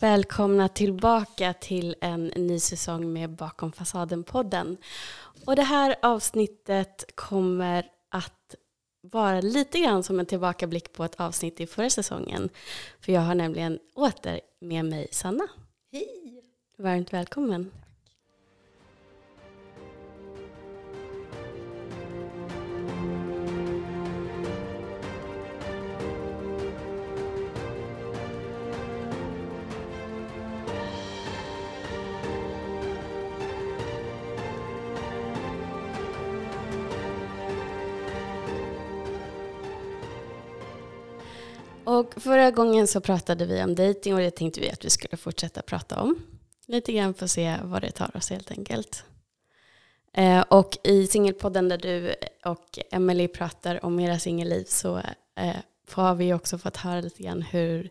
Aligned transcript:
Välkomna 0.00 0.68
tillbaka 0.68 1.52
till 1.52 1.96
en 2.00 2.26
ny 2.26 2.58
säsong 2.58 3.12
med 3.12 3.30
Bakom 3.30 3.72
fasaden-podden. 3.72 4.76
Och 5.46 5.56
det 5.56 5.62
här 5.62 5.96
avsnittet 6.02 7.04
kommer 7.14 7.86
att 8.08 8.54
vara 9.00 9.40
lite 9.40 9.78
grann 9.78 10.02
som 10.02 10.20
en 10.20 10.26
tillbakablick 10.26 10.92
på 10.92 11.04
ett 11.04 11.20
avsnitt 11.20 11.60
i 11.60 11.66
förra 11.66 11.90
säsongen. 11.90 12.48
För 13.00 13.12
jag 13.12 13.20
har 13.20 13.34
nämligen 13.34 13.78
åter 13.94 14.40
med 14.60 14.84
mig 14.84 15.08
Sanna. 15.12 15.48
Hej! 15.92 16.42
Varmt 16.78 17.12
välkommen. 17.12 17.70
Och 41.92 42.22
förra 42.22 42.50
gången 42.50 42.86
så 42.86 43.00
pratade 43.00 43.46
vi 43.46 43.62
om 43.62 43.74
dating 43.74 44.14
och 44.14 44.20
det 44.20 44.30
tänkte 44.30 44.60
vi 44.60 44.70
att 44.70 44.84
vi 44.84 44.90
skulle 44.90 45.16
fortsätta 45.16 45.62
prata 45.62 46.00
om. 46.00 46.16
Lite 46.66 46.92
grann 46.92 47.14
för 47.14 47.24
att 47.24 47.30
se 47.30 47.56
vad 47.62 47.82
det 47.82 47.90
tar 47.90 48.16
oss 48.16 48.30
helt 48.30 48.50
enkelt. 48.50 49.04
Eh, 50.12 50.40
och 50.40 50.78
i 50.84 51.06
singelpodden 51.06 51.68
där 51.68 51.78
du 51.78 52.14
och 52.44 52.78
Emily 52.90 53.28
pratar 53.28 53.84
om 53.84 54.00
era 54.00 54.18
singelliv 54.18 54.64
så 54.64 54.98
eh, 55.36 55.56
har 55.90 56.14
vi 56.14 56.34
också 56.34 56.58
fått 56.58 56.76
höra 56.76 57.00
lite 57.00 57.22
grann 57.22 57.42
hur 57.42 57.90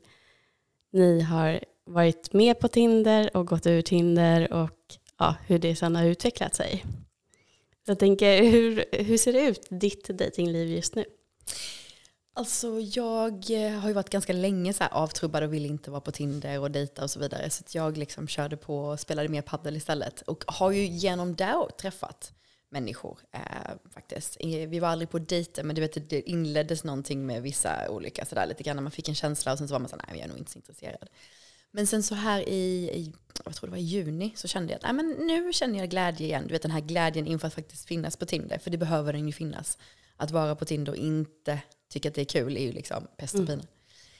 ni 0.92 1.22
har 1.22 1.64
varit 1.86 2.34
med 2.34 2.59
på 2.59 2.68
Tinder 2.68 3.38
och 3.38 3.48
gått 3.48 3.68
ur 3.68 3.81
Tinder 3.81 4.53
och 4.53 4.97
ja, 5.20 5.36
hur 5.47 5.59
det 5.59 5.75
sedan 5.75 5.95
har 5.95 6.06
utvecklat 6.06 6.56
sig. 6.56 6.86
Så 7.86 7.92
jag 7.92 8.00
tänker, 8.00 8.44
hur, 8.44 8.86
hur 8.92 9.18
ser 9.18 9.34
det 9.34 9.42
ut, 9.42 9.68
ditt 9.70 10.08
datingliv 10.08 10.70
just 10.70 10.95
nu? 10.95 11.06
Alltså 12.42 12.80
jag 12.80 13.52
eh, 13.52 13.80
har 13.80 13.88
ju 13.88 13.94
varit 13.94 14.09
ganska 14.09 14.34
länge 14.34 14.73
så 14.73 14.84
här 14.84 14.94
avtrubbad 14.94 15.44
och 15.44 15.53
vill 15.53 15.66
inte 15.66 15.92
vara 15.92 16.02
på 16.02 16.11
Tinder 16.11 16.59
och 16.59 16.72
dejta 16.72 17.03
och 17.03 17.11
så 17.11 17.20
vidare. 17.20 17.50
Så 17.50 17.64
jag 17.72 17.97
liksom 17.97 18.28
körde 18.28 18.58
på 18.58 18.80
och 18.80 19.00
spelade 19.00 19.30
mer 19.30 19.42
paddel 19.42 19.75
istället. 19.75 20.22
Och 20.22 20.44
har 20.47 20.72
ju 20.72 20.86
genom 20.86 21.36
det 21.36 21.67
träffat 21.81 22.34
människor 22.69 23.19
eh, 23.31 23.42
faktiskt. 23.94 24.38
Vi 24.44 24.80
var 24.80 24.88
aldrig 24.88 25.09
på 25.09 25.19
dejter 25.19 25.64
men 25.64 25.75
du 25.75 25.81
vet, 25.81 26.09
det 26.09 26.30
inleddes 26.30 26.84
någonting 26.84 27.25
med 27.25 27.42
vissa 27.42 27.89
olika 27.89 28.25
sådär 28.25 28.47
lite 28.47 28.64
grann. 28.64 28.84
Man 28.84 28.92
fick 28.92 29.09
en 29.09 29.16
känsla 29.16 29.52
och 29.52 29.58
sen 29.58 29.67
så 29.67 29.73
var 29.73 29.80
man 29.80 29.89
så 29.89 29.95
nej 29.95 30.06
jag 30.09 30.19
är 30.19 30.28
nog 30.28 30.38
inte 30.38 30.52
så 30.52 30.59
intresserad. 30.59 31.09
Men 31.72 31.88
sen 31.88 32.03
så 32.03 32.16
här 32.16 32.50
i, 32.50 32.89
i 32.94 33.14
jag 33.45 33.56
tror 33.56 33.67
det 33.67 33.72
var 33.72 33.78
i 33.78 33.81
juni, 33.81 34.34
så 34.36 34.47
kände 34.47 34.73
jag 34.73 34.78
att 34.78 34.84
nej, 34.84 34.94
men 34.94 35.28
nu 35.28 35.53
känner 35.53 35.80
jag 35.80 35.89
glädje 35.89 36.28
igen. 36.28 36.44
Du 36.47 36.53
vet 36.53 36.62
den 36.62 36.72
här 36.72 36.81
glädjen 36.81 37.28
inför 37.28 37.47
att 37.47 37.53
faktiskt 37.53 37.88
finnas 37.88 38.17
på 38.17 38.25
Tinder. 38.25 38.58
För 38.58 38.69
det 38.69 38.78
behöver 38.78 39.14
den 39.14 39.28
ju 39.28 39.34
finnas. 39.34 39.78
Att 40.17 40.31
vara 40.31 40.56
på 40.56 40.66
Tinder 40.66 40.92
och 40.92 40.97
inte 40.97 41.62
tycka 41.92 42.09
att 42.09 42.16
det 42.16 42.22
är 42.22 42.25
kul 42.25 42.58
är 42.58 42.61
ju 42.61 42.72
liksom 42.72 43.08
pest 43.17 43.34
och 43.34 43.39
mm. 43.39 43.47
pina. 43.47 43.61
Mm. 43.61 43.67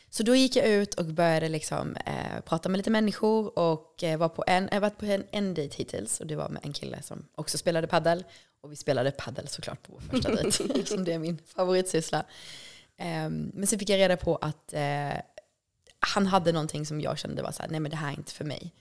Så 0.09 0.23
då 0.23 0.36
gick 0.36 0.55
jag 0.55 0.67
ut 0.67 0.94
och 0.94 1.05
började 1.05 1.50
liksom, 1.50 1.95
eh, 1.95 2.41
prata 2.45 2.69
med 2.69 2.77
lite 2.77 2.89
människor 2.89 3.59
och 3.59 4.03
eh, 4.03 4.17
var 4.17 4.30
på 4.30 4.44
en, 4.47 4.64
jag 4.64 4.75
har 4.75 4.81
varit 4.81 4.97
på 4.97 5.05
en, 5.05 5.23
en 5.31 5.53
dejt 5.53 5.77
hittills 5.77 6.19
och 6.19 6.27
det 6.27 6.36
var 6.36 6.49
med 6.49 6.66
en 6.66 6.73
kille 6.73 7.02
som 7.02 7.27
också 7.36 7.58
spelade 7.58 7.88
paddel. 7.88 8.23
Och 8.61 8.72
vi 8.72 8.75
spelade 8.75 9.11
paddel 9.11 9.47
såklart 9.47 9.83
på 9.83 9.94
vår 9.94 9.99
första 9.99 10.36
dejt, 10.36 10.64
eftersom 10.64 11.03
det 11.03 11.14
är 11.14 11.19
min 11.19 11.38
favoritsyssla. 11.45 12.25
Eh, 12.97 13.30
men 13.30 13.67
sen 13.67 13.80
fick 13.80 13.89
jag 13.89 13.97
reda 13.97 14.17
på 14.17 14.36
att 14.36 14.73
eh, 14.73 15.22
han 15.99 16.27
hade 16.27 16.52
någonting 16.52 16.86
som 16.86 17.02
jag 17.02 17.17
kände 17.17 17.44
var 17.44 17.52
så 17.52 17.61
här, 17.61 17.69
nej 17.69 17.80
men 17.80 17.92
det 17.92 17.97
här 17.97 18.14
är 18.14 18.17
inte 18.17 18.33
för 18.33 18.45
mig. 18.45 18.73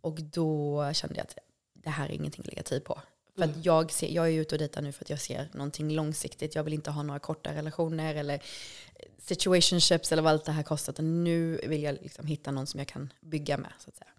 Och 0.00 0.22
då 0.22 0.90
kände 0.92 1.16
jag 1.16 1.24
att 1.24 1.38
det 1.72 1.90
här 1.90 2.08
är 2.08 2.12
ingenting 2.12 2.40
att 2.40 2.46
lägga 2.46 2.62
tid 2.62 2.84
på. 2.84 3.00
För 3.38 3.44
att 3.44 3.50
mm. 3.50 3.62
jag, 3.62 3.92
ser, 3.92 4.08
jag 4.08 4.28
är 4.28 4.32
ute 4.32 4.54
och 4.54 4.58
dejtar 4.58 4.82
nu 4.82 4.92
för 4.92 5.04
att 5.04 5.10
jag 5.10 5.20
ser 5.20 5.48
någonting 5.54 5.94
långsiktigt. 5.94 6.54
Jag 6.54 6.64
vill 6.64 6.74
inte 6.74 6.90
ha 6.90 7.02
några 7.02 7.20
korta 7.20 7.54
relationer 7.54 8.14
eller 8.14 8.42
situationships 9.18 10.12
eller 10.12 10.22
vad 10.22 10.32
allt 10.32 10.44
det 10.44 10.52
här 10.52 10.62
kostar. 10.62 11.02
nu 11.02 11.60
vill 11.66 11.82
jag 11.82 11.98
liksom 12.02 12.26
hitta 12.26 12.50
någon 12.50 12.66
som 12.66 12.78
jag 12.78 12.88
kan 12.88 13.12
bygga 13.20 13.58
med. 13.58 13.72
Så, 13.78 13.88
att 13.88 13.96
säga. 13.96 14.10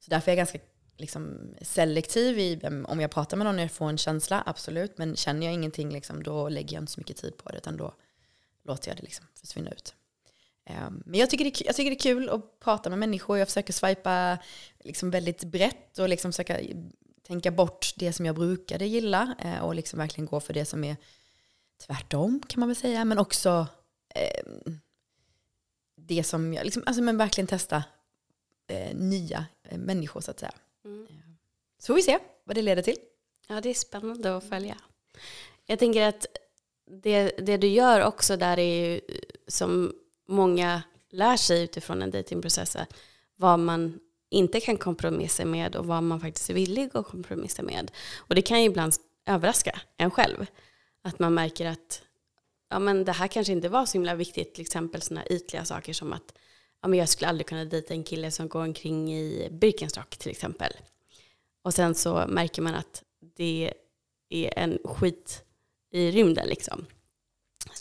så 0.00 0.10
därför 0.10 0.30
är 0.30 0.32
jag 0.32 0.36
ganska 0.36 0.58
liksom, 0.96 1.54
selektiv 1.62 2.38
i 2.38 2.60
om 2.88 3.00
jag 3.00 3.10
pratar 3.10 3.36
med 3.36 3.44
någon 3.44 3.54
och 3.54 3.62
jag 3.62 3.72
får 3.72 3.88
en 3.88 3.98
känsla, 3.98 4.42
absolut. 4.46 4.98
Men 4.98 5.16
känner 5.16 5.46
jag 5.46 5.54
ingenting, 5.54 5.90
liksom, 5.90 6.22
då 6.22 6.48
lägger 6.48 6.76
jag 6.76 6.82
inte 6.82 6.92
så 6.92 7.00
mycket 7.00 7.16
tid 7.16 7.36
på 7.36 7.50
det. 7.50 7.56
Utan 7.56 7.76
då 7.76 7.94
låter 8.64 8.88
jag 8.88 8.96
det 8.96 9.02
liksom 9.02 9.26
försvinna 9.40 9.70
ut. 9.70 9.94
Um, 10.70 11.02
men 11.06 11.20
jag 11.20 11.30
tycker, 11.30 11.44
det, 11.44 11.60
jag 11.60 11.76
tycker 11.76 11.90
det 11.90 11.96
är 11.96 12.14
kul 12.14 12.28
att 12.28 12.60
prata 12.60 12.90
med 12.90 12.98
människor. 12.98 13.38
Jag 13.38 13.48
försöker 13.48 13.72
swipa 13.72 14.38
liksom 14.84 15.10
väldigt 15.10 15.44
brett 15.44 15.98
och 15.98 16.08
liksom 16.08 16.32
försöka 16.32 16.60
tänka 17.26 17.50
bort 17.50 17.92
det 17.96 18.12
som 18.12 18.26
jag 18.26 18.34
brukade 18.34 18.86
gilla 18.86 19.34
eh, 19.38 19.58
och 19.58 19.74
liksom 19.74 19.98
verkligen 19.98 20.26
gå 20.26 20.40
för 20.40 20.54
det 20.54 20.64
som 20.64 20.84
är 20.84 20.96
tvärtom 21.86 22.42
kan 22.46 22.60
man 22.60 22.68
väl 22.68 22.76
säga. 22.76 23.04
Men 23.04 23.18
också 23.18 23.66
eh, 24.14 24.42
det 25.96 26.24
som 26.24 26.54
jag, 26.54 26.64
liksom, 26.64 26.82
alltså 26.86 27.02
men 27.02 27.16
verkligen 27.16 27.46
testa 27.46 27.84
eh, 28.66 28.96
nya 28.96 29.46
eh, 29.62 29.78
människor 29.78 30.20
så 30.20 30.30
att 30.30 30.40
säga. 30.40 30.54
Mm. 30.84 31.06
Så 31.78 31.86
får 31.86 31.94
vi 31.94 32.02
se 32.02 32.18
vad 32.44 32.56
det 32.56 32.62
leder 32.62 32.82
till. 32.82 32.98
Ja, 33.48 33.60
det 33.60 33.70
är 33.70 33.74
spännande 33.74 34.36
att 34.36 34.48
följa. 34.48 34.76
Jag 35.66 35.78
tänker 35.78 36.08
att 36.08 36.26
det, 36.86 37.30
det 37.38 37.56
du 37.56 37.66
gör 37.66 38.04
också 38.04 38.36
där 38.36 38.58
är 38.58 38.90
ju 38.90 39.00
som 39.48 39.94
många 40.28 40.82
lär 41.10 41.36
sig 41.36 41.62
utifrån 41.62 42.02
en 42.02 42.10
datingprocess 42.10 42.76
vad 43.36 43.58
man 43.58 44.00
inte 44.30 44.60
kan 44.60 44.76
kompromissa 44.76 45.44
med 45.44 45.76
och 45.76 45.86
vad 45.86 46.02
man 46.02 46.20
faktiskt 46.20 46.50
är 46.50 46.54
villig 46.54 46.90
att 46.96 47.06
kompromissa 47.06 47.62
med. 47.62 47.90
Och 48.16 48.34
det 48.34 48.42
kan 48.42 48.60
ju 48.60 48.66
ibland 48.66 48.92
överraska 49.26 49.80
en 49.96 50.10
själv. 50.10 50.46
Att 51.02 51.18
man 51.18 51.34
märker 51.34 51.66
att 51.66 52.02
ja, 52.70 52.78
men 52.78 53.04
det 53.04 53.12
här 53.12 53.28
kanske 53.28 53.52
inte 53.52 53.68
var 53.68 53.86
så 53.86 53.92
himla 53.92 54.14
viktigt, 54.14 54.54
till 54.54 54.62
exempel 54.62 55.02
sådana 55.02 55.26
ytliga 55.26 55.64
saker 55.64 55.92
som 55.92 56.12
att 56.12 56.34
ja, 56.82 56.88
men 56.88 56.98
jag 56.98 57.08
skulle 57.08 57.28
aldrig 57.28 57.46
kunna 57.46 57.64
dejta 57.64 57.94
en 57.94 58.04
kille 58.04 58.30
som 58.30 58.48
går 58.48 58.62
omkring 58.62 59.14
i 59.14 59.48
Birkenstock 59.50 60.16
till 60.16 60.30
exempel. 60.30 60.72
Och 61.62 61.74
sen 61.74 61.94
så 61.94 62.24
märker 62.28 62.62
man 62.62 62.74
att 62.74 63.02
det 63.36 63.72
är 64.28 64.58
en 64.58 64.78
skit 64.84 65.44
i 65.90 66.10
rymden 66.10 66.48
liksom. 66.48 66.86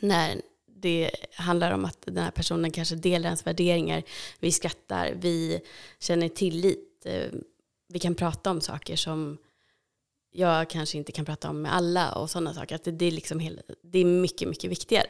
När 0.01 0.41
det 0.75 1.11
handlar 1.33 1.71
om 1.71 1.85
att 1.85 2.01
den 2.05 2.17
här 2.17 2.31
personen 2.31 2.71
kanske 2.71 2.95
delar 2.95 3.25
ens 3.25 3.47
värderingar. 3.47 4.03
Vi 4.39 4.51
skrattar, 4.51 5.13
vi 5.15 5.61
känner 5.99 6.29
tillit. 6.29 7.05
Eh, 7.05 7.27
vi 7.87 7.99
kan 7.99 8.15
prata 8.15 8.51
om 8.51 8.61
saker 8.61 8.95
som 8.95 9.37
jag 10.31 10.69
kanske 10.69 10.97
inte 10.97 11.11
kan 11.11 11.25
prata 11.25 11.49
om 11.49 11.61
med 11.61 11.75
alla 11.75 12.11
och 12.11 12.29
sådana 12.29 12.53
saker. 12.53 12.75
Att 12.75 12.83
det, 12.83 13.05
är 13.05 13.11
liksom 13.11 13.57
det 13.81 13.99
är 13.99 14.05
mycket, 14.05 14.49
mycket 14.49 14.71
viktigare. 14.71 15.07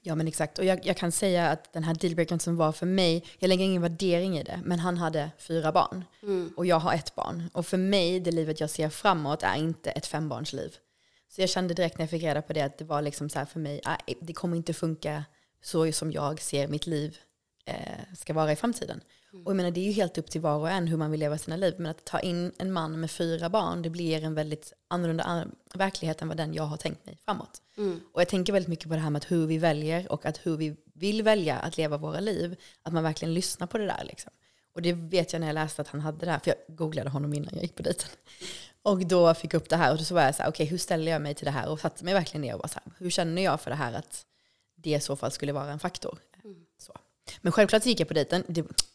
Ja 0.00 0.14
men 0.14 0.28
exakt. 0.28 0.58
Och 0.58 0.64
jag, 0.64 0.86
jag 0.86 0.96
kan 0.96 1.12
säga 1.12 1.48
att 1.48 1.72
den 1.72 1.84
här 1.84 1.94
dealbreakern 1.94 2.40
som 2.40 2.56
var 2.56 2.72
för 2.72 2.86
mig, 2.86 3.24
jag 3.38 3.48
lägger 3.48 3.64
ingen 3.64 3.82
värdering 3.82 4.38
i 4.38 4.42
det, 4.42 4.60
men 4.64 4.78
han 4.78 4.96
hade 4.96 5.30
fyra 5.38 5.72
barn. 5.72 6.04
Mm. 6.22 6.52
Och 6.56 6.66
jag 6.66 6.78
har 6.78 6.94
ett 6.94 7.14
barn. 7.14 7.50
Och 7.52 7.66
för 7.66 7.76
mig, 7.76 8.20
det 8.20 8.30
livet 8.30 8.60
jag 8.60 8.70
ser 8.70 8.88
framåt 8.88 9.42
är 9.42 9.56
inte 9.56 9.90
ett 9.90 10.06
fembarnsliv. 10.06 10.76
Så 11.28 11.40
jag 11.40 11.50
kände 11.50 11.74
direkt 11.74 11.98
när 11.98 12.02
jag 12.02 12.10
fick 12.10 12.22
reda 12.22 12.42
på 12.42 12.52
det 12.52 12.60
att 12.60 12.78
det 12.78 12.84
var 12.84 13.02
liksom 13.02 13.28
så 13.28 13.38
här 13.38 13.46
för 13.46 13.60
mig, 13.60 13.80
äh, 13.86 14.14
det 14.20 14.32
kommer 14.32 14.56
inte 14.56 14.74
funka 14.74 15.24
så 15.62 15.92
som 15.92 16.12
jag 16.12 16.40
ser 16.40 16.68
mitt 16.68 16.86
liv 16.86 17.18
eh, 17.64 18.14
ska 18.16 18.32
vara 18.32 18.52
i 18.52 18.56
framtiden. 18.56 19.00
Mm. 19.32 19.46
Och 19.46 19.50
jag 19.50 19.56
menar 19.56 19.70
det 19.70 19.80
är 19.80 19.84
ju 19.84 19.92
helt 19.92 20.18
upp 20.18 20.30
till 20.30 20.40
var 20.40 20.56
och 20.58 20.70
en 20.70 20.88
hur 20.88 20.96
man 20.96 21.10
vill 21.10 21.20
leva 21.20 21.38
sina 21.38 21.56
liv. 21.56 21.74
Men 21.78 21.90
att 21.90 22.04
ta 22.04 22.20
in 22.20 22.52
en 22.58 22.72
man 22.72 23.00
med 23.00 23.10
fyra 23.10 23.48
barn, 23.48 23.82
det 23.82 23.90
blir 23.90 24.24
en 24.24 24.34
väldigt 24.34 24.72
annorlunda 24.88 25.46
verklighet 25.74 26.22
än 26.22 26.28
vad 26.28 26.36
den 26.36 26.54
jag 26.54 26.62
har 26.62 26.76
tänkt 26.76 27.06
mig 27.06 27.18
framåt. 27.24 27.62
Mm. 27.76 28.00
Och 28.12 28.20
jag 28.20 28.28
tänker 28.28 28.52
väldigt 28.52 28.68
mycket 28.68 28.88
på 28.88 28.94
det 28.94 29.00
här 29.00 29.10
med 29.10 29.24
hur 29.24 29.46
vi 29.46 29.58
väljer 29.58 30.12
och 30.12 30.26
att 30.26 30.46
hur 30.46 30.56
vi 30.56 30.76
vill 30.94 31.22
välja 31.22 31.56
att 31.56 31.76
leva 31.76 31.96
våra 31.96 32.20
liv. 32.20 32.56
Att 32.82 32.92
man 32.92 33.02
verkligen 33.02 33.34
lyssnar 33.34 33.66
på 33.66 33.78
det 33.78 33.86
där 33.86 34.04
liksom. 34.04 34.32
Och 34.74 34.82
det 34.82 34.92
vet 34.92 35.32
jag 35.32 35.40
när 35.40 35.46
jag 35.46 35.54
läste 35.54 35.82
att 35.82 35.88
han 35.88 36.00
hade 36.00 36.26
det 36.26 36.32
här, 36.32 36.38
för 36.38 36.50
jag 36.50 36.76
googlade 36.76 37.10
honom 37.10 37.34
innan 37.34 37.50
jag 37.52 37.62
gick 37.62 37.74
på 37.74 37.82
dejten. 37.82 38.08
Och 38.86 39.06
då 39.06 39.34
fick 39.34 39.54
jag 39.54 39.60
upp 39.60 39.68
det 39.68 39.76
här 39.76 39.92
och 39.92 40.00
så 40.00 40.14
var 40.14 40.22
jag 40.22 40.34
så 40.34 40.42
här, 40.42 40.50
okej 40.50 40.64
okay, 40.64 40.70
hur 40.70 40.78
ställer 40.78 41.12
jag 41.12 41.22
mig 41.22 41.34
till 41.34 41.44
det 41.44 41.50
här? 41.50 41.68
Och 41.68 41.80
satte 41.80 42.04
mig 42.04 42.14
verkligen 42.14 42.42
ner 42.42 42.54
och 42.54 42.60
var 42.60 42.68
så 42.68 42.78
här, 42.84 42.92
hur 42.98 43.10
känner 43.10 43.42
jag 43.42 43.60
för 43.60 43.70
det 43.70 43.76
här 43.76 43.92
att 43.92 44.26
det 44.76 44.90
i 44.90 45.00
så 45.00 45.16
fall 45.16 45.30
skulle 45.30 45.52
vara 45.52 45.72
en 45.72 45.78
faktor? 45.78 46.18
Mm. 46.44 46.56
Så. 46.78 46.92
Men 47.40 47.52
självklart 47.52 47.82
så 47.82 47.88
gick 47.88 48.00
jag 48.00 48.08
på 48.08 48.14
dejten. 48.14 48.44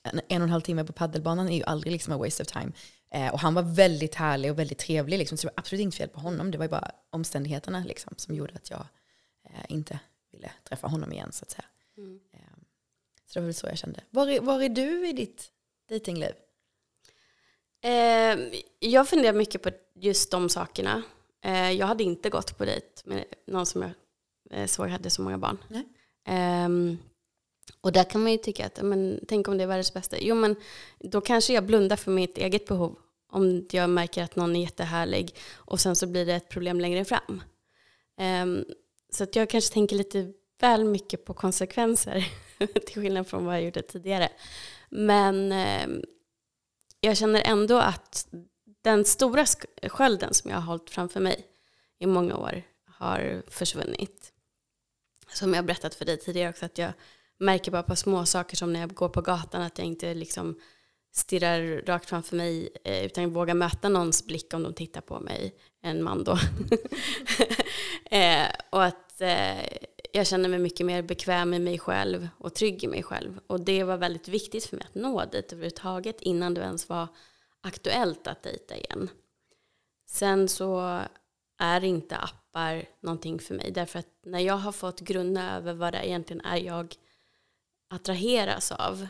En, 0.03 0.21
en 0.27 0.41
och 0.41 0.45
en 0.45 0.49
halv 0.49 0.61
timme 0.61 0.83
på 0.83 0.93
paddelbanan 0.93 1.49
är 1.49 1.57
ju 1.57 1.63
aldrig 1.63 1.93
liksom 1.93 2.13
a 2.13 2.17
waste 2.17 2.43
of 2.43 2.47
time. 2.47 2.71
Eh, 3.11 3.33
och 3.33 3.39
han 3.39 3.53
var 3.53 3.61
väldigt 3.61 4.15
härlig 4.15 4.51
och 4.51 4.59
väldigt 4.59 4.77
trevlig. 4.77 5.17
Liksom, 5.17 5.37
så 5.37 5.47
det 5.47 5.53
var 5.55 5.59
absolut 5.59 5.81
inget 5.81 5.95
fel 5.95 6.09
på 6.09 6.19
honom. 6.19 6.51
Det 6.51 6.57
var 6.57 6.65
ju 6.65 6.69
bara 6.69 6.91
omständigheterna 7.09 7.83
liksom, 7.87 8.13
som 8.17 8.35
gjorde 8.35 8.53
att 8.55 8.69
jag 8.69 8.85
eh, 9.45 9.65
inte 9.69 9.99
ville 10.31 10.51
träffa 10.63 10.87
honom 10.87 11.13
igen. 11.13 11.31
Så 11.31 11.43
att 11.43 11.51
säga. 11.51 11.65
Mm. 11.97 12.19
Eh, 12.33 12.39
så 13.25 13.33
det 13.33 13.39
var 13.39 13.45
väl 13.45 13.53
så 13.53 13.67
jag 13.67 13.77
kände. 13.77 14.03
Var 14.09 14.27
är, 14.27 14.41
var 14.41 14.61
är 14.61 14.69
du 14.69 15.09
i 15.09 15.13
ditt 15.13 15.51
dejtingliv? 15.89 16.33
Eh, 17.83 18.59
jag 18.79 19.09
funderar 19.09 19.33
mycket 19.33 19.61
på 19.61 19.69
just 19.95 20.31
de 20.31 20.49
sakerna. 20.49 21.03
Eh, 21.43 21.71
jag 21.71 21.87
hade 21.87 22.03
inte 22.03 22.29
gått 22.29 22.57
på 22.57 22.65
dejt 22.65 22.87
med 23.03 23.25
någon 23.47 23.65
som 23.65 23.81
jag 23.81 23.91
eh, 24.51 24.67
såg 24.67 24.87
hade 24.89 25.09
så 25.09 25.21
många 25.21 25.37
barn. 25.37 25.57
Eh, 26.27 26.97
Och 27.81 27.91
där 27.91 28.03
kan 28.03 28.23
man 28.23 28.31
ju 28.31 28.37
tycka 28.37 28.65
att, 28.65 28.81
men, 28.81 29.19
tänk 29.27 29.47
om 29.47 29.57
det 29.57 29.63
är 29.63 29.67
världens 29.67 29.93
bästa. 29.93 30.17
Jo 30.19 30.35
men 30.35 30.55
då 30.99 31.21
kanske 31.21 31.53
jag 31.53 31.65
blundar 31.65 31.95
för 31.95 32.11
mitt 32.11 32.37
eget 32.37 32.65
behov. 32.67 32.95
Om 33.33 33.67
jag 33.71 33.89
märker 33.89 34.23
att 34.23 34.35
någon 34.35 34.55
är 34.55 34.61
jättehärlig 34.61 35.35
och 35.55 35.79
sen 35.79 35.95
så 35.95 36.07
blir 36.07 36.25
det 36.25 36.33
ett 36.33 36.49
problem 36.49 36.79
längre 36.79 37.05
fram. 37.05 37.43
Um, 38.43 38.65
så 39.11 39.23
att 39.23 39.35
jag 39.35 39.49
kanske 39.49 39.73
tänker 39.73 39.95
lite 39.95 40.31
väl 40.59 40.85
mycket 40.85 41.25
på 41.25 41.33
konsekvenser. 41.33 42.27
till 42.85 43.01
skillnad 43.01 43.27
från 43.27 43.45
vad 43.45 43.55
jag 43.55 43.63
gjorde 43.63 43.81
tidigare. 43.81 44.29
Men 44.89 45.51
um, 45.51 46.03
jag 47.01 47.17
känner 47.17 47.41
ändå 47.45 47.77
att 47.77 48.27
den 48.81 49.05
stora 49.05 49.45
skölden 49.83 50.33
som 50.33 50.51
jag 50.51 50.57
har 50.57 50.65
hållit 50.65 50.89
framför 50.89 51.19
mig 51.19 51.45
i 51.99 52.05
många 52.05 52.35
år 52.35 52.63
har 52.85 53.43
försvunnit. 53.47 54.33
Som 55.33 55.53
jag 55.53 55.65
berättat 55.65 55.95
för 55.95 56.05
dig 56.05 56.17
tidigare 56.17 56.49
också, 56.49 56.65
att 56.65 56.77
jag 56.77 56.93
märker 57.39 57.71
bara 57.71 57.83
på 57.83 57.95
små 57.95 58.25
saker 58.25 58.57
som 58.57 58.73
när 58.73 58.79
jag 58.79 58.93
går 58.93 59.09
på 59.09 59.21
gatan 59.21 59.61
att 59.61 59.77
jag 59.77 59.87
inte 59.87 60.13
liksom 60.13 60.59
stirrar 61.13 61.85
rakt 61.85 62.09
framför 62.09 62.35
mig 62.35 62.69
eh, 62.83 63.05
utan 63.05 63.33
vågar 63.33 63.53
möta 63.53 63.89
någons 63.89 64.25
blick 64.25 64.53
om 64.53 64.63
de 64.63 64.73
tittar 64.73 65.01
på 65.01 65.19
mig, 65.19 65.55
en 65.81 66.03
man 66.03 66.23
då. 66.23 66.37
eh, 68.17 68.47
och 68.69 68.83
att 68.83 69.21
eh, 69.21 69.61
jag 70.11 70.27
känner 70.27 70.49
mig 70.49 70.59
mycket 70.59 70.85
mer 70.85 71.01
bekväm 71.01 71.53
i 71.53 71.59
mig 71.59 71.79
själv 71.79 72.27
och 72.37 72.53
trygg 72.53 72.83
i 72.83 72.87
mig 72.87 73.03
själv. 73.03 73.39
Och 73.47 73.59
det 73.59 73.83
var 73.83 73.97
väldigt 73.97 74.27
viktigt 74.27 74.65
för 74.65 74.77
mig 74.77 74.85
att 74.89 74.95
nå 74.95 75.25
dit 75.25 75.53
överhuvudtaget 75.53 76.21
innan 76.21 76.53
det 76.53 76.61
ens 76.61 76.89
var 76.89 77.07
aktuellt 77.61 78.27
att 78.27 78.43
dejta 78.43 78.77
igen. 78.77 79.09
Sen 80.09 80.47
så 80.47 81.01
är 81.57 81.83
inte 81.83 82.17
appar 82.17 82.85
någonting 83.01 83.39
för 83.39 83.55
mig 83.55 83.71
därför 83.71 83.99
att 83.99 84.07
när 84.23 84.39
jag 84.39 84.57
har 84.57 84.71
fått 84.71 84.99
grunna 84.99 85.57
över 85.57 85.73
vad 85.73 85.93
det 85.93 86.07
egentligen 86.07 86.45
är 86.45 86.57
jag 86.57 86.95
attraheras 87.89 88.71
av 88.71 89.07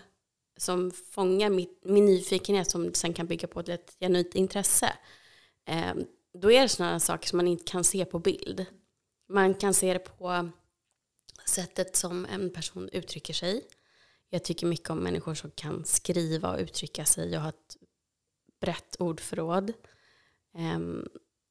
som 0.57 0.91
fångar 0.91 1.49
mitt, 1.49 1.81
min 1.85 2.05
nyfikenhet 2.05 2.71
som 2.71 2.93
sen 2.93 3.13
kan 3.13 3.27
bygga 3.27 3.47
på 3.47 3.59
ett 3.59 3.95
genuint 3.99 4.35
intresse. 4.35 4.93
Eh, 5.67 5.93
då 6.33 6.51
är 6.51 6.61
det 6.61 6.69
sådana 6.69 6.99
saker 6.99 7.27
som 7.27 7.37
man 7.37 7.47
inte 7.47 7.71
kan 7.71 7.83
se 7.83 8.05
på 8.05 8.19
bild. 8.19 8.65
Man 9.29 9.53
kan 9.53 9.73
se 9.73 9.93
det 9.93 9.99
på 9.99 10.49
sättet 11.51 11.95
som 11.95 12.25
en 12.25 12.49
person 12.49 12.89
uttrycker 12.91 13.33
sig. 13.33 13.63
Jag 14.29 14.43
tycker 14.43 14.67
mycket 14.67 14.89
om 14.89 14.99
människor 14.99 15.33
som 15.33 15.51
kan 15.51 15.85
skriva 15.85 16.53
och 16.53 16.59
uttrycka 16.59 17.05
sig 17.05 17.35
och 17.35 17.41
ha 17.41 17.49
ett 17.49 17.77
brett 18.61 18.95
ordförråd. 18.99 19.73
Ehm, 20.53 21.07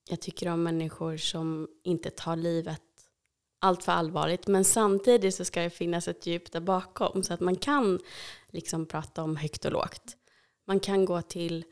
jag 0.08 0.20
tycker 0.20 0.48
om 0.48 0.62
människor 0.62 1.16
som 1.16 1.68
inte 1.84 2.10
tar 2.10 2.36
livet 2.36 2.82
allt 3.60 3.84
för 3.84 3.92
allvarligt. 3.92 4.46
Men 4.46 4.64
samtidigt 4.64 5.34
så 5.34 5.44
ska 5.44 5.62
det 5.62 5.70
finnas 5.70 6.08
ett 6.08 6.26
djup 6.26 6.52
där 6.52 6.60
bakom 6.60 7.22
så 7.22 7.34
att 7.34 7.40
man 7.40 7.56
kan 7.56 7.98
liksom 8.48 8.86
prata 8.86 9.22
om 9.22 9.36
högt 9.36 9.64
och 9.64 9.72
lågt. 9.72 10.16
Man 10.66 10.80
kan 10.80 11.04
gå 11.04 11.22
till 11.22 11.64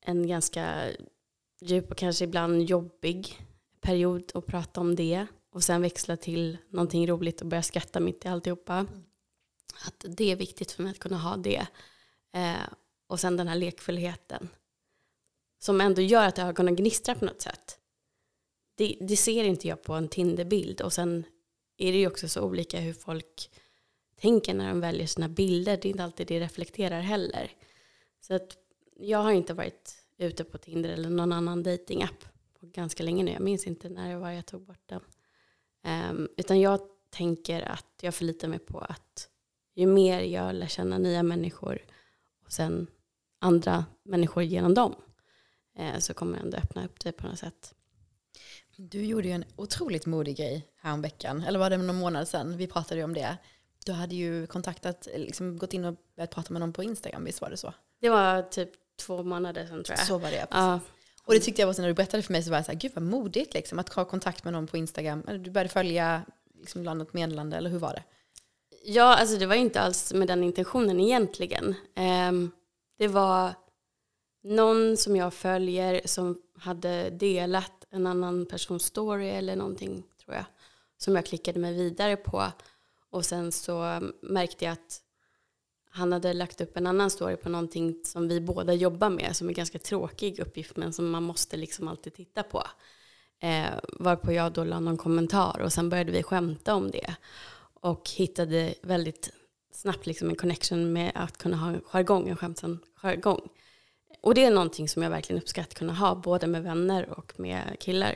en 0.00 0.26
ganska 0.26 0.90
djup 1.60 1.90
och 1.90 1.96
kanske 1.96 2.24
ibland 2.24 2.62
jobbig 2.62 3.40
period 3.80 4.30
och 4.34 4.46
prata 4.46 4.80
om 4.80 4.96
det 4.96 5.26
och 5.56 5.64
sen 5.64 5.82
växla 5.82 6.16
till 6.16 6.58
någonting 6.68 7.06
roligt 7.06 7.40
och 7.40 7.46
börja 7.46 7.62
skratta 7.62 8.00
mitt 8.00 8.24
i 8.24 8.28
alltihopa. 8.28 8.86
Att 9.86 10.04
det 10.08 10.32
är 10.32 10.36
viktigt 10.36 10.72
för 10.72 10.82
mig 10.82 10.90
att 10.90 10.98
kunna 10.98 11.18
ha 11.18 11.36
det. 11.36 11.66
Eh, 12.32 12.68
och 13.06 13.20
sen 13.20 13.36
den 13.36 13.48
här 13.48 13.56
lekfullheten 13.56 14.48
som 15.58 15.80
ändå 15.80 16.02
gör 16.02 16.26
att 16.26 16.38
ögonen 16.38 16.76
gnistrar 16.76 17.14
på 17.14 17.24
något 17.24 17.42
sätt. 17.42 17.78
Det, 18.74 18.96
det 19.00 19.16
ser 19.16 19.44
inte 19.44 19.68
jag 19.68 19.82
på 19.82 19.92
en 19.92 20.08
Tinderbild 20.08 20.80
och 20.80 20.92
sen 20.92 21.24
är 21.76 21.92
det 21.92 21.98
ju 21.98 22.06
också 22.06 22.28
så 22.28 22.42
olika 22.42 22.80
hur 22.80 22.94
folk 22.94 23.50
tänker 24.20 24.54
när 24.54 24.68
de 24.68 24.80
väljer 24.80 25.06
sina 25.06 25.28
bilder. 25.28 25.76
Det 25.76 25.88
är 25.88 25.90
inte 25.90 26.04
alltid 26.04 26.26
det 26.26 26.40
reflekterar 26.40 27.00
heller. 27.00 27.50
Så 28.20 28.34
att 28.34 28.56
jag 28.96 29.18
har 29.18 29.32
inte 29.32 29.54
varit 29.54 29.96
ute 30.18 30.44
på 30.44 30.58
Tinder 30.58 30.90
eller 30.90 31.10
någon 31.10 31.32
annan 31.32 31.62
datingapp 31.62 32.24
på 32.60 32.66
ganska 32.66 33.02
länge 33.02 33.24
nu. 33.24 33.30
Jag 33.30 33.42
minns 33.42 33.66
inte 33.66 33.88
när 33.88 34.10
det 34.10 34.18
var 34.18 34.30
jag 34.30 34.46
tog 34.46 34.62
bort 34.62 34.82
den. 34.86 35.00
Um, 35.86 36.28
utan 36.36 36.60
jag 36.60 36.80
tänker 37.10 37.62
att 37.62 37.86
jag 38.00 38.14
förlitar 38.14 38.48
mig 38.48 38.58
på 38.58 38.78
att 38.78 39.28
ju 39.74 39.86
mer 39.86 40.20
jag 40.20 40.54
lär 40.54 40.66
känna 40.66 40.98
nya 40.98 41.22
människor 41.22 41.78
och 42.44 42.52
sen 42.52 42.86
andra 43.38 43.84
människor 44.02 44.42
genom 44.42 44.74
dem 44.74 44.94
eh, 45.78 45.98
så 45.98 46.14
kommer 46.14 46.36
jag 46.36 46.44
ändå 46.44 46.56
öppna 46.56 46.84
upp 46.84 47.00
det 47.00 47.12
på 47.12 47.26
något 47.26 47.38
sätt. 47.38 47.74
Du 48.76 49.04
gjorde 49.04 49.28
ju 49.28 49.34
en 49.34 49.44
otroligt 49.56 50.06
modig 50.06 50.36
grej 50.36 50.68
häromveckan, 50.76 51.42
eller 51.42 51.58
var 51.58 51.70
det 51.70 51.76
någon 51.76 51.96
månad 51.96 52.28
sedan? 52.28 52.56
Vi 52.56 52.66
pratade 52.66 53.00
ju 53.00 53.04
om 53.04 53.14
det. 53.14 53.36
Du 53.84 53.92
hade 53.92 54.14
ju 54.14 54.46
kontaktat, 54.46 55.08
liksom 55.16 55.58
gått 55.58 55.74
in 55.74 55.84
och 55.84 55.96
börjat 56.16 56.30
prata 56.30 56.52
med 56.52 56.60
någon 56.60 56.72
på 56.72 56.82
Instagram, 56.82 57.24
visst 57.24 57.40
var 57.40 57.50
det 57.50 57.56
så? 57.56 57.74
Det 58.00 58.08
var 58.08 58.42
typ 58.42 58.70
två 58.96 59.22
månader 59.22 59.66
sedan 59.66 59.84
tror 59.84 59.98
jag. 59.98 60.06
Så 60.06 60.18
var 60.18 60.30
det, 60.30 60.36
precis. 60.36 60.50
Ja. 60.50 60.80
Och 61.26 61.34
det 61.34 61.40
tyckte 61.40 61.62
jag 61.62 61.66
var 61.66 61.74
så 61.74 61.82
när 61.82 61.88
du 61.88 61.94
berättade 61.94 62.22
för 62.22 62.32
mig 62.32 62.42
så 62.42 62.50
var 62.50 62.58
jag 62.58 62.66
så 62.66 62.72
här, 62.72 62.78
gud 62.78 62.92
vad 62.94 63.04
modigt 63.04 63.54
liksom 63.54 63.78
att 63.78 63.92
ha 63.92 64.04
kontakt 64.04 64.44
med 64.44 64.52
någon 64.52 64.66
på 64.66 64.76
Instagram. 64.76 65.22
Du 65.26 65.50
började 65.50 65.68
följa 65.68 66.22
liksom 66.60 66.82
något 66.82 67.12
meddelande, 67.12 67.56
eller 67.56 67.70
hur 67.70 67.78
var 67.78 67.92
det? 67.92 68.02
Ja, 68.84 69.16
alltså 69.16 69.36
det 69.36 69.46
var 69.46 69.54
inte 69.54 69.80
alls 69.80 70.12
med 70.12 70.28
den 70.28 70.42
intentionen 70.42 71.00
egentligen. 71.00 71.74
Um, 72.28 72.50
det 72.98 73.08
var 73.08 73.54
någon 74.42 74.96
som 74.96 75.16
jag 75.16 75.34
följer 75.34 76.00
som 76.04 76.42
hade 76.58 77.10
delat 77.10 77.86
en 77.90 78.06
annan 78.06 78.46
persons 78.46 78.84
story 78.84 79.28
eller 79.28 79.56
någonting 79.56 80.02
tror 80.24 80.34
jag. 80.34 80.44
Som 80.98 81.16
jag 81.16 81.26
klickade 81.26 81.58
mig 81.58 81.74
vidare 81.74 82.16
på. 82.16 82.44
Och 83.10 83.24
sen 83.24 83.52
så 83.52 84.00
märkte 84.22 84.64
jag 84.64 84.72
att 84.72 85.00
han 85.96 86.12
hade 86.12 86.32
lagt 86.32 86.60
upp 86.60 86.76
en 86.76 86.86
annan 86.86 87.10
story 87.10 87.36
på 87.36 87.48
någonting 87.48 88.00
som 88.04 88.28
vi 88.28 88.40
båda 88.40 88.74
jobbar 88.74 89.10
med 89.10 89.36
som 89.36 89.48
är 89.48 89.52
ganska 89.52 89.78
tråkig 89.78 90.38
uppgift 90.38 90.76
men 90.76 90.92
som 90.92 91.10
man 91.10 91.22
måste 91.22 91.56
liksom 91.56 91.88
alltid 91.88 92.14
titta 92.14 92.42
på. 92.42 92.64
Eh, 93.40 93.66
varpå 93.92 94.32
jag 94.32 94.52
då 94.52 94.64
la 94.64 94.80
någon 94.80 94.96
kommentar 94.96 95.60
och 95.60 95.72
sen 95.72 95.88
började 95.88 96.12
vi 96.12 96.22
skämta 96.22 96.74
om 96.74 96.90
det. 96.90 97.14
Och 97.80 98.10
hittade 98.10 98.74
väldigt 98.82 99.30
snabbt 99.72 100.06
liksom 100.06 100.28
en 100.28 100.36
connection 100.36 100.92
med 100.92 101.12
att 101.14 101.38
kunna 101.38 101.56
ha 101.56 101.68
en 101.68 101.80
jargong, 101.84 102.28
en 102.28 102.36
skämtsam 102.36 102.78
jargong. 102.94 103.48
Och 104.20 104.34
det 104.34 104.44
är 104.44 104.50
någonting 104.50 104.88
som 104.88 105.02
jag 105.02 105.10
verkligen 105.10 105.42
uppskattar 105.42 105.68
att 105.68 105.74
kunna 105.74 105.94
ha, 105.94 106.14
både 106.14 106.46
med 106.46 106.62
vänner 106.62 107.18
och 107.18 107.40
med 107.40 107.76
killar 107.80 108.14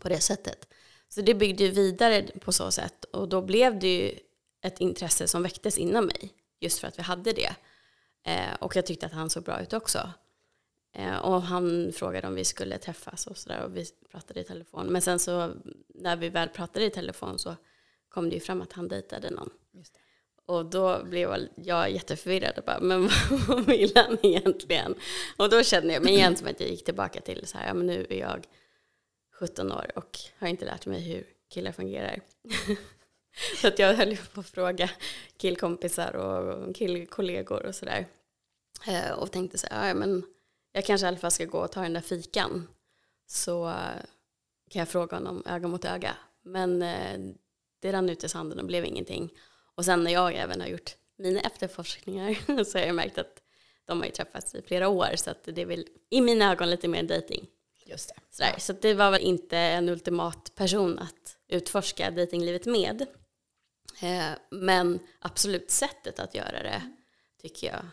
på 0.00 0.08
det 0.08 0.20
sättet. 0.20 0.68
Så 1.08 1.20
det 1.20 1.34
byggde 1.34 1.64
ju 1.64 1.70
vidare 1.70 2.22
på 2.22 2.52
så 2.52 2.70
sätt 2.70 3.04
och 3.04 3.28
då 3.28 3.42
blev 3.42 3.78
det 3.78 3.96
ju 3.96 4.18
ett 4.62 4.80
intresse 4.80 5.28
som 5.28 5.42
väcktes 5.42 5.78
inom 5.78 6.04
mig 6.04 6.32
just 6.60 6.78
för 6.78 6.88
att 6.88 6.98
vi 6.98 7.02
hade 7.02 7.32
det. 7.32 7.56
Eh, 8.24 8.54
och 8.60 8.76
jag 8.76 8.86
tyckte 8.86 9.06
att 9.06 9.12
han 9.12 9.30
såg 9.30 9.42
bra 9.42 9.62
ut 9.62 9.72
också. 9.72 10.10
Eh, 10.92 11.16
och 11.16 11.42
han 11.42 11.92
frågade 11.92 12.28
om 12.28 12.34
vi 12.34 12.44
skulle 12.44 12.78
träffas 12.78 13.26
och 13.26 13.36
sådär 13.36 13.62
och 13.62 13.76
vi 13.76 13.84
pratade 14.10 14.40
i 14.40 14.44
telefon. 14.44 14.86
Men 14.86 15.02
sen 15.02 15.18
så 15.18 15.52
när 15.88 16.16
vi 16.16 16.28
väl 16.28 16.48
pratade 16.48 16.86
i 16.86 16.90
telefon 16.90 17.38
så 17.38 17.56
kom 18.08 18.28
det 18.28 18.34
ju 18.34 18.40
fram 18.40 18.62
att 18.62 18.72
han 18.72 18.88
dejtade 18.88 19.30
någon. 19.30 19.50
Och 20.46 20.66
då 20.66 21.04
blev 21.04 21.48
jag 21.56 21.90
jätteförvirrad 21.90 22.58
och 22.58 22.64
bara, 22.64 22.80
men 22.80 23.08
vad 23.48 23.66
vill 23.66 23.92
han 23.94 24.18
egentligen? 24.22 24.94
Och 25.36 25.50
då 25.50 25.62
kände 25.62 25.92
jag 25.92 26.02
mig 26.02 26.14
igen 26.14 26.36
som 26.36 26.48
att 26.48 26.60
jag 26.60 26.70
gick 26.70 26.84
tillbaka 26.84 27.20
till 27.20 27.46
så 27.46 27.58
här, 27.58 27.66
ja 27.66 27.74
men 27.74 27.86
nu 27.86 28.06
är 28.10 28.18
jag 28.18 28.46
17 29.32 29.72
år 29.72 29.92
och 29.94 30.18
har 30.38 30.48
inte 30.48 30.64
lärt 30.64 30.86
mig 30.86 31.00
hur 31.00 31.26
killar 31.50 31.72
fungerar. 31.72 32.20
så 33.60 33.68
att 33.68 33.78
jag 33.78 33.94
höll 33.94 34.16
på 34.16 34.40
att 34.40 34.48
fråga 34.48 34.90
killkompisar 35.36 36.16
och 36.16 36.76
killkollegor 36.76 37.66
och 37.66 37.74
sådär. 37.74 38.06
Eh, 38.86 39.10
och 39.10 39.32
tänkte 39.32 39.58
så 39.58 39.66
här, 39.70 39.88
ja 39.88 39.94
men 39.94 40.22
jag 40.72 40.84
kanske 40.84 41.06
i 41.06 41.08
alla 41.08 41.18
fall 41.18 41.30
ska 41.30 41.44
gå 41.44 41.58
och 41.58 41.72
ta 41.72 41.82
den 41.82 41.92
där 41.92 42.00
fikan. 42.00 42.68
Så 43.26 43.74
kan 44.70 44.80
jag 44.80 44.88
fråga 44.88 45.16
honom 45.16 45.42
öga 45.46 45.68
mot 45.68 45.84
öga. 45.84 46.16
Men 46.42 46.82
eh, 46.82 47.18
det 47.80 47.92
rann 47.92 48.10
ut 48.10 48.24
i 48.24 48.28
sanden 48.28 48.58
och 48.58 48.66
blev 48.66 48.84
ingenting. 48.84 49.30
Och 49.74 49.84
sen 49.84 50.04
när 50.04 50.10
jag 50.10 50.34
även 50.34 50.60
har 50.60 50.68
gjort 50.68 50.96
mina 51.18 51.40
efterforskningar 51.40 52.64
så 52.64 52.78
har 52.78 52.86
jag 52.86 52.94
märkt 52.94 53.18
att 53.18 53.42
de 53.84 53.98
har 53.98 54.06
ju 54.06 54.12
träffats 54.12 54.54
i 54.54 54.62
flera 54.62 54.88
år 54.88 55.08
så 55.16 55.30
att 55.30 55.44
det 55.44 55.62
är 55.62 55.66
väl 55.66 55.86
i 56.10 56.20
mina 56.20 56.52
ögon 56.52 56.70
lite 56.70 56.88
mer 56.88 57.02
dating. 57.02 57.46
Just 57.84 58.08
det. 58.08 58.20
Sådär. 58.30 58.54
Så 58.58 58.72
det 58.72 58.94
var 58.94 59.10
väl 59.10 59.20
inte 59.20 59.58
en 59.58 59.88
ultimat 59.88 60.52
person 60.54 60.98
att 60.98 61.36
utforska 61.48 62.10
datinglivet 62.10 62.66
med. 62.66 63.06
Eh, 64.00 64.32
men 64.50 64.98
absolut 65.18 65.70
sättet 65.70 66.18
att 66.18 66.34
göra 66.34 66.62
det 66.62 66.82
tycker 67.42 67.66
jag 67.66 67.86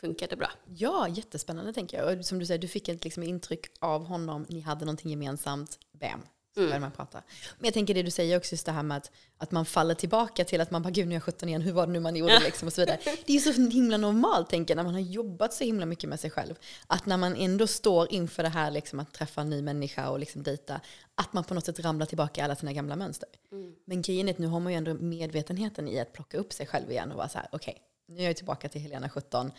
funkade 0.00 0.36
bra. 0.36 0.50
Ja, 0.66 1.08
jättespännande 1.08 1.72
tänker 1.72 1.96
jag. 1.98 2.18
Och 2.18 2.24
som 2.24 2.38
du 2.38 2.46
säger, 2.46 2.60
du 2.60 2.68
fick 2.68 2.88
ett 2.88 3.04
liksom 3.04 3.22
intryck 3.22 3.66
av 3.80 4.04
honom, 4.04 4.46
ni 4.48 4.60
hade 4.60 4.84
någonting 4.84 5.10
gemensamt, 5.10 5.78
bam, 5.92 6.22
Mm. 6.56 6.80
man 6.80 6.90
prata. 6.90 7.22
Men 7.58 7.64
jag 7.64 7.74
tänker 7.74 7.94
det 7.94 8.02
du 8.02 8.10
säger 8.10 8.36
också, 8.36 8.52
just 8.52 8.66
det 8.66 8.72
här 8.72 8.82
med 8.82 8.96
att, 8.96 9.10
att 9.38 9.50
man 9.50 9.66
faller 9.66 9.94
tillbaka 9.94 10.44
till 10.44 10.60
att 10.60 10.70
man 10.70 10.82
bara, 10.82 10.90
gud 10.90 11.06
nu 11.06 11.12
är 11.12 11.16
jag 11.16 11.22
17 11.22 11.48
igen, 11.48 11.62
hur 11.62 11.72
var 11.72 11.86
det 11.86 11.92
nu 11.92 12.00
man 12.00 12.16
gjorde 12.16 12.40
liksom 12.40 12.68
och 12.68 12.72
så 12.72 12.80
vidare. 12.80 12.98
Det 13.04 13.32
är 13.32 13.34
ju 13.34 13.40
så 13.40 13.52
himla 13.52 13.96
normalt, 13.96 14.50
tänker 14.50 14.74
jag, 14.74 14.76
när 14.76 14.84
man 14.84 14.94
har 14.94 15.00
jobbat 15.00 15.54
så 15.54 15.64
himla 15.64 15.86
mycket 15.86 16.08
med 16.08 16.20
sig 16.20 16.30
själv. 16.30 16.54
Att 16.86 17.06
när 17.06 17.16
man 17.16 17.36
ändå 17.36 17.66
står 17.66 18.12
inför 18.12 18.42
det 18.42 18.48
här 18.48 18.70
liksom, 18.70 19.00
att 19.00 19.12
träffa 19.12 19.40
en 19.40 19.50
ny 19.50 19.62
människa 19.62 20.10
och 20.10 20.18
liksom 20.18 20.42
dejta, 20.42 20.80
att 21.14 21.32
man 21.32 21.44
på 21.44 21.54
något 21.54 21.66
sätt 21.66 21.80
ramlar 21.80 22.06
tillbaka 22.06 22.40
i 22.40 22.44
alla 22.44 22.56
sina 22.56 22.72
gamla 22.72 22.96
mönster. 22.96 23.28
Mm. 23.52 23.74
Men 23.84 24.02
grejen 24.02 24.28
är 24.28 24.32
att 24.32 24.38
nu 24.38 24.46
har 24.46 24.60
man 24.60 24.72
ju 24.72 24.78
ändå 24.78 24.94
medvetenheten 24.94 25.88
i 25.88 26.00
att 26.00 26.12
plocka 26.12 26.38
upp 26.38 26.52
sig 26.52 26.66
själv 26.66 26.90
igen 26.90 27.10
och 27.10 27.16
vara 27.16 27.28
så 27.28 27.38
här, 27.38 27.48
okej, 27.52 27.72
okay, 27.72 28.16
nu 28.16 28.22
är 28.22 28.26
jag 28.26 28.36
tillbaka 28.36 28.68
till 28.68 28.80
Helena 28.80 29.08
17, 29.08 29.52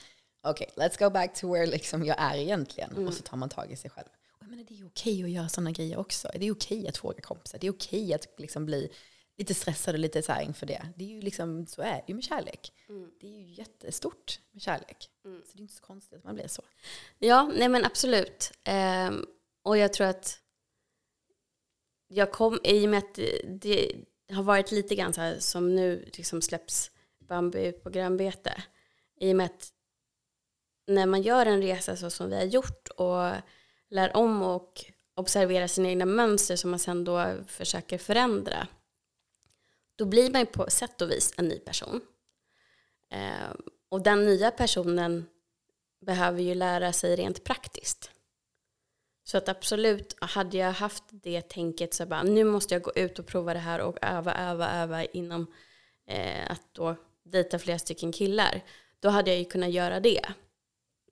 okej, 0.43 0.67
okay, 0.75 0.87
let's 0.87 0.99
go 0.99 1.09
back 1.09 1.35
to 1.35 1.53
where 1.53 1.65
liksom 1.65 2.05
jag 2.05 2.19
är 2.19 2.35
egentligen. 2.35 2.91
Mm. 2.91 3.07
Och 3.07 3.13
så 3.13 3.23
tar 3.23 3.37
man 3.37 3.49
tag 3.49 3.71
i 3.71 3.75
sig 3.75 3.89
själv. 3.89 4.07
Menar, 4.55 4.67
det 4.69 4.79
är 4.79 4.85
okej 4.85 5.23
att 5.23 5.29
göra 5.29 5.49
sådana 5.49 5.71
grejer 5.71 5.97
också. 5.97 6.29
Det 6.33 6.45
är 6.45 6.51
okej 6.51 6.87
att 6.87 6.97
fråga 6.97 7.21
kompisar. 7.21 7.59
Det 7.59 7.67
är 7.67 7.71
okej 7.71 8.13
att 8.13 8.27
liksom 8.37 8.65
bli 8.65 8.89
lite 9.37 9.53
stressad 9.53 9.95
och 9.95 9.99
lite 9.99 10.21
så 10.21 10.31
här 10.31 10.41
inför 10.41 10.65
det. 10.65 10.93
Det 10.95 11.03
är 11.03 11.09
ju 11.09 11.21
liksom, 11.21 11.65
så 11.67 11.81
är 11.81 11.95
det 11.95 12.03
ju 12.07 12.13
med 12.13 12.23
kärlek. 12.23 12.73
Mm. 12.89 13.11
Det 13.19 13.27
är 13.27 13.41
ju 13.41 13.53
jättestort 13.53 14.39
med 14.51 14.61
kärlek. 14.61 15.09
Mm. 15.25 15.41
Så 15.45 15.51
det 15.53 15.59
är 15.59 15.61
inte 15.61 15.73
så 15.73 15.83
konstigt 15.83 16.17
att 16.17 16.23
man 16.23 16.35
blir 16.35 16.47
så. 16.47 16.61
Ja, 17.19 17.51
nej 17.55 17.69
men 17.69 17.85
absolut. 17.85 18.51
Um, 19.09 19.25
och 19.63 19.77
jag 19.77 19.93
tror 19.93 20.07
att 20.07 20.39
jag 22.07 22.31
kom, 22.31 22.59
i 22.63 22.85
och 22.85 22.89
med 22.89 22.97
att 22.97 23.19
det 23.61 23.91
har 24.31 24.43
varit 24.43 24.71
lite 24.71 24.95
grann 24.95 25.13
så 25.13 25.21
här 25.21 25.39
som 25.39 25.75
nu 25.75 26.09
liksom 26.13 26.41
släpps 26.41 26.91
Bambi 27.19 27.71
på 27.71 27.89
grönbete. 27.89 28.63
I 29.19 29.31
och 29.31 29.35
med 29.35 29.45
att 29.45 29.69
när 30.87 31.05
man 31.05 31.21
gör 31.21 31.45
en 31.45 31.61
resa 31.61 31.95
så 31.95 32.09
som 32.09 32.29
vi 32.29 32.35
har 32.35 32.43
gjort 32.43 32.87
och 32.87 33.31
lär 33.89 34.15
om 34.15 34.41
och 34.41 34.85
observerar 35.15 35.67
sina 35.67 35.89
egna 35.89 36.05
mönster 36.05 36.55
som 36.55 36.69
man 36.69 36.79
sen 36.79 37.03
då 37.03 37.35
försöker 37.47 37.97
förändra. 37.97 38.67
Då 39.95 40.05
blir 40.05 40.31
man 40.31 40.41
ju 40.41 40.45
på 40.45 40.69
sätt 40.69 41.01
och 41.01 41.11
vis 41.11 41.33
en 41.37 41.47
ny 41.47 41.59
person. 41.59 42.01
Eh, 43.11 43.55
och 43.89 44.01
den 44.01 44.25
nya 44.25 44.51
personen 44.51 45.25
behöver 46.05 46.41
ju 46.41 46.55
lära 46.55 46.93
sig 46.93 47.15
rent 47.15 47.43
praktiskt. 47.43 48.11
Så 49.23 49.37
att 49.37 49.49
absolut, 49.49 50.15
hade 50.19 50.57
jag 50.57 50.71
haft 50.71 51.03
det 51.09 51.41
tänket 51.41 51.93
så 51.93 52.05
bara, 52.05 52.23
nu 52.23 52.43
måste 52.43 52.75
jag 52.75 52.81
gå 52.81 52.91
ut 52.95 53.19
och 53.19 53.27
prova 53.27 53.53
det 53.53 53.59
här 53.59 53.79
och 53.79 53.97
öva, 54.01 54.33
öva, 54.33 54.71
öva 54.71 55.03
inom 55.03 55.47
eh, 56.07 56.51
att 56.51 56.61
då 56.71 56.95
dejta 57.23 57.59
flera 57.59 57.79
stycken 57.79 58.11
killar. 58.11 58.61
Då 58.99 59.09
hade 59.09 59.31
jag 59.31 59.39
ju 59.39 59.45
kunnat 59.45 59.71
göra 59.71 59.99
det. 59.99 60.25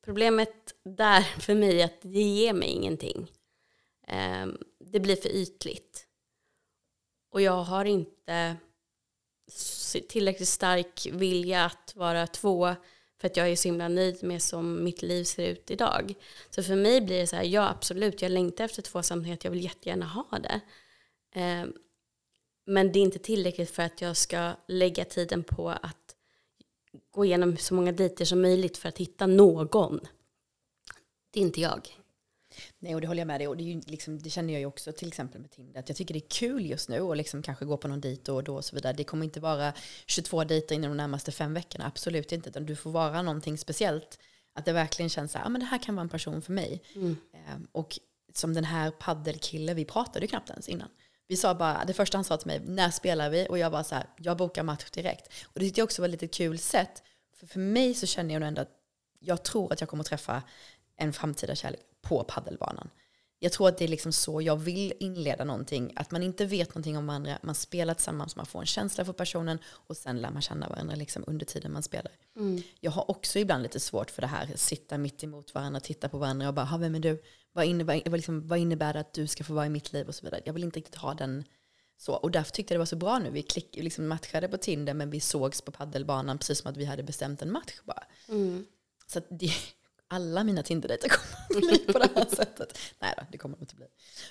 Problemet 0.05 0.75
där 0.83 1.21
för 1.39 1.55
mig 1.55 1.81
är 1.81 1.85
att 1.85 2.01
det 2.01 2.21
ger 2.21 2.53
mig 2.53 2.69
ingenting. 2.69 3.31
Ehm, 4.07 4.57
det 4.79 4.99
blir 4.99 5.15
för 5.15 5.29
ytligt. 5.29 6.07
Och 7.29 7.41
jag 7.41 7.63
har 7.63 7.85
inte 7.85 8.57
tillräckligt 10.09 10.49
stark 10.49 11.07
vilja 11.11 11.65
att 11.65 11.95
vara 11.95 12.27
två 12.27 12.75
för 13.21 13.27
att 13.27 13.37
jag 13.37 13.49
är 13.49 13.55
så 13.55 13.67
himla 13.67 13.87
nöjd 13.87 14.23
med 14.23 14.41
som 14.41 14.83
mitt 14.83 15.01
liv 15.01 15.23
ser 15.23 15.47
ut 15.47 15.71
idag. 15.71 16.13
Så 16.49 16.63
för 16.63 16.75
mig 16.75 17.01
blir 17.01 17.19
det 17.19 17.27
så 17.27 17.35
här, 17.35 17.43
ja 17.43 17.69
absolut, 17.69 18.21
jag 18.21 18.31
längtar 18.31 18.63
efter 18.63 18.81
tvåsamhet, 18.81 19.43
jag 19.43 19.51
vill 19.51 19.63
jättegärna 19.63 20.05
ha 20.05 20.39
det. 20.39 20.61
Ehm, 21.35 21.73
men 22.65 22.91
det 22.91 22.99
är 22.99 23.03
inte 23.03 23.19
tillräckligt 23.19 23.71
för 23.71 23.83
att 23.83 24.01
jag 24.01 24.17
ska 24.17 24.51
lägga 24.67 25.05
tiden 25.05 25.43
på 25.43 25.69
att 25.69 26.02
gå 27.13 27.25
igenom 27.25 27.57
så 27.57 27.73
många 27.73 27.91
dejter 27.91 28.25
som 28.25 28.41
möjligt 28.41 28.77
för 28.77 28.89
att 28.89 28.97
hitta 28.97 29.27
någon. 29.27 29.99
Det 31.31 31.39
är 31.39 31.43
inte 31.43 31.61
jag. 31.61 31.97
Nej, 32.79 32.95
och 32.95 33.01
det 33.01 33.07
håller 33.07 33.21
jag 33.21 33.27
med 33.27 33.39
dig 33.39 33.47
och 33.47 33.57
det, 33.57 33.63
är 33.63 33.73
ju 33.73 33.81
liksom, 33.85 34.19
det 34.19 34.29
känner 34.29 34.53
jag 34.53 34.59
ju 34.59 34.65
också 34.65 34.91
till 34.91 35.07
exempel 35.07 35.41
med 35.41 35.51
Tinder. 35.51 35.79
Att 35.79 35.89
jag 35.89 35.95
tycker 35.97 36.13
det 36.13 36.19
är 36.19 36.29
kul 36.29 36.65
just 36.65 36.89
nu 36.89 36.99
och 36.99 37.15
liksom 37.15 37.43
kanske 37.43 37.65
gå 37.65 37.77
på 37.77 37.87
någon 37.87 38.01
dejt 38.01 38.31
och 38.31 38.43
då 38.43 38.55
och 38.55 38.65
så 38.65 38.75
vidare. 38.75 38.93
Det 38.93 39.03
kommer 39.03 39.25
inte 39.25 39.39
vara 39.39 39.73
22 40.05 40.43
dejter 40.43 40.75
inom 40.75 40.91
de 40.91 40.97
närmaste 40.97 41.31
fem 41.31 41.53
veckorna, 41.53 41.85
absolut 41.85 42.31
inte. 42.31 42.49
Utan 42.49 42.65
du 42.65 42.75
får 42.75 42.91
vara 42.91 43.21
någonting 43.21 43.57
speciellt. 43.57 44.19
Att 44.53 44.65
det 44.65 44.73
verkligen 44.73 45.09
känns 45.09 45.31
så 45.31 45.37
här, 45.37 45.45
ah, 45.45 45.49
men 45.49 45.61
det 45.61 45.67
här 45.67 45.77
kan 45.77 45.95
vara 45.95 46.03
en 46.03 46.09
person 46.09 46.41
för 46.41 46.53
mig. 46.53 46.81
Mm. 46.95 47.17
Ehm, 47.33 47.67
och 47.71 47.99
som 48.33 48.53
den 48.53 48.63
här 48.63 48.91
paddelkille, 48.91 49.73
vi 49.73 49.85
pratade 49.85 50.25
ju 50.25 50.27
knappt 50.27 50.49
ens 50.49 50.69
innan. 50.69 50.89
Vi 51.33 51.37
sa 51.37 51.55
bara, 51.55 51.85
det 51.85 51.93
första 51.93 52.17
han 52.17 52.23
sa 52.23 52.37
till 52.37 52.47
mig, 52.47 52.61
när 52.65 52.89
spelar 52.89 53.29
vi? 53.29 53.47
Och 53.49 53.57
jag 53.57 53.69
var 53.69 53.83
så 53.83 53.95
här, 53.95 54.05
jag 54.17 54.37
bokar 54.37 54.63
match 54.63 54.89
direkt. 54.91 55.27
Och 55.43 55.53
det 55.53 55.59
tyckte 55.59 55.79
jag 55.79 55.85
också 55.85 56.01
var 56.01 56.09
ett 56.09 56.11
lite 56.11 56.27
kul 56.27 56.59
sätt. 56.59 57.03
För 57.35 57.47
för 57.47 57.59
mig 57.59 57.93
så 57.93 58.05
känner 58.05 58.33
jag 58.33 58.39
nog 58.39 58.47
ändå 58.47 58.61
att 58.61 58.71
jag 59.19 59.43
tror 59.43 59.73
att 59.73 59.81
jag 59.81 59.89
kommer 59.89 60.03
träffa 60.03 60.43
en 60.97 61.13
framtida 61.13 61.55
kärlek 61.55 61.79
på 62.01 62.23
paddelbanan. 62.23 62.89
Jag 63.39 63.51
tror 63.51 63.69
att 63.69 63.77
det 63.77 63.83
är 63.83 63.87
liksom 63.87 64.13
så 64.13 64.41
jag 64.41 64.55
vill 64.55 64.93
inleda 64.99 65.43
någonting. 65.43 65.93
Att 65.95 66.11
man 66.11 66.23
inte 66.23 66.45
vet 66.45 66.69
någonting 66.69 66.97
om 66.97 67.07
varandra, 67.07 67.37
man 67.43 67.55
spelar 67.55 67.93
tillsammans, 67.93 68.35
man 68.35 68.45
får 68.45 68.59
en 68.59 68.65
känsla 68.65 69.05
för 69.05 69.13
personen 69.13 69.59
och 69.65 69.97
sen 69.97 70.21
lär 70.21 70.31
man 70.31 70.41
känna 70.41 70.69
varandra 70.69 70.95
liksom 70.95 71.23
under 71.27 71.45
tiden 71.45 71.73
man 71.73 71.83
spelar. 71.83 72.11
Mm. 72.35 72.61
Jag 72.79 72.91
har 72.91 73.11
också 73.11 73.39
ibland 73.39 73.63
lite 73.63 73.79
svårt 73.79 74.11
för 74.11 74.21
det 74.21 74.27
här, 74.27 74.49
sitta 74.55 74.97
mitt 74.97 75.23
emot 75.23 75.53
varandra, 75.53 75.79
titta 75.79 76.09
på 76.09 76.17
varandra 76.17 76.47
och 76.47 76.53
bara, 76.53 76.77
vem 76.77 76.95
är 76.95 76.99
du? 76.99 77.23
Vad 77.53 77.65
innebär, 77.65 78.09
liksom, 78.09 78.47
vad 78.47 78.59
innebär 78.59 78.93
det 78.93 78.99
att 78.99 79.13
du 79.13 79.27
ska 79.27 79.43
få 79.43 79.53
vara 79.53 79.65
i 79.65 79.69
mitt 79.69 79.93
liv 79.93 80.07
och 80.07 80.15
så 80.15 80.25
vidare. 80.25 80.41
Jag 80.45 80.53
vill 80.53 80.63
inte 80.63 80.79
riktigt 80.79 80.95
ha 80.95 81.13
den 81.13 81.43
så. 81.97 82.13
Och 82.13 82.31
därför 82.31 82.51
tyckte 82.51 82.73
jag 82.73 82.75
det 82.75 82.79
var 82.79 82.85
så 82.85 82.95
bra 82.95 83.19
nu. 83.19 83.29
Vi 83.29 83.43
klick, 83.43 83.75
liksom 83.75 84.07
matchade 84.07 84.47
på 84.47 84.57
Tinder 84.57 84.93
men 84.93 85.09
vi 85.09 85.19
sågs 85.19 85.61
på 85.61 85.71
paddelbanan 85.71 86.37
precis 86.37 86.59
som 86.59 86.71
att 86.71 86.77
vi 86.77 86.85
hade 86.85 87.03
bestämt 87.03 87.41
en 87.41 87.51
match 87.51 87.79
bara. 87.83 88.03
Mm. 88.27 88.65
Så 89.07 89.21
det, 89.29 89.51
alla 90.07 90.43
mina 90.43 90.63
Tinder-dejter 90.63 91.09
kommer 91.09 91.65
att 91.65 91.69
bli 91.69 91.93
på 91.93 91.99
det 91.99 92.09
här 92.15 92.35
sättet. 92.35 92.79
Nej 92.99 93.13
då, 93.17 93.23
det 93.31 93.37
kommer 93.37 93.57
det 93.57 93.61
inte 93.61 93.75
bli. 93.75 93.85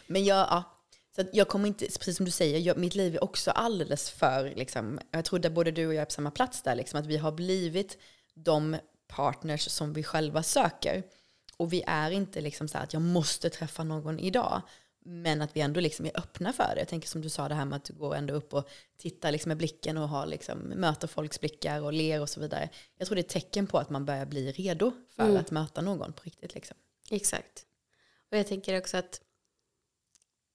Men 0.07 0.25
jag, 0.25 0.39
ja, 0.39 0.79
så 1.17 1.25
jag 1.33 1.49
kommer 1.49 1.69
inte, 1.69 1.85
precis 1.85 2.17
som 2.17 2.27
du 2.27 2.33
säger, 2.33 2.59
jag, 2.59 2.77
mitt 2.77 2.95
liv 2.95 3.15
är 3.15 3.25
också 3.25 3.51
alldeles 3.51 4.11
för, 4.11 4.55
liksom, 4.57 5.01
jag 5.11 5.25
tror 5.25 5.47
att 5.47 5.53
både 5.53 5.71
du 5.71 5.87
och 5.87 5.95
jag 5.95 6.03
är 6.03 6.05
på 6.05 6.11
samma 6.11 6.31
plats 6.31 6.63
där, 6.63 6.75
liksom, 6.75 7.01
att 7.01 7.07
vi 7.07 7.17
har 7.17 7.33
blivit 7.33 7.99
de 8.35 8.77
partners 9.07 9.71
som 9.71 9.93
vi 9.93 10.03
själva 10.03 10.43
söker. 10.43 11.03
Och 11.63 11.73
vi 11.73 11.83
är 11.87 12.11
inte 12.11 12.41
liksom 12.41 12.69
så 12.69 12.79
att 12.79 12.93
jag 12.93 13.03
måste 13.03 13.51
träffa 13.51 13.85
någon 13.85 14.19
idag. 14.19 14.63
Men 15.05 15.43
att 15.43 15.57
vi 15.57 15.61
ändå 15.61 15.81
liksom 15.81 16.07
är 16.07 16.19
öppna 16.19 16.53
för 16.53 16.73
det. 16.75 16.81
Jag 16.81 16.89
tänker 16.89 17.09
som 17.09 17.23
du 17.23 17.29
sa 17.29 17.49
det 17.49 17.55
här 17.55 17.65
med 17.65 17.77
att 17.77 17.85
du 17.85 17.93
går 17.93 18.15
ändå 18.15 18.35
upp 18.35 18.55
och 18.55 18.69
tittar 18.99 19.33
liksom 19.33 19.49
med 19.49 19.57
blicken 19.57 19.99
och 19.99 20.09
har 20.09 20.27
liksom, 20.27 20.59
möter 20.59 21.09
folks 21.09 21.41
blickar 21.41 21.81
och 21.81 21.93
ler 21.93 22.21
och 22.21 22.29
så 22.29 22.41
vidare. 22.41 22.69
Jag 22.99 23.07
tror 23.07 23.15
det 23.17 23.21
är 23.21 23.25
ett 23.25 23.29
tecken 23.29 23.67
på 23.67 23.79
att 23.79 23.91
man 23.91 24.05
börjar 24.05 24.27
bli 24.27 24.53
redo 24.53 24.93
för 25.17 25.23
mm. 25.23 25.37
att 25.37 25.51
möta 25.51 25.81
någon 25.81 26.13
på 26.13 26.23
riktigt. 26.23 26.55
Liksom. 26.55 26.77
Exakt. 27.11 27.67
Och 28.31 28.37
jag 28.37 28.47
tänker 28.47 28.79
också 28.79 28.97
att 28.97 29.21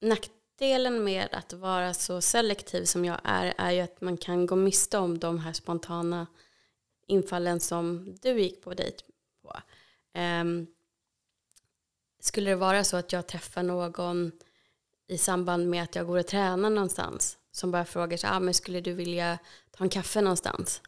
nackdelen 0.02 1.04
med 1.04 1.28
att 1.32 1.54
vara 1.54 1.94
så 1.94 2.22
selektiv 2.22 2.86
som 2.86 3.06
jag 3.06 3.20
är 3.24 3.54
är 3.58 3.72
ju 3.72 3.82
att 3.82 4.02
man 4.02 4.18
kan 4.18 4.46
gå 4.46 4.56
miste 4.56 4.98
om 4.98 5.20
de 5.20 5.40
här 5.40 5.54
spontana 5.54 6.28
infallen 7.08 7.60
som 7.60 8.16
du 8.22 8.42
gick 8.42 8.62
på 8.62 8.74
dejt 8.74 9.04
på. 9.42 9.62
Um, 10.20 10.68
skulle 12.28 12.50
det 12.50 12.56
vara 12.56 12.84
så 12.84 12.98
att 12.98 13.12
jag 13.12 13.28
träffar 13.28 13.64
någon 13.64 14.32
i 15.08 15.18
samband 15.18 15.70
med 15.70 15.84
att 15.84 15.96
jag 15.96 16.08
går 16.08 16.18
och 16.18 16.28
tränar 16.28 16.70
någonstans 16.70 17.38
som 17.52 17.72
bara 17.72 17.86
frågar 17.86 18.18
så 18.18 18.28
ah, 18.28 18.40
men 18.40 18.54
skulle 18.54 18.82
du 18.82 18.94
vilja 18.94 19.40
ta 19.72 19.84
en 19.84 19.90
kaffe 19.90 20.22
någonstans? 20.22 20.82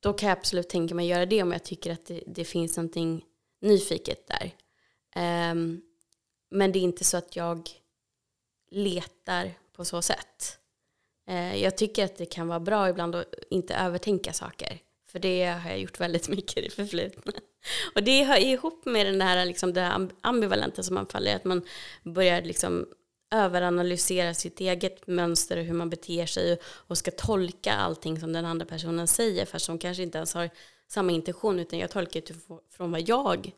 Då 0.00 0.12
kan 0.12 0.28
jag 0.28 0.38
absolut 0.38 0.68
tänka 0.68 0.94
mig 0.94 1.12
att 1.12 1.16
göra 1.16 1.26
det 1.26 1.42
om 1.42 1.52
jag 1.52 1.64
tycker 1.64 1.92
att 1.92 2.06
det, 2.06 2.22
det 2.26 2.44
finns 2.44 2.76
någonting 2.76 3.24
nyfiket 3.60 4.28
där. 4.28 4.54
Um, 5.52 5.82
men 6.50 6.72
det 6.72 6.78
är 6.78 6.82
inte 6.82 7.04
så 7.04 7.16
att 7.16 7.36
jag 7.36 7.70
letar 8.70 9.54
på 9.72 9.84
så 9.84 10.02
sätt. 10.02 10.58
Uh, 11.30 11.56
jag 11.56 11.76
tycker 11.76 12.04
att 12.04 12.16
det 12.16 12.26
kan 12.26 12.48
vara 12.48 12.60
bra 12.60 12.88
ibland 12.88 13.14
att 13.14 13.34
inte 13.50 13.74
övertänka 13.74 14.32
saker. 14.32 14.80
För 15.14 15.18
det 15.18 15.44
har 15.44 15.70
jag 15.70 15.80
gjort 15.80 16.00
väldigt 16.00 16.28
mycket 16.28 16.56
i 16.56 16.60
det 16.60 16.70
förflutna. 16.70 17.32
Och 17.94 18.02
det 18.02 18.24
hör 18.24 18.38
ihop 18.38 18.84
med 18.84 19.06
den 19.06 19.20
här, 19.20 19.46
liksom, 19.46 19.72
det 19.72 20.08
ambivalenta 20.20 20.82
som 20.82 20.94
man 20.94 21.06
faller 21.06 21.30
i, 21.30 21.34
att 21.34 21.44
man 21.44 21.62
börjar 22.02 22.42
liksom 22.42 22.86
överanalysera 23.30 24.34
sitt 24.34 24.60
eget 24.60 25.06
mönster 25.06 25.56
och 25.56 25.64
hur 25.64 25.74
man 25.74 25.90
beter 25.90 26.26
sig 26.26 26.58
och 26.64 26.98
ska 26.98 27.10
tolka 27.10 27.72
allting 27.72 28.20
som 28.20 28.32
den 28.32 28.44
andra 28.44 28.66
personen 28.66 29.08
säger 29.08 29.46
fast 29.46 29.66
de 29.66 29.78
kanske 29.78 30.02
inte 30.02 30.18
ens 30.18 30.34
har 30.34 30.50
samma 30.88 31.12
intention 31.12 31.60
utan 31.60 31.78
jag 31.78 31.90
tolkar 31.90 32.20
utifrån 32.20 32.90
vad 32.90 33.08
jag 33.08 33.52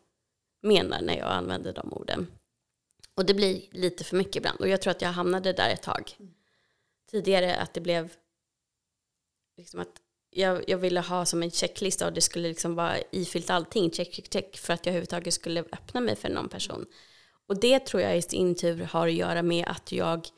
menar 0.62 1.00
när 1.02 1.18
jag 1.18 1.30
använder 1.30 1.72
de 1.72 1.92
orden. 1.92 2.26
Och 3.14 3.26
det 3.26 3.34
blir 3.34 3.62
lite 3.70 4.04
för 4.04 4.16
mycket 4.16 4.36
ibland 4.36 4.60
och 4.60 4.68
jag 4.68 4.82
tror 4.82 4.90
att 4.90 5.02
jag 5.02 5.08
hamnade 5.08 5.52
där 5.52 5.70
ett 5.70 5.82
tag. 5.82 6.16
Tidigare 7.10 7.56
att 7.56 7.75
det 7.75 7.80
blev 7.80 8.12
liksom 9.56 9.80
att 9.80 10.00
jag, 10.30 10.64
jag 10.68 10.78
ville 10.78 11.00
ha 11.00 11.25
som 11.25 11.42
en 11.42 11.50
checklista 11.50 12.06
och 12.06 12.12
det 12.12 12.21
skulle 12.21 12.49
liksom 12.49 12.75
vara 12.75 12.97
ifyllt 13.11 13.50
allting, 13.50 13.90
check, 13.90 14.14
check, 14.14 14.33
check, 14.33 14.56
för 14.56 14.73
att 14.75 14.87
jag 14.87 14.90
överhuvudtaget 14.90 15.35
skulle 15.35 15.61
öppna 15.61 16.00
mig 16.00 16.16
för 16.16 16.28
någon 16.28 16.49
person. 16.49 16.87
Och 17.49 17.61
det 17.61 17.87
tror 17.87 18.02
jag 18.02 18.18
i 18.18 18.23
sin 18.23 18.54
tur 18.54 18.85
har 18.85 19.06
att 19.06 19.14
göra 19.14 19.42
med 19.42 19.64
att 19.68 19.92
jag 19.92 20.28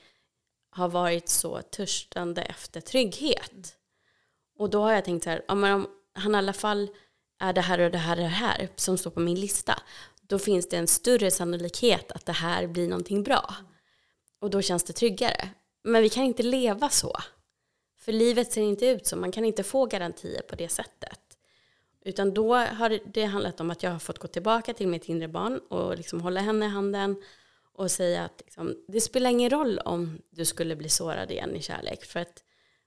har 0.70 0.88
varit 0.88 1.28
så 1.28 1.62
törstande 1.62 2.42
efter 2.42 2.80
trygghet. 2.80 3.76
Och 4.58 4.70
då 4.70 4.82
har 4.82 4.92
jag 4.92 5.04
tänkt 5.04 5.24
så 5.24 5.30
här, 5.30 5.44
om 5.48 5.86
han 6.14 6.34
i 6.34 6.38
alla 6.38 6.52
fall 6.52 6.88
är 7.40 7.52
det 7.52 7.60
här 7.60 7.78
och 7.78 7.90
det 7.90 7.98
här 7.98 8.16
och 8.16 8.22
det 8.22 8.28
här 8.28 8.68
som 8.76 8.98
står 8.98 9.10
på 9.10 9.20
min 9.20 9.40
lista, 9.40 9.82
då 10.22 10.38
finns 10.38 10.68
det 10.68 10.76
en 10.76 10.86
större 10.86 11.30
sannolikhet 11.30 12.12
att 12.12 12.26
det 12.26 12.32
här 12.32 12.66
blir 12.66 12.88
någonting 12.88 13.22
bra. 13.22 13.54
och 14.40 14.50
då 14.50 14.62
känns 14.62 14.84
det 14.84 14.92
tryggare. 14.92 15.50
Men 15.84 16.02
vi 16.02 16.08
kan 16.08 16.24
inte 16.24 16.42
leva 16.42 16.88
så. 16.88 17.16
För 17.98 18.12
livet 18.12 18.52
ser 18.52 18.62
inte 18.62 18.86
ut 18.86 19.06
så, 19.06 19.16
man 19.16 19.32
kan 19.32 19.44
inte 19.44 19.62
få 19.62 19.86
garantier 19.86 20.42
på 20.42 20.56
det 20.56 20.68
sättet. 20.68 21.20
Utan 22.04 22.34
då 22.34 22.54
har 22.54 23.12
det 23.12 23.24
handlat 23.24 23.60
om 23.60 23.70
att 23.70 23.82
jag 23.82 23.90
har 23.90 23.98
fått 23.98 24.18
gå 24.18 24.28
tillbaka 24.28 24.74
till 24.74 24.88
mitt 24.88 25.08
inre 25.08 25.28
barn 25.28 25.58
och 25.58 25.96
liksom 25.96 26.20
hålla 26.20 26.40
henne 26.40 26.66
i 26.66 26.68
handen 26.68 27.22
och 27.72 27.90
säga 27.90 28.24
att 28.24 28.42
liksom, 28.44 28.84
det 28.88 29.00
spelar 29.00 29.30
ingen 29.30 29.50
roll 29.50 29.78
om 29.78 30.22
du 30.30 30.44
skulle 30.44 30.76
bli 30.76 30.88
sårad 30.88 31.30
igen 31.30 31.56
i 31.56 31.62
kärlek. 31.62 32.04
För 32.04 32.20
att 32.20 32.44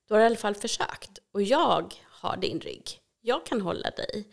du 0.08 0.14
har 0.14 0.22
i 0.22 0.26
alla 0.26 0.36
fall 0.36 0.56
försökt. 0.56 1.20
Och 1.32 1.42
jag 1.42 1.94
har 2.10 2.38
din 2.38 2.60
rygg. 2.60 3.00
Jag 3.22 3.46
kan 3.46 3.62
hålla 3.62 3.90
dig. 3.90 4.28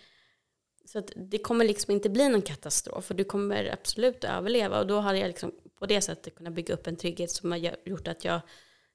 Så 0.85 0.99
att 0.99 1.13
det 1.17 1.39
kommer 1.39 1.65
liksom 1.65 1.93
inte 1.93 2.09
bli 2.11 2.29
någon 2.29 2.43
katastrof 2.43 3.11
och 3.11 3.17
du 3.17 3.25
kommer 3.25 3.73
absolut 3.73 4.25
överleva. 4.25 4.81
Och 4.81 4.87
då 4.87 5.01
har 5.01 5.15
jag 5.15 5.29
liksom 5.29 5.53
på 5.79 5.87
det 5.87 6.01
sättet 6.01 6.35
kunnat 6.35 6.53
bygga 6.53 6.75
upp 6.75 6.87
en 6.87 6.97
trygghet 6.97 7.31
som 7.31 7.53
har 7.53 7.59
gjort 7.85 8.09
att 8.09 8.25
jag 8.25 8.41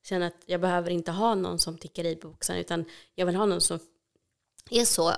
känner 0.03 0.27
att 0.27 0.43
jag 0.45 0.61
behöver 0.61 0.89
inte 0.89 1.11
ha 1.11 1.35
någon 1.35 1.59
som 1.59 1.77
tickar 1.77 2.05
i 2.05 2.15
boxen 2.15 2.57
utan 2.57 2.85
jag 3.15 3.25
vill 3.25 3.35
ha 3.35 3.45
någon 3.45 3.61
som 3.61 3.79
är 4.69 4.85
så 4.85 5.13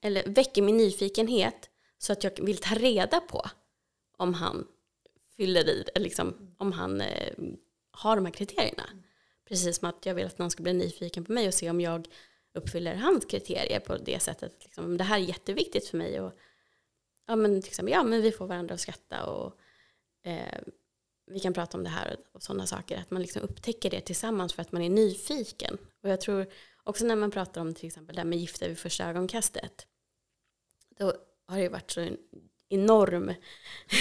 eller 0.00 0.28
väcker 0.28 0.62
min 0.62 0.76
nyfikenhet 0.76 1.70
så 1.98 2.12
att 2.12 2.24
jag 2.24 2.44
vill 2.44 2.56
ta 2.56 2.74
reda 2.74 3.20
på 3.20 3.42
om 4.16 4.34
han 4.34 4.66
fyller 5.36 5.68
i, 5.68 5.84
liksom, 5.94 6.54
om 6.58 6.72
han 6.72 7.00
eh, 7.00 7.32
har 7.90 8.16
de 8.16 8.26
här 8.26 8.32
kriterierna. 8.32 8.84
Precis 9.48 9.78
som 9.78 9.88
att 9.88 10.06
jag 10.06 10.14
vill 10.14 10.26
att 10.26 10.38
någon 10.38 10.50
ska 10.50 10.62
bli 10.62 10.72
nyfiken 10.72 11.24
på 11.24 11.32
mig 11.32 11.48
och 11.48 11.54
se 11.54 11.70
om 11.70 11.80
jag 11.80 12.08
uppfyller 12.54 12.94
hans 12.94 13.24
kriterier 13.24 13.80
på 13.80 13.96
det 13.96 14.22
sättet. 14.22 14.64
Liksom, 14.64 14.96
det 14.96 15.04
här 15.04 15.16
är 15.18 15.24
jätteviktigt 15.24 15.88
för 15.88 15.98
mig. 15.98 16.20
Och, 16.20 16.32
ja, 17.26 17.36
men, 17.36 17.60
liksom, 17.60 17.88
ja, 17.88 18.02
men 18.02 18.22
vi 18.22 18.32
får 18.32 18.46
varandra 18.46 18.74
att 18.74 18.80
skratta 18.80 19.24
och 19.24 19.58
eh, 20.22 20.58
vi 21.26 21.40
kan 21.40 21.52
prata 21.52 21.78
om 21.78 21.84
det 21.84 21.90
här 21.90 22.16
och, 22.32 22.42
sådana 22.42 22.66
saker. 22.66 22.98
Att 22.98 23.10
man 23.10 23.22
liksom 23.22 23.42
upptäcker 23.42 23.90
det 23.90 24.00
tillsammans 24.00 24.52
för 24.52 24.62
att 24.62 24.72
man 24.72 24.82
är 24.82 24.90
nyfiken. 24.90 25.78
Och 26.02 26.08
jag 26.08 26.20
tror 26.20 26.46
också 26.84 27.04
när 27.04 27.16
man 27.16 27.30
pratar 27.30 27.60
om 27.60 27.74
till 27.74 27.86
exempel 27.86 28.16
det 28.16 28.20
här 28.20 28.28
med 28.28 28.38
gifter 28.38 28.68
vid 28.68 28.78
första 28.78 29.04
ögonkastet. 29.04 29.86
Då 30.98 31.12
har 31.46 31.56
det 31.56 31.62
ju 31.62 31.68
varit 31.68 31.90
så 31.90 32.00
en 32.00 32.16
enorm 32.68 33.34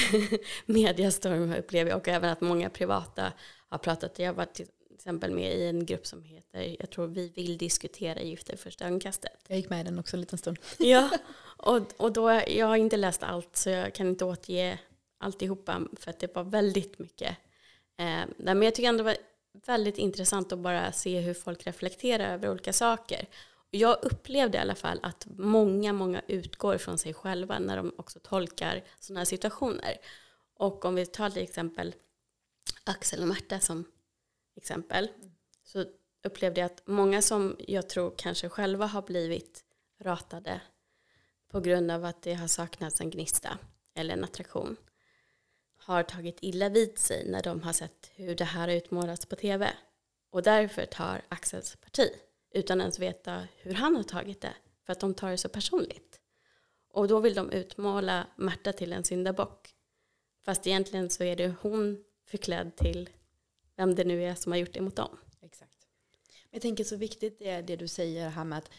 mediastorm 0.66 1.54
upplever 1.54 1.92
jag 1.92 1.98
och 2.00 2.08
även 2.08 2.30
att 2.30 2.42
många 2.42 2.70
privata 2.70 3.34
har 3.70 3.78
pratat. 3.78 4.20
Jag 4.20 4.28
har 4.28 4.34
varit 4.34 4.54
till 4.54 4.68
exempel 4.94 5.32
med 5.32 5.56
i 5.56 5.68
en 5.68 5.86
grupp 5.86 6.08
som 6.08 6.24
heter, 6.24 6.76
jag 6.80 6.90
tror 6.90 7.08
vi 7.08 7.30
vill 7.30 7.58
diskutera 7.58 8.22
gifter 8.22 8.58
första 8.58 8.86
ögonkastet. 8.86 9.44
Jag 9.48 9.58
gick 9.58 9.70
med 9.70 9.82
i 9.82 9.84
den 9.84 10.00
också 10.00 10.16
en 10.16 10.22
liten 10.22 10.38
stund. 10.38 10.58
ja, 10.80 11.10
och, 11.58 11.82
och 11.98 12.14
då, 12.14 12.42
jag 12.48 12.68
har 12.68 12.76
inte 12.76 12.98
läst 12.98 13.24
allt 13.24 13.56
så 13.56 13.70
jag 13.70 13.94
kan 13.94 14.08
inte 14.08 14.26
återge 14.26 14.80
alltihopa 15.22 15.82
för 16.00 16.10
att 16.10 16.20
det 16.20 16.36
var 16.36 16.44
väldigt 16.44 17.00
mycket. 17.00 17.38
Eh, 17.98 18.24
men 18.38 18.62
jag 18.62 18.76
tycker 18.76 18.90
ändå 18.90 19.04
det 19.04 19.10
var 19.10 19.18
väldigt 19.66 19.98
intressant 19.98 20.52
att 20.52 20.60
bara 20.60 20.92
se 20.92 21.20
hur 21.20 21.34
folk 21.34 21.68
reflekterar 21.68 22.34
över 22.34 22.50
olika 22.50 22.74
saker. 22.74 23.30
Jag 23.70 23.98
upplevde 24.02 24.58
i 24.58 24.62
alla 24.62 24.76
fall 24.76 25.00
att 25.04 25.28
många, 25.38 25.94
många 25.94 26.22
utgår 26.28 26.78
från 26.78 26.98
sig 26.98 27.14
själva 27.14 27.60
när 27.60 27.78
de 27.78 27.94
också 27.98 28.20
tolkar 28.20 28.84
sådana 29.00 29.20
här 29.20 29.26
situationer. 29.26 29.98
Och 30.56 30.86
om 30.86 30.96
vi 30.96 31.06
tar 31.06 31.30
till 31.30 31.44
exempel 31.44 31.96
Axel 32.84 33.22
och 33.22 33.28
Märta 33.28 33.60
som 33.60 33.86
exempel 34.56 35.10
så 35.64 35.86
upplevde 36.24 36.62
jag 36.62 36.66
att 36.66 36.82
många 36.86 37.22
som 37.22 37.56
jag 37.60 37.90
tror 37.90 38.14
kanske 38.18 38.50
själva 38.50 38.86
har 38.86 39.02
blivit 39.02 39.64
ratade 40.00 40.62
på 41.48 41.60
grund 41.60 41.92
av 41.92 42.06
att 42.06 42.22
det 42.22 42.34
har 42.34 42.48
saknats 42.48 43.02
en 43.02 43.10
gnista 43.10 43.58
eller 43.94 44.14
en 44.14 44.24
attraktion 44.24 44.78
har 45.84 46.04
tagit 46.04 46.38
illa 46.42 46.70
vid 46.70 46.98
sig 46.98 47.26
när 47.26 47.44
de 47.44 47.62
har 47.62 47.74
sett 47.74 48.12
hur 48.16 48.36
det 48.36 48.44
här 48.44 48.68
har 48.68 48.76
utmålats 48.76 49.26
på 49.26 49.36
tv. 49.36 49.74
Och 50.30 50.44
därför 50.44 50.86
tar 50.86 51.22
Axels 51.30 51.76
parti 51.76 52.10
utan 52.52 52.80
ens 52.80 53.00
veta 53.00 53.48
hur 53.58 53.74
han 53.74 53.96
har 53.96 54.04
tagit 54.04 54.42
det. 54.42 54.54
För 54.86 54.94
att 54.94 55.00
de 55.00 55.14
tar 55.14 55.32
det 55.32 55.38
så 55.38 55.50
personligt. 55.50 56.20
Och 56.92 57.08
då 57.08 57.20
vill 57.20 57.34
de 57.34 57.52
utmåla 57.52 58.28
Märta 58.36 58.74
till 58.74 58.94
en 58.94 59.04
syndabock. 59.04 59.76
Fast 60.46 60.68
egentligen 60.68 61.10
så 61.10 61.24
är 61.24 61.36
det 61.36 61.54
hon 61.62 62.04
förklädd 62.26 62.76
till 62.76 63.10
vem 63.76 63.96
det 63.96 64.04
nu 64.04 64.24
är 64.24 64.36
som 64.36 64.52
har 64.52 64.60
gjort 64.60 64.74
det 64.74 64.82
mot 64.82 64.96
dem. 64.96 65.18
Exakt. 65.42 65.88
Jag 66.50 66.62
tänker 66.62 66.84
så 66.84 66.96
viktigt 66.96 67.40
det 67.40 67.50
är 67.50 67.62
det 67.62 67.76
du 67.76 67.88
säger 67.88 68.30
här 68.30 68.44
med 68.44 68.58
att 68.58 68.70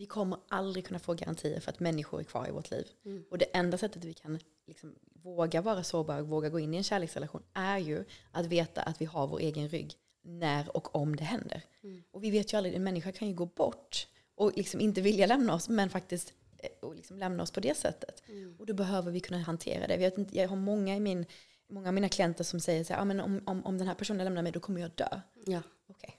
vi 0.00 0.06
kommer 0.06 0.38
aldrig 0.48 0.86
kunna 0.86 0.98
få 0.98 1.14
garantier 1.14 1.60
för 1.60 1.70
att 1.70 1.80
människor 1.80 2.20
är 2.20 2.24
kvar 2.24 2.48
i 2.48 2.50
vårt 2.50 2.70
liv. 2.70 2.88
Mm. 3.04 3.24
Och 3.30 3.38
det 3.38 3.44
enda 3.44 3.78
sättet 3.78 4.04
vi 4.04 4.14
kan 4.14 4.38
liksom 4.66 4.94
våga 5.22 5.60
vara 5.60 5.82
sårbara 5.82 6.18
och 6.18 6.28
våga 6.28 6.48
gå 6.48 6.60
in 6.60 6.74
i 6.74 6.76
en 6.76 6.82
kärleksrelation 6.82 7.42
är 7.52 7.78
ju 7.78 8.04
att 8.32 8.46
veta 8.46 8.82
att 8.82 9.00
vi 9.00 9.04
har 9.04 9.26
vår 9.26 9.38
egen 9.38 9.68
rygg 9.68 9.94
när 10.22 10.76
och 10.76 10.96
om 10.96 11.16
det 11.16 11.24
händer. 11.24 11.62
Mm. 11.82 12.02
Och 12.10 12.24
vi 12.24 12.30
vet 12.30 12.52
ju 12.52 12.56
aldrig, 12.56 12.74
en 12.74 12.84
människa 12.84 13.12
kan 13.12 13.28
ju 13.28 13.34
gå 13.34 13.46
bort 13.46 14.06
och 14.34 14.52
liksom 14.56 14.80
inte 14.80 15.00
vilja 15.00 15.26
lämna 15.26 15.54
oss 15.54 15.68
men 15.68 15.90
faktiskt 15.90 16.32
eh, 16.58 16.88
och 16.88 16.94
liksom 16.94 17.18
lämna 17.18 17.42
oss 17.42 17.50
på 17.50 17.60
det 17.60 17.76
sättet. 17.76 18.22
Mm. 18.28 18.56
Och 18.58 18.66
då 18.66 18.74
behöver 18.74 19.12
vi 19.12 19.20
kunna 19.20 19.40
hantera 19.40 19.86
det. 19.86 19.96
Jag, 19.96 20.18
inte, 20.18 20.38
jag 20.38 20.48
har 20.48 20.56
många, 20.56 20.96
i 20.96 21.00
min, 21.00 21.26
många 21.68 21.88
av 21.88 21.94
mina 21.94 22.08
klienter 22.08 22.44
som 22.44 22.60
säger 22.60 22.84
så 22.84 22.92
här, 22.92 23.00
ah, 23.00 23.04
men 23.04 23.20
om, 23.20 23.40
om, 23.46 23.66
om 23.66 23.78
den 23.78 23.86
här 23.86 23.94
personen 23.94 24.24
lämnar 24.24 24.42
mig 24.42 24.52
då 24.52 24.60
kommer 24.60 24.80
jag 24.80 24.90
dö. 24.90 25.20
Ja. 25.46 25.62
Okay. 25.88 26.10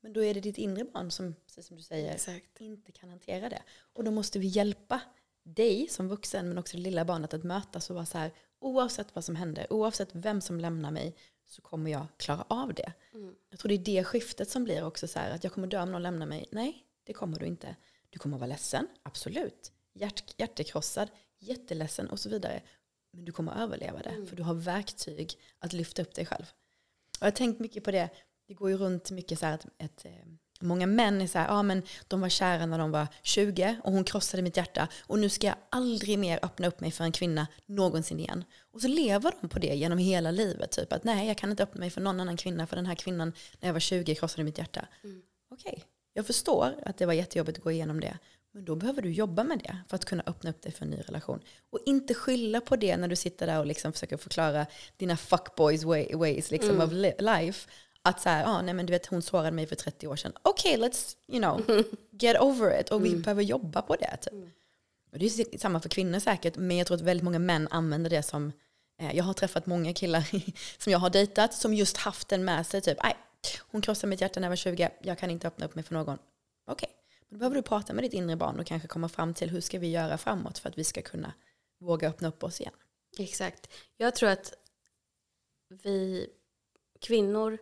Men 0.00 0.12
då 0.12 0.24
är 0.24 0.34
det 0.34 0.40
ditt 0.40 0.58
inre 0.58 0.84
barn 0.84 1.10
som, 1.10 1.34
som 1.46 1.76
du 1.76 1.82
säger, 1.82 2.14
Exakt. 2.14 2.60
inte 2.60 2.92
kan 2.92 3.08
hantera 3.08 3.48
det. 3.48 3.62
Och 3.92 4.04
då 4.04 4.10
måste 4.10 4.38
vi 4.38 4.46
hjälpa 4.46 5.00
dig 5.42 5.88
som 5.88 6.08
vuxen 6.08 6.48
men 6.48 6.58
också 6.58 6.76
det 6.76 6.82
lilla 6.82 7.04
barnet 7.04 7.34
att 7.34 7.44
mötas 7.44 7.90
och 7.90 7.94
vara 7.96 8.06
så 8.06 8.18
här, 8.18 8.32
oavsett 8.58 9.14
vad 9.14 9.24
som 9.24 9.36
händer, 9.36 9.72
oavsett 9.72 10.08
vem 10.12 10.40
som 10.40 10.60
lämnar 10.60 10.90
mig 10.90 11.16
så 11.46 11.62
kommer 11.62 11.90
jag 11.90 12.06
klara 12.16 12.44
av 12.48 12.74
det. 12.74 12.92
Mm. 13.14 13.34
Jag 13.50 13.58
tror 13.58 13.68
det 13.68 13.74
är 13.74 13.78
det 13.78 14.04
skiftet 14.04 14.50
som 14.50 14.64
blir 14.64 14.84
också 14.84 15.08
så 15.08 15.18
här, 15.18 15.30
att 15.30 15.44
jag 15.44 15.52
kommer 15.52 15.66
dö 15.66 15.82
om 15.82 15.92
någon 15.92 16.02
lämnar 16.02 16.26
mig. 16.26 16.46
Nej, 16.50 16.84
det 17.04 17.12
kommer 17.12 17.38
du 17.38 17.46
inte. 17.46 17.76
Du 18.10 18.18
kommer 18.18 18.38
vara 18.38 18.46
ledsen, 18.46 18.86
absolut. 19.02 19.72
Hjärt, 19.92 20.34
hjärtekrossad, 20.36 21.10
jätteledsen 21.38 22.10
och 22.10 22.20
så 22.20 22.28
vidare. 22.28 22.62
Men 23.12 23.24
du 23.24 23.32
kommer 23.32 23.62
överleva 23.62 24.02
det, 24.02 24.10
mm. 24.10 24.26
för 24.26 24.36
du 24.36 24.42
har 24.42 24.54
verktyg 24.54 25.38
att 25.58 25.72
lyfta 25.72 26.02
upp 26.02 26.14
dig 26.14 26.26
själv. 26.26 26.46
Och 27.20 27.22
jag 27.22 27.26
har 27.26 27.36
tänkt 27.36 27.60
mycket 27.60 27.84
på 27.84 27.90
det, 27.90 28.10
det 28.48 28.54
går 28.54 28.70
ju 28.70 28.76
runt 28.76 29.10
mycket 29.10 29.38
så 29.38 29.46
här 29.46 29.54
att 29.54 29.66
ett, 29.78 30.04
eh, 30.04 30.12
Många 30.60 30.86
män 30.86 31.20
är 31.20 31.26
så 31.26 31.38
här, 31.38 31.48
ja 31.48 31.62
men 31.62 31.82
de 32.08 32.20
var 32.20 32.28
kära 32.28 32.66
när 32.66 32.78
de 32.78 32.90
var 32.90 33.06
20 33.22 33.76
och 33.84 33.92
hon 33.92 34.04
krossade 34.04 34.42
mitt 34.42 34.56
hjärta 34.56 34.88
och 35.06 35.18
nu 35.18 35.28
ska 35.28 35.46
jag 35.46 35.56
aldrig 35.70 36.18
mer 36.18 36.38
öppna 36.42 36.68
upp 36.68 36.80
mig 36.80 36.90
för 36.90 37.04
en 37.04 37.12
kvinna 37.12 37.46
någonsin 37.66 38.20
igen. 38.20 38.44
Och 38.72 38.80
så 38.80 38.88
lever 38.88 39.32
de 39.40 39.48
på 39.48 39.58
det 39.58 39.74
genom 39.74 39.98
hela 39.98 40.30
livet. 40.30 40.70
Typ 40.70 40.92
att 40.92 41.04
nej, 41.04 41.28
jag 41.28 41.38
kan 41.38 41.50
inte 41.50 41.62
öppna 41.62 41.80
mig 41.80 41.90
för 41.90 42.00
någon 42.00 42.20
annan 42.20 42.36
kvinna 42.36 42.66
för 42.66 42.76
den 42.76 42.86
här 42.86 42.94
kvinnan 42.94 43.32
när 43.60 43.68
jag 43.68 43.72
var 43.72 43.80
20 43.80 44.14
krossade 44.14 44.44
mitt 44.44 44.58
hjärta. 44.58 44.88
Mm. 45.04 45.22
Okej, 45.50 45.72
okay. 45.72 45.84
jag 46.12 46.26
förstår 46.26 46.74
att 46.86 46.98
det 46.98 47.06
var 47.06 47.12
jättejobbigt 47.12 47.58
att 47.58 47.64
gå 47.64 47.70
igenom 47.70 48.00
det. 48.00 48.18
Men 48.52 48.64
då 48.64 48.76
behöver 48.76 49.02
du 49.02 49.10
jobba 49.10 49.44
med 49.44 49.58
det 49.58 49.78
för 49.88 49.96
att 49.96 50.04
kunna 50.04 50.22
öppna 50.26 50.50
upp 50.50 50.62
dig 50.62 50.72
för 50.72 50.84
en 50.84 50.90
ny 50.90 50.96
relation. 50.96 51.40
Och 51.70 51.78
inte 51.86 52.14
skylla 52.14 52.60
på 52.60 52.76
det 52.76 52.96
när 52.96 53.08
du 53.08 53.16
sitter 53.16 53.46
där 53.46 53.58
och 53.58 53.66
liksom 53.66 53.92
försöker 53.92 54.16
förklara 54.16 54.66
dina 54.96 55.16
fuckboys 55.16 55.84
ways 56.14 56.50
liksom 56.50 56.70
mm. 56.70 56.88
of 56.88 56.92
life. 57.18 57.68
Att 58.08 58.20
så 58.20 58.28
här, 58.28 58.44
ah, 58.46 58.62
nej 58.62 58.74
men 58.74 58.86
du 58.86 58.90
vet 58.90 59.06
hon 59.06 59.22
sårade 59.22 59.50
mig 59.50 59.66
för 59.66 59.76
30 59.76 60.06
år 60.06 60.16
sedan. 60.16 60.32
Okej, 60.42 60.78
okay, 60.78 60.88
let's 60.88 61.16
you 61.28 61.38
know, 61.38 61.84
get 62.10 62.40
over 62.40 62.80
it. 62.80 62.90
Och 62.90 63.04
vi 63.04 63.08
mm. 63.08 63.22
behöver 63.22 63.42
jobba 63.42 63.82
på 63.82 63.96
det. 63.96 64.16
Typ. 64.16 64.32
Mm. 64.32 64.50
Och 65.12 65.18
det 65.18 65.26
är 65.26 65.58
samma 65.58 65.80
för 65.80 65.88
kvinnor 65.88 66.18
säkert, 66.18 66.56
men 66.56 66.76
jag 66.76 66.86
tror 66.86 66.96
att 66.96 67.02
väldigt 67.02 67.24
många 67.24 67.38
män 67.38 67.68
använder 67.70 68.10
det 68.10 68.22
som, 68.22 68.52
eh, 69.00 69.16
jag 69.16 69.24
har 69.24 69.34
träffat 69.34 69.66
många 69.66 69.94
killar 69.94 70.24
som 70.82 70.92
jag 70.92 70.98
har 70.98 71.10
dejtat 71.10 71.54
som 71.54 71.74
just 71.74 71.96
haft 71.96 72.28
den 72.28 72.44
med 72.44 72.66
sig. 72.66 72.80
Typ, 72.80 72.98
hon 73.60 73.80
krossade 73.80 74.10
mitt 74.10 74.20
hjärta 74.20 74.40
när 74.40 74.46
jag 74.46 74.50
var 74.50 74.56
20, 74.56 74.90
jag 75.02 75.18
kan 75.18 75.30
inte 75.30 75.48
öppna 75.48 75.66
upp 75.66 75.74
mig 75.74 75.84
för 75.84 75.94
någon. 75.94 76.18
Okej, 76.66 76.88
okay. 76.88 77.26
då 77.28 77.38
behöver 77.38 77.56
du 77.56 77.62
prata 77.62 77.92
med 77.92 78.04
ditt 78.04 78.12
inre 78.12 78.36
barn 78.36 78.60
och 78.60 78.66
kanske 78.66 78.88
komma 78.88 79.08
fram 79.08 79.34
till 79.34 79.50
hur 79.50 79.60
ska 79.60 79.78
vi 79.78 79.90
göra 79.90 80.18
framåt 80.18 80.58
för 80.58 80.68
att 80.68 80.78
vi 80.78 80.84
ska 80.84 81.02
kunna 81.02 81.32
våga 81.80 82.08
öppna 82.08 82.28
upp 82.28 82.44
oss 82.44 82.60
igen. 82.60 82.74
Exakt. 83.18 83.68
Jag 83.96 84.14
tror 84.14 84.28
att 84.28 84.54
vi 85.68 86.28
kvinnor 87.00 87.58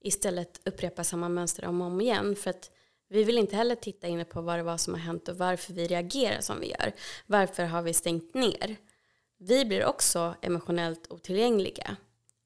istället 0.00 0.60
upprepa 0.64 1.04
samma 1.04 1.28
mönster 1.28 1.64
om 1.64 1.80
och 1.80 1.86
om 1.86 2.00
igen. 2.00 2.36
För 2.36 2.50
att 2.50 2.70
vi 3.08 3.24
vill 3.24 3.38
inte 3.38 3.56
heller 3.56 3.74
titta 3.74 4.06
inne 4.06 4.24
på 4.24 4.40
vad 4.40 4.58
det 4.58 4.62
var 4.62 4.76
som 4.76 4.94
har 4.94 5.00
hänt 5.00 5.28
och 5.28 5.38
varför 5.38 5.72
vi 5.72 5.86
reagerar 5.86 6.40
som 6.40 6.60
vi 6.60 6.70
gör. 6.70 6.92
Varför 7.26 7.64
har 7.64 7.82
vi 7.82 7.94
stängt 7.94 8.34
ner? 8.34 8.76
Vi 9.38 9.64
blir 9.64 9.84
också 9.84 10.34
emotionellt 10.42 11.12
otillgängliga. 11.12 11.96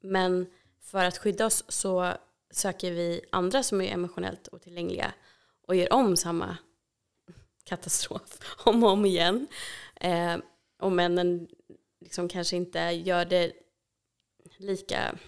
Men 0.03 0.47
för 0.81 1.05
att 1.05 1.19
skydda 1.19 1.47
oss 1.47 1.65
så 1.69 2.13
söker 2.51 2.91
vi 2.91 3.21
andra 3.33 3.63
som 3.63 3.81
är 3.81 3.93
emotionellt 3.93 4.49
otillgängliga 4.53 5.13
och 5.67 5.77
gör 5.77 5.93
om 5.93 6.17
samma 6.17 6.57
katastrof 7.65 8.57
om 8.65 8.85
och 8.85 8.91
om 8.91 9.05
igen. 9.05 9.47
Eh, 9.95 10.37
och 10.81 10.93
männen 10.93 11.49
liksom 12.01 12.29
kanske 12.29 12.57
inte 12.57 12.79
gör 12.79 13.25
det 13.25 13.53
lika 14.57 15.19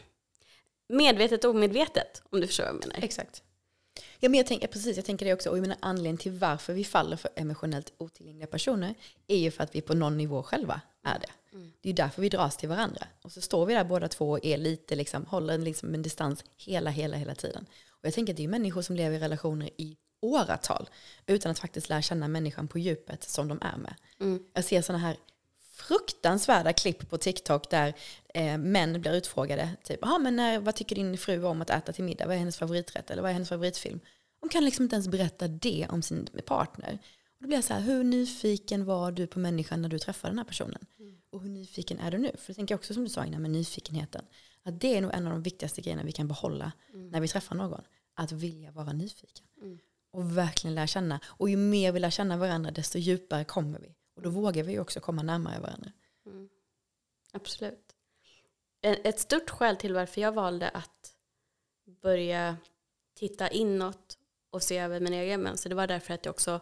medvetet 0.88 1.44
och 1.44 1.51
omedvetet, 1.51 2.23
om 2.31 2.40
du 2.40 2.47
förstår 2.47 2.64
vad 2.64 2.75
jag 2.75 2.88
menar. 2.88 3.05
Exakt. 3.05 3.42
Ja, 4.20 4.29
men 4.29 4.38
jag 4.38 4.47
tänker, 4.47 4.66
precis, 4.66 4.97
jag 4.97 5.07
tänker 5.07 5.27
det 5.27 5.33
också. 5.33 5.51
Och 5.51 5.57
jag 5.57 5.62
menar, 5.62 5.77
anledningen 5.81 6.18
till 6.18 6.33
varför 6.33 6.73
vi 6.73 6.85
faller 6.85 7.16
för 7.16 7.31
emotionellt 7.37 7.92
otillgängliga 7.99 8.47
personer 8.47 8.94
är 9.27 9.37
ju 9.37 9.51
för 9.51 9.64
att 9.64 9.75
vi 9.75 9.81
på 9.81 9.94
någon 9.94 10.16
nivå 10.16 10.42
själva 10.42 10.81
är 11.05 11.18
det. 11.18 11.57
Mm. 11.57 11.73
Det 11.81 11.88
är 11.88 11.90
ju 11.90 11.94
därför 11.94 12.23
vi 12.23 12.29
dras 12.29 12.57
till 12.57 12.68
varandra. 12.68 13.07
Och 13.23 13.33
så 13.33 13.40
står 13.40 13.66
vi 13.66 13.75
där 13.75 13.85
båda 13.85 14.09
två 14.09 14.31
och 14.31 14.44
är 14.44 14.59
lite, 14.59 14.97
liksom, 14.97 15.27
håller 15.27 15.55
en, 15.55 15.64
liksom 15.64 15.94
en 15.94 16.03
distans 16.03 16.44
hela, 16.57 16.90
hela, 16.90 17.16
hela 17.16 17.35
tiden. 17.35 17.66
Och 17.90 18.07
jag 18.07 18.14
tänker 18.14 18.33
att 18.33 18.37
det 18.37 18.44
är 18.44 18.49
människor 18.49 18.83
som 18.83 18.97
lever 18.97 19.16
i 19.16 19.20
relationer 19.20 19.70
i 19.77 19.97
åratal 20.23 20.88
utan 21.27 21.51
att 21.51 21.59
faktiskt 21.59 21.88
lära 21.88 22.03
känna 22.03 22.29
människan 22.29 22.68
på 22.68 22.79
djupet 22.79 23.25
som 23.25 23.49
de 23.49 23.59
är 23.62 23.77
med. 23.77 23.94
Mm. 24.20 24.44
Jag 24.53 24.64
ser 24.64 24.83
sådana 24.83 25.05
här 25.05 25.16
fruktansvärda 25.88 26.73
klipp 26.73 27.11
på 27.11 27.18
TikTok 27.18 27.70
där 27.70 27.94
eh, 28.35 28.59
män 28.59 29.01
blir 29.01 29.12
utfrågade. 29.12 29.70
Typ, 29.83 30.01
men 30.20 30.37
när, 30.37 30.59
vad 30.59 30.75
tycker 30.75 30.97
din 30.97 31.18
fru 31.18 31.44
om 31.44 31.62
att 31.62 31.70
äta 31.70 31.92
till 31.92 32.05
middag? 32.05 32.27
Vad 32.27 32.35
är 32.35 32.38
hennes 32.38 32.59
favoriträtt? 32.59 33.11
Eller 33.11 33.23
vad 33.23 33.31
är 33.31 33.33
hennes 33.33 33.49
favoritfilm? 33.49 34.01
De 34.40 34.49
kan 34.49 34.64
liksom 34.64 34.83
inte 34.83 34.97
ens 34.97 35.09
berätta 35.09 35.49
det 35.49 35.87
om 35.90 36.03
sin 36.03 36.29
partner. 36.47 36.99
Och 37.37 37.42
då 37.42 37.47
blir 37.47 37.57
jag 37.57 37.64
så 37.64 37.75
här, 37.75 37.81
hur 37.81 38.05
nyfiken 38.05 38.85
var 38.85 39.12
du 39.12 39.27
på 39.27 39.38
människan 39.38 39.83
när 39.83 39.88
du 39.88 39.99
träffade 39.99 40.31
den 40.31 40.38
här 40.38 40.44
personen? 40.44 40.87
Mm. 40.99 41.14
Och 41.31 41.42
hur 41.42 41.49
nyfiken 41.49 41.99
är 41.99 42.11
du 42.11 42.18
nu? 42.18 42.31
För 42.38 42.53
det 42.53 42.55
tänker 42.55 42.73
jag 42.73 42.79
också 42.79 42.94
som 42.94 43.05
du 43.05 43.11
sa 43.11 43.25
innan 43.25 43.42
med 43.42 43.51
nyfikenheten. 43.51 44.25
Att 44.62 44.81
det 44.81 44.97
är 44.97 45.01
nog 45.01 45.14
en 45.14 45.27
av 45.27 45.33
de 45.33 45.42
viktigaste 45.42 45.81
grejerna 45.81 46.03
vi 46.03 46.12
kan 46.12 46.29
behålla 46.29 46.73
mm. 46.94 47.09
när 47.09 47.20
vi 47.20 47.29
träffar 47.29 47.57
någon. 47.57 47.83
Att 48.14 48.33
vilja 48.33 48.73
vara 48.73 48.92
nyfiken. 48.92 49.47
Mm. 49.62 49.79
Och 50.12 50.38
verkligen 50.38 50.75
lära 50.75 50.87
känna. 50.87 51.20
Och 51.25 51.51
ju 51.51 51.57
mer 51.57 51.92
vi 51.92 52.01
lär 52.01 52.11
känna 52.11 52.37
varandra 52.37 52.70
desto 52.70 52.99
djupare 52.99 53.44
kommer 53.44 53.79
vi. 53.79 53.94
Och 54.14 54.22
då 54.22 54.31
vågar 54.31 54.62
vi 54.62 54.79
också 54.79 55.00
komma 55.00 55.22
närmare 55.22 55.61
varandra. 55.61 55.92
Mm. 56.27 56.48
Absolut. 57.33 57.94
Ett 58.83 59.20
stort 59.20 59.50
skäl 59.50 59.77
till 59.77 59.94
varför 59.94 60.20
jag 60.20 60.33
valde 60.33 60.68
att 60.68 61.16
börja 62.03 62.57
titta 63.14 63.48
inåt 63.48 64.18
och 64.50 64.62
se 64.62 64.79
över 64.79 65.00
min 65.00 65.12
egen 65.12 65.42
mönster, 65.42 65.68
det 65.68 65.74
var 65.74 65.87
därför 65.87 66.14
att 66.14 66.24
jag 66.24 66.33
också 66.33 66.61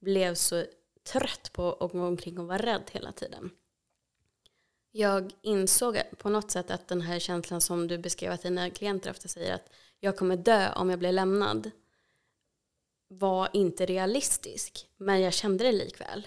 blev 0.00 0.34
så 0.34 0.64
trött 1.12 1.50
på 1.52 1.72
att 1.72 1.92
gå 1.92 2.06
omkring 2.06 2.38
och 2.38 2.46
vara 2.46 2.58
rädd 2.58 2.90
hela 2.92 3.12
tiden. 3.12 3.50
Jag 4.90 5.32
insåg 5.42 5.98
på 6.18 6.28
något 6.28 6.50
sätt 6.50 6.70
att 6.70 6.88
den 6.88 7.00
här 7.00 7.18
känslan 7.18 7.60
som 7.60 7.88
du 7.88 7.98
beskrev 7.98 8.32
att 8.32 8.42
dina 8.42 8.70
klienter 8.70 9.10
ofta 9.10 9.28
säger 9.28 9.54
att 9.54 9.68
jag 10.00 10.16
kommer 10.16 10.36
dö 10.36 10.72
om 10.72 10.90
jag 10.90 10.98
blir 10.98 11.12
lämnad 11.12 11.70
var 13.08 13.48
inte 13.52 13.86
realistisk, 13.86 14.88
men 14.96 15.20
jag 15.20 15.32
kände 15.32 15.64
det 15.64 15.72
likväl. 15.72 16.26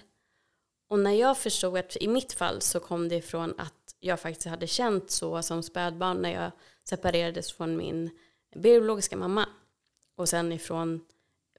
Och 0.88 1.00
när 1.00 1.12
jag 1.12 1.38
förstod 1.38 1.78
att 1.78 1.96
i 1.96 2.08
mitt 2.08 2.34
fall 2.34 2.62
så 2.62 2.80
kom 2.80 3.10
det 3.10 3.16
ifrån 3.16 3.54
att 3.58 3.96
jag 4.00 4.20
faktiskt 4.20 4.48
hade 4.48 4.68
känt 4.68 5.12
så 5.12 5.42
som 5.42 5.64
spädbarn 5.64 6.22
när 6.22 6.34
jag 6.34 6.52
separerades 6.84 7.52
från 7.52 7.78
min 7.78 8.10
biologiska 8.56 9.18
mamma 9.18 9.50
och 10.16 10.30
sen 10.30 10.52
ifrån 10.52 11.06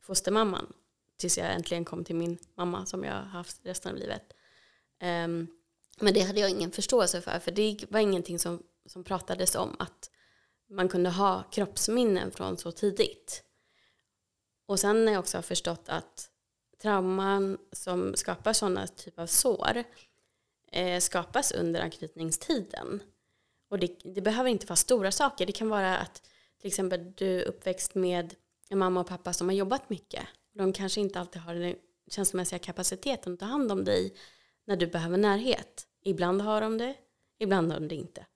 fostermamman 0.01 0.73
tills 1.17 1.39
jag 1.39 1.55
äntligen 1.55 1.85
kom 1.85 2.05
till 2.05 2.17
min 2.17 2.39
mamma 2.55 2.87
som 2.87 3.05
jag 3.05 3.13
har 3.13 3.23
haft 3.23 3.61
resten 3.63 3.93
av 3.93 3.99
livet. 3.99 4.33
Um, 5.03 5.47
men 6.01 6.15
det 6.15 6.21
hade 6.21 6.41
jag 6.41 6.51
ingen 6.51 6.71
förståelse 6.71 7.21
för, 7.21 7.39
för 7.39 7.51
det 7.51 7.85
var 7.89 8.01
ingenting 8.01 8.39
som, 8.39 8.63
som 8.87 9.05
pratades 9.05 9.55
om 9.55 9.77
att 9.79 10.11
man 10.71 10.89
kunde 10.89 11.11
ha 11.11 11.43
kroppsminnen 11.43 12.31
från 12.31 12.57
så 12.57 12.73
tidigt. 12.73 13.43
Och 14.67 14.81
sen 14.81 15.05
när 15.05 15.13
jag 15.13 15.21
också 15.21 15.37
har 15.37 15.43
förstått 15.43 15.89
att 15.89 16.31
trauman 16.87 17.59
som 17.73 18.17
skapar 18.17 18.53
sådana 18.53 18.87
typer 18.87 19.23
av 19.23 19.27
sår 19.27 19.85
eh, 20.73 21.01
skapas 21.01 21.53
under 21.53 21.81
anknytningstiden. 21.81 23.03
Och 23.71 23.79
det, 23.79 23.99
det, 24.05 24.21
behöver 24.21 24.51
inte 24.51 24.67
vara 24.67 24.77
stora 24.77 25.13
saker. 25.13 25.47
Det 25.47 25.53
kan 25.53 25.69
vara 25.69 25.97
att 25.99 26.23
till 26.61 26.69
exempel 26.69 27.13
du 27.17 27.41
är 27.41 27.45
uppväxt 27.45 27.95
med 27.95 28.35
en 28.69 28.79
mamma 28.79 29.01
och 29.01 29.07
pappa 29.07 29.33
som 29.33 29.49
har 29.49 29.55
jobbat 29.55 29.91
mycket. 29.91 30.27
De 30.55 30.73
kanske 30.73 31.01
inte 31.01 31.21
alltid 31.21 31.43
har 31.43 31.55
den 31.55 31.75
känslomässiga 32.11 32.59
kapaciteten 32.59 33.33
att 33.33 33.39
ta 33.39 33.47
hand 33.47 33.73
om 33.73 33.85
dig 33.85 34.15
när 34.67 34.77
du 34.77 34.87
behöver 34.87 35.17
närhet. 35.17 35.87
Ibland 36.05 36.43
har 36.43 36.61
de 36.61 36.79
det, 36.79 36.95
ibland 37.39 37.73
har 37.73 37.81
de 37.81 37.89
det 37.89 37.95
inte. 37.95 38.27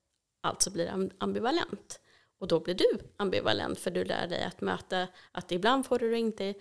Alltså 0.41 0.71
blir 0.71 0.85
det 0.85 1.11
ambivalent. 1.19 2.01
Och 2.39 2.49
då 2.49 2.61
blir 2.61 2.75
du 2.75 2.99
ambivalent 3.17 3.79
för 3.79 3.91
du 3.91 4.05
lär 4.05 4.27
dig 4.27 4.43
att 4.43 4.61
möta 4.61 5.09
att 5.33 5.53
ibland 5.53 5.87
får 5.87 5.99
du 5.99 6.11
det 6.11 6.19
inte 6.19 6.55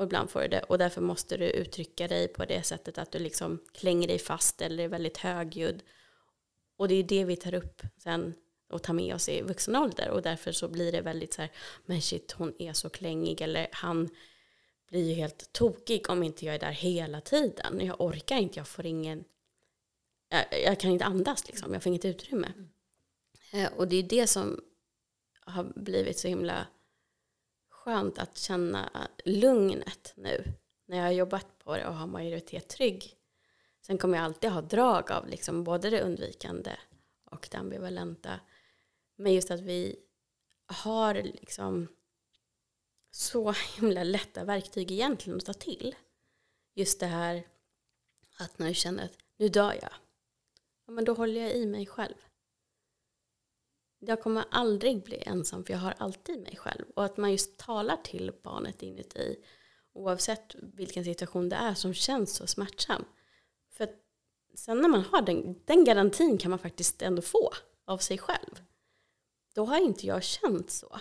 och 0.00 0.06
ibland 0.06 0.30
får 0.30 0.40
du 0.40 0.48
det. 0.48 0.62
Och 0.62 0.78
därför 0.78 1.00
måste 1.00 1.36
du 1.36 1.44
uttrycka 1.44 2.08
dig 2.08 2.28
på 2.28 2.44
det 2.44 2.62
sättet 2.62 2.98
att 2.98 3.12
du 3.12 3.18
liksom 3.18 3.58
klänger 3.72 4.08
dig 4.08 4.18
fast 4.18 4.62
eller 4.62 4.84
är 4.84 4.88
väldigt 4.88 5.16
högljudd. 5.16 5.82
Och 6.76 6.88
det 6.88 6.94
är 6.94 7.02
det 7.02 7.24
vi 7.24 7.36
tar 7.36 7.54
upp 7.54 7.82
sen 7.98 8.34
och 8.70 8.82
tar 8.82 8.94
med 8.94 9.14
oss 9.14 9.28
i 9.28 9.42
vuxen 9.42 9.76
ålder. 9.76 10.10
Och 10.10 10.22
därför 10.22 10.52
så 10.52 10.68
blir 10.68 10.92
det 10.92 11.00
väldigt 11.00 11.34
så 11.34 11.42
här, 11.42 11.50
men 11.86 12.02
shit 12.02 12.32
hon 12.32 12.54
är 12.58 12.72
så 12.72 12.90
klängig 12.90 13.40
eller 13.40 13.68
han 13.72 14.08
blir 14.88 15.08
ju 15.08 15.14
helt 15.14 15.52
tokig 15.52 16.10
om 16.10 16.22
inte 16.22 16.46
jag 16.46 16.54
är 16.54 16.58
där 16.58 16.72
hela 16.72 17.20
tiden. 17.20 17.80
Jag 17.86 18.00
orkar 18.00 18.36
inte, 18.36 18.58
jag 18.58 18.68
får 18.68 18.86
ingen, 18.86 19.24
jag, 20.28 20.62
jag 20.64 20.80
kan 20.80 20.90
inte 20.90 21.04
andas 21.04 21.48
liksom, 21.48 21.72
jag 21.72 21.82
får 21.82 21.90
inget 21.90 22.04
utrymme. 22.04 22.52
Mm. 22.56 22.68
Eh, 23.52 23.72
och 23.78 23.88
det 23.88 23.96
är 23.96 24.02
det 24.02 24.26
som 24.26 24.60
har 25.40 25.64
blivit 25.64 26.18
så 26.18 26.28
himla 26.28 26.66
skönt 27.84 28.18
att 28.18 28.38
känna 28.38 29.08
lugnet 29.24 30.12
nu 30.16 30.44
när 30.86 30.96
jag 30.96 31.04
har 31.04 31.10
jobbat 31.10 31.58
på 31.58 31.76
det 31.76 31.86
och 31.86 31.94
har 31.94 32.06
majoritet 32.06 32.68
trygg. 32.68 33.16
Sen 33.86 33.98
kommer 33.98 34.18
jag 34.18 34.24
alltid 34.24 34.50
ha 34.50 34.60
drag 34.60 35.12
av 35.12 35.28
liksom 35.28 35.64
både 35.64 35.90
det 35.90 36.02
undvikande 36.02 36.76
och 37.24 37.48
det 37.50 37.58
ambivalenta. 37.58 38.40
Men 39.16 39.34
just 39.34 39.50
att 39.50 39.60
vi 39.60 39.96
har 40.66 41.14
liksom 41.14 41.88
så 43.10 43.54
himla 43.76 44.04
lätta 44.04 44.44
verktyg 44.44 44.90
egentligen 44.90 45.36
att 45.36 45.46
ta 45.46 45.52
till. 45.52 45.94
Just 46.74 47.00
det 47.00 47.06
här 47.06 47.46
att 48.38 48.58
när 48.58 48.68
du 48.68 48.74
känner 48.74 49.04
att 49.04 49.18
nu 49.36 49.48
dör 49.48 49.72
jag, 49.72 49.92
ja, 50.86 50.92
men 50.92 51.04
då 51.04 51.14
håller 51.14 51.40
jag 51.40 51.52
i 51.52 51.66
mig 51.66 51.86
själv. 51.86 52.29
Jag 54.02 54.22
kommer 54.22 54.44
aldrig 54.50 55.04
bli 55.04 55.22
ensam 55.26 55.64
för 55.64 55.72
jag 55.72 55.80
har 55.80 55.94
alltid 55.98 56.40
mig 56.40 56.56
själv. 56.56 56.84
Och 56.94 57.04
att 57.04 57.16
man 57.16 57.32
just 57.32 57.58
talar 57.58 57.96
till 57.96 58.32
barnet 58.42 58.82
inuti 58.82 59.36
oavsett 59.92 60.54
vilken 60.54 61.04
situation 61.04 61.48
det 61.48 61.56
är 61.56 61.74
som 61.74 61.94
känns 61.94 62.34
så 62.34 62.46
smärtsam. 62.46 63.04
För 63.72 63.88
sen 64.54 64.80
när 64.80 64.88
man 64.88 65.04
har 65.04 65.22
den, 65.22 65.60
den 65.64 65.84
garantin 65.84 66.38
kan 66.38 66.50
man 66.50 66.58
faktiskt 66.58 67.02
ändå 67.02 67.22
få 67.22 67.52
av 67.84 67.98
sig 67.98 68.18
själv. 68.18 68.62
Då 69.54 69.64
har 69.64 69.78
inte 69.78 70.06
jag 70.06 70.22
känt 70.22 70.70
så. 70.70 71.00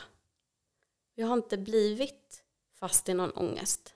Jag 1.15 1.27
har 1.27 1.37
inte 1.37 1.57
blivit 1.57 2.43
fast 2.79 3.09
i 3.09 3.13
någon 3.13 3.31
ångest. 3.31 3.95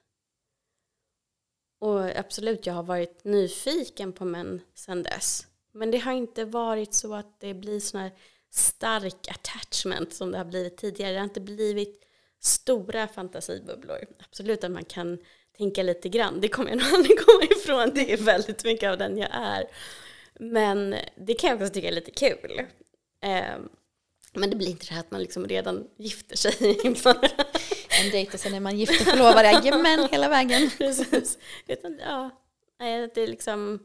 Och 1.80 2.18
absolut, 2.18 2.66
jag 2.66 2.74
har 2.74 2.84
varit 2.84 3.24
nyfiken 3.24 4.14
på 4.14 4.26
män 4.26 4.62
sedan 4.74 5.04
dess. 5.04 5.48
Men 5.72 5.92
det 5.92 5.98
har 5.98 6.12
inte 6.12 6.46
varit 6.46 6.94
så 6.94 7.14
att 7.14 7.40
det 7.40 7.54
blir 7.54 7.80
sådana 7.80 8.08
här 8.08 8.18
stark 8.54 9.28
attachment 9.28 10.14
som 10.14 10.32
det 10.32 10.38
har 10.38 10.46
blivit 10.46 10.78
tidigare. 10.78 11.12
Det 11.12 11.18
har 11.18 11.24
inte 11.24 11.42
blivit 11.42 12.04
stora 12.40 13.08
fantasibubblor. 13.08 14.06
Absolut 14.20 14.64
att 14.64 14.72
man 14.72 14.86
kan 14.86 15.18
tänka 15.58 15.84
lite 15.84 16.10
grann, 16.10 16.42
det 16.42 16.48
kommer 16.48 16.70
jag 16.70 16.78
nog 16.78 16.88
aldrig 16.94 17.20
komma 17.20 17.44
ifrån. 17.44 17.92
Det 17.94 18.14
är 18.14 18.18
väldigt 18.18 18.64
mycket 18.64 18.90
av 18.90 18.98
den 18.98 19.18
jag 19.18 19.30
är. 19.32 19.66
Men 20.40 20.96
det 21.16 21.34
kan 21.34 21.50
jag 21.50 21.62
också 21.62 21.74
tycka 21.74 21.88
är 21.88 21.92
lite 21.92 22.12
kul. 22.12 22.62
Ehm, 23.22 23.70
men 24.34 24.50
det 24.50 24.56
blir 24.56 24.70
inte 24.70 24.86
det 24.86 24.94
här 24.94 25.00
att 25.00 25.12
man 25.12 25.22
liksom 25.22 25.48
redan 25.48 25.88
gifter 25.98 26.38
sig. 26.38 26.80
en 28.04 28.12
dejt 28.12 28.34
och 28.34 28.40
sen 28.40 28.54
är 28.54 28.60
man 28.60 28.80
gift 28.80 29.02
och 29.02 29.08
förlovad, 29.08 29.46
jajamän 29.46 30.08
hela 30.12 30.30
vägen. 30.30 30.70
Precis. 30.78 31.38
Utan, 31.68 32.00
ja, 32.00 32.30
det 32.78 33.18
är 33.18 33.28
liksom 33.28 33.80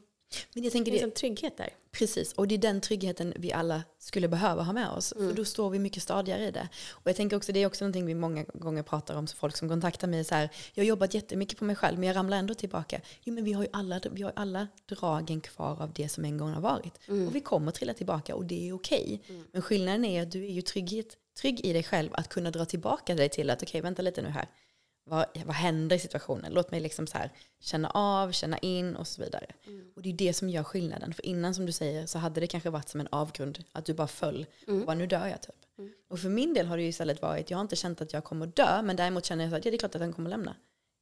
men 0.55 0.65
jag 0.65 0.73
tänker 0.73 0.93
det 0.93 1.01
en 1.01 1.11
trygghet 1.11 1.57
där. 1.57 1.69
Precis, 1.91 2.33
och 2.33 2.49
det 2.49 2.55
är 2.55 2.59
den 2.59 2.81
tryggheten 2.81 3.33
vi 3.37 3.53
alla 3.53 3.83
skulle 3.99 4.29
behöva 4.29 4.63
ha 4.63 4.73
med 4.73 4.89
oss. 4.91 5.13
Mm. 5.13 5.29
För 5.29 5.37
då 5.37 5.45
står 5.45 5.71
vi 5.71 5.79
mycket 5.79 6.03
stadigare 6.03 6.47
i 6.47 6.51
det. 6.51 6.69
Och 6.91 7.03
jag 7.05 7.17
tänker 7.17 7.37
också, 7.37 7.53
det 7.53 7.63
är 7.63 7.67
också 7.67 7.85
någonting 7.85 8.07
vi 8.07 8.15
många 8.15 8.45
gånger 8.55 8.83
pratar 8.83 9.17
om, 9.17 9.27
så 9.27 9.37
folk 9.37 9.57
som 9.57 9.69
kontaktar 9.69 10.09
mig 10.09 10.25
så 10.25 10.35
här, 10.35 10.51
jag 10.75 10.85
har 10.85 10.89
jobbat 10.89 11.15
jättemycket 11.15 11.59
på 11.59 11.65
mig 11.65 11.77
själv, 11.77 11.99
men 11.99 12.07
jag 12.07 12.17
ramlar 12.17 12.37
ändå 12.37 12.55
tillbaka. 12.55 13.01
Jo 13.25 13.35
men 13.35 13.45
vi 13.45 13.53
har 13.53 13.63
ju 13.63 13.69
alla, 13.73 14.01
vi 14.13 14.23
har 14.23 14.33
alla 14.37 14.69
dragen 14.89 15.41
kvar 15.41 15.83
av 15.83 15.93
det 15.93 16.09
som 16.09 16.25
en 16.25 16.39
gång 16.39 16.51
har 16.51 16.61
varit. 16.61 17.09
Mm. 17.09 17.29
Och 17.29 17.37
vi 17.37 17.41
kommer 17.41 17.73
trilla 17.73 17.95
tillbaka 17.95 18.35
och 18.35 18.45
det 18.45 18.69
är 18.69 18.73
okej. 18.73 19.21
Okay. 19.23 19.37
Mm. 19.37 19.49
Men 19.53 19.63
skillnaden 19.63 20.05
är 20.05 20.23
att 20.23 20.31
du 20.31 20.45
är 20.45 20.51
ju 20.51 20.63
trygghet, 20.63 21.17
trygg 21.41 21.67
i 21.67 21.73
dig 21.73 21.83
själv 21.83 22.11
att 22.13 22.29
kunna 22.29 22.51
dra 22.51 22.65
tillbaka 22.65 23.15
dig 23.15 23.29
till 23.29 23.51
att 23.51 23.63
okej, 23.63 23.69
okay, 23.71 23.81
vänta 23.81 24.03
lite 24.03 24.23
nu 24.23 24.29
här 24.29 24.49
vad, 25.09 25.27
vad 25.45 25.57
händer 25.57 25.97
i 25.97 25.99
situationen? 25.99 26.53
Låt 26.53 26.71
mig 26.71 26.81
liksom 26.81 27.07
så 27.07 27.19
här, 27.19 27.33
känna 27.61 27.91
av, 27.91 28.33
känna 28.33 28.59
in 28.59 28.97
och 28.97 29.07
så 29.07 29.23
vidare. 29.23 29.47
Mm. 29.67 29.87
Och 29.97 30.03
det 30.03 30.09
är 30.09 30.13
det 30.13 30.33
som 30.33 30.49
gör 30.49 30.65
skillnaden. 30.65 31.15
För 31.15 31.27
innan 31.27 31.55
som 31.55 31.67
du 31.67 31.73
säger 31.73 32.07
så 32.07 32.19
hade 32.19 32.41
det 32.41 32.47
kanske 32.47 32.71
varit 32.71 32.89
som 32.89 33.01
en 33.01 33.09
avgrund. 33.11 33.65
Att 33.73 33.85
du 33.85 33.95
bara 33.95 34.09
föll 34.09 34.47
mm. 34.67 34.81
och 34.81 34.87
bara 34.87 34.97
nu 34.97 35.07
dör 35.07 35.27
jag 35.27 35.43
typ. 35.43 35.55
Mm. 35.79 35.93
Och 36.09 36.21
för 36.21 36.29
min 36.29 36.55
del 36.55 36.67
har 36.67 36.77
det 36.77 36.83
ju 36.83 36.89
istället 36.89 37.23
varit, 37.23 37.51
jag 37.51 37.59
har 37.59 37.63
inte 37.63 37.77
känt 37.77 38.01
att 38.01 38.13
jag 38.13 38.25
kommer 38.25 38.47
dö. 38.47 38.83
Men 38.83 38.97
däremot 38.97 39.25
känner 39.25 39.45
jag 39.45 39.55
att 39.55 39.65
ja, 39.65 39.71
det 39.71 39.77
är 39.77 39.79
klart 39.79 39.95
att 39.95 40.01
den 40.01 40.13
kommer 40.13 40.31
lämna. 40.31 40.57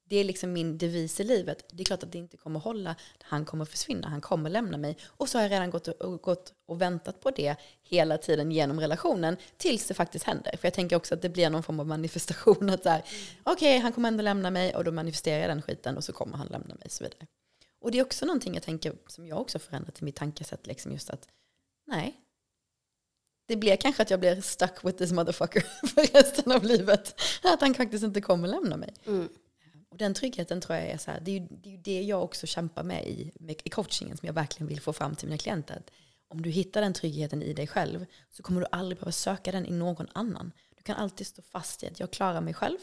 Det 0.09 0.17
är 0.17 0.25
liksom 0.25 0.53
min 0.53 0.79
devis 0.79 1.21
i 1.21 1.25
livet. 1.25 1.65
Det 1.73 1.83
är 1.83 1.85
klart 1.85 2.03
att 2.03 2.13
det 2.13 2.19
inte 2.19 2.37
kommer 2.37 2.61
hålla. 2.61 2.97
Han 3.23 3.45
kommer 3.45 3.65
försvinna, 3.65 4.09
han 4.09 4.21
kommer 4.21 4.51
lämna 4.51 4.77
mig. 4.77 4.97
Och 5.07 5.29
så 5.29 5.39
har 5.39 5.43
jag 5.43 5.53
redan 5.53 5.71
gått 5.71 5.89
och, 5.89 6.23
gått 6.23 6.53
och 6.67 6.81
väntat 6.81 7.21
på 7.21 7.31
det 7.31 7.57
hela 7.83 8.19
tiden 8.19 8.53
genom 8.53 8.81
relationen 8.81 9.37
tills 9.57 9.87
det 9.87 9.95
faktiskt 9.95 10.25
händer. 10.25 10.57
För 10.57 10.67
jag 10.67 10.75
tänker 10.75 10.97
också 10.97 11.15
att 11.15 11.23
det 11.23 11.29
blir 11.29 11.51
någon 11.51 11.63
form 11.63 11.81
av 11.81 11.87
manifestation. 11.87 12.71
Att 12.71 12.83
så 12.83 12.89
här, 12.89 13.01
okej, 13.43 13.53
okay, 13.53 13.79
han 13.79 13.93
kommer 13.93 14.09
ändå 14.09 14.23
lämna 14.23 14.51
mig 14.51 14.75
och 14.75 14.85
då 14.85 14.93
manifesterar 14.93 15.41
jag 15.41 15.51
den 15.51 15.63
skiten 15.63 15.97
och 15.97 16.05
så 16.05 16.13
kommer 16.13 16.37
han 16.37 16.47
lämna 16.47 16.75
mig 16.75 16.85
och 16.85 16.93
så 16.93 17.05
vidare. 17.05 17.27
Och 17.81 17.91
det 17.91 17.99
är 17.99 18.03
också 18.03 18.27
någonting 18.27 18.55
jag 18.55 18.63
tänker 18.63 18.93
som 19.07 19.27
jag 19.27 19.41
också 19.41 19.59
förändrat 19.59 20.03
i 20.03 20.05
mitt 20.05 20.17
tankesätt. 20.17 20.67
Liksom 20.67 20.93
just 20.93 21.11
att 21.11 21.29
Nej. 21.87 22.21
Det 23.49 23.57
blir 23.57 23.77
kanske 23.77 24.03
att 24.03 24.11
jag 24.11 24.21
blir 24.21 24.41
stuck 24.41 24.85
with 24.85 24.99
this 24.99 25.13
motherfucker 25.13 25.61
för 25.87 26.03
resten 26.03 26.53
av 26.53 26.65
livet. 26.65 27.21
Att 27.43 27.61
han 27.61 27.75
faktiskt 27.75 28.05
inte 28.05 28.21
kommer 28.21 28.49
lämna 28.49 28.77
mig. 28.77 28.95
Mm. 29.07 29.29
Och 29.89 29.97
den 29.97 30.15
tryggheten 30.15 30.61
tror 30.61 30.79
jag 30.79 30.89
är 30.89 30.99
så 30.99 31.11
här, 31.11 31.21
det 31.21 31.31
är 31.31 31.41
ju 31.41 31.47
det, 31.51 31.69
är 31.69 31.73
ju 31.73 31.79
det 31.79 32.03
jag 32.03 32.23
också 32.23 32.47
kämpar 32.47 32.83
med 32.83 33.07
i, 33.09 33.33
med, 33.35 33.57
i 33.65 33.71
coachingen 33.71 34.17
som 34.17 34.27
jag 34.27 34.33
verkligen 34.35 34.69
vill 34.69 34.81
få 34.81 34.93
fram 34.93 35.17
till 35.17 35.29
mina 35.29 35.39
klienter. 35.39 35.77
Att 35.77 35.91
om 36.29 36.43
du 36.43 36.51
hittar 36.51 36.81
den 36.81 36.93
tryggheten 36.93 37.43
i 37.43 37.53
dig 37.53 37.67
själv 37.67 38.07
så 38.31 38.43
kommer 38.43 38.61
du 38.61 38.67
aldrig 38.73 38.99
behöva 38.99 39.13
söka 39.13 39.53
den 39.53 39.67
i 39.67 39.71
någon 39.71 40.07
annan. 40.13 40.53
Du 40.77 40.83
kan 40.83 40.97
alltid 40.97 41.27
stå 41.27 41.43
fast 41.43 41.83
i 41.83 41.87
att 41.87 42.01
jag 42.01 42.11
klarar 42.11 42.41
mig 42.41 42.55
själv. 42.55 42.79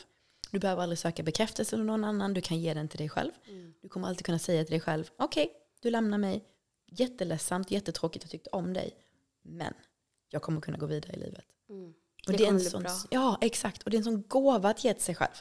Du 0.52 0.60
behöver 0.60 0.84
aldrig 0.84 1.00
söka 1.00 1.24
bekräftelse 1.24 1.76
av 1.76 1.86
någon 1.86 2.04
annan, 2.04 2.34
du 2.34 2.42
kan 2.42 2.60
ge 2.60 2.74
den 2.74 2.88
till 2.88 2.98
dig 2.98 3.10
själv. 3.10 3.32
Mm. 3.48 3.74
Du 3.82 3.90
kommer 3.90 4.08
alltid 4.08 4.26
kunna 4.26 4.40
säga 4.40 4.64
till 4.64 4.72
dig 4.72 4.80
själv, 4.80 5.10
okej, 5.18 5.52
du 5.82 5.90
lämnar 5.90 6.18
mig, 6.18 6.44
jätteledsamt, 6.88 7.72
jättetråkigt, 7.72 8.24
jag 8.24 8.32
tyckte 8.32 8.50
om 8.50 8.74
dig. 8.74 8.98
Men 9.42 9.74
jag 10.30 10.42
kommer 10.42 10.62
kunna 10.62 10.78
gå 10.78 10.86
vidare 10.86 11.14
i 11.14 11.20
livet. 11.20 11.46
Mm. 11.70 11.94
Och 12.28 12.32
Det 12.32 12.38
det 12.38 12.44
är 12.46 12.50
en 12.50 12.60
sån, 12.60 12.84
bra. 12.84 12.92
ja, 13.10 13.38
exakt. 13.42 13.84
Och 13.84 13.90
det 13.92 13.96
är 13.96 14.00
en 14.00 14.04
sån 14.04 14.24
gåva 14.28 14.70
att 14.70 14.84
ge 14.84 14.94
till 14.94 15.04
sig 15.04 15.16
själv. 15.16 15.34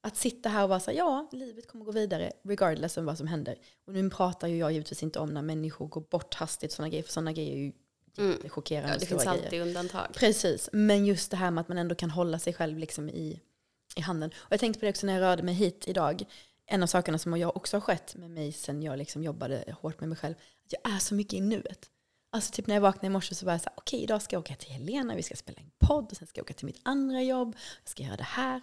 Att 0.00 0.16
sitta 0.16 0.48
här 0.48 0.62
och 0.62 0.68
vara 0.68 0.80
så 0.80 0.90
här, 0.90 0.98
ja, 0.98 1.28
livet 1.32 1.66
kommer 1.66 1.84
gå 1.84 1.92
vidare 1.92 2.32
regardless 2.44 2.98
av 2.98 3.04
vad 3.04 3.18
som 3.18 3.26
händer. 3.26 3.56
Och 3.86 3.92
nu 3.94 4.10
pratar 4.10 4.48
ju 4.48 4.56
jag 4.56 4.72
givetvis 4.72 5.02
inte 5.02 5.18
om 5.18 5.28
när 5.34 5.42
människor 5.42 5.86
går 5.86 6.00
bort 6.00 6.34
hastigt, 6.34 6.72
sådana 6.72 6.88
grejer, 6.88 7.02
för 7.02 7.12
sådana 7.12 7.32
grejer 7.32 7.52
är 7.52 7.58
ju 7.58 7.72
Mm. 8.18 8.30
jättechockerande 8.30 8.88
Ja, 8.94 8.98
det 8.98 9.06
finns 9.06 9.24
grejer. 9.24 9.44
alltid 9.44 9.62
undantag. 9.62 10.06
Precis, 10.14 10.68
men 10.72 11.06
just 11.06 11.30
det 11.30 11.36
här 11.36 11.50
med 11.50 11.62
att 11.62 11.68
man 11.68 11.78
ändå 11.78 11.94
kan 11.94 12.10
hålla 12.10 12.38
sig 12.38 12.52
själv 12.52 12.78
liksom 12.78 13.08
i, 13.08 13.40
i 13.96 14.00
handen. 14.00 14.30
Och 14.36 14.52
jag 14.52 14.60
tänkte 14.60 14.80
på 14.80 14.84
det 14.86 14.90
också 14.90 15.06
när 15.06 15.12
jag 15.14 15.20
rörde 15.22 15.42
mig 15.42 15.54
hit 15.54 15.84
idag. 15.88 16.22
En 16.66 16.82
av 16.82 16.86
sakerna 16.86 17.18
som 17.18 17.36
jag 17.40 17.56
också 17.56 17.76
har 17.76 17.80
skett 17.80 18.14
med 18.16 18.30
mig 18.30 18.52
sen 18.52 18.82
jag 18.82 18.98
liksom 18.98 19.22
jobbade 19.22 19.64
hårt 19.80 20.00
med 20.00 20.08
mig 20.08 20.18
själv, 20.18 20.34
att 20.64 20.72
jag 20.72 20.94
är 20.94 20.98
så 20.98 21.14
mycket 21.14 21.34
i 21.34 21.40
nuet. 21.40 21.90
Alltså 22.32 22.52
typ 22.52 22.66
när 22.66 22.74
jag 22.74 22.82
vaknade 22.82 23.06
i 23.06 23.10
morse 23.10 23.34
så 23.34 23.46
var 23.46 23.52
jag 23.52 23.60
så 23.60 23.68
här, 23.68 23.74
okej 23.76 24.02
idag 24.02 24.22
ska 24.22 24.36
jag 24.36 24.40
åka 24.40 24.54
till 24.54 24.70
Helena, 24.70 25.14
vi 25.14 25.22
ska 25.22 25.34
spela 25.36 25.58
en 25.60 25.70
podd, 25.86 26.06
och 26.10 26.16
sen 26.16 26.26
ska 26.28 26.38
jag 26.38 26.44
åka 26.44 26.54
till 26.54 26.66
mitt 26.66 26.80
andra 26.82 27.22
jobb, 27.22 27.56
jag 27.84 27.90
ska 27.90 28.02
göra 28.02 28.16
det 28.16 28.22
här. 28.22 28.60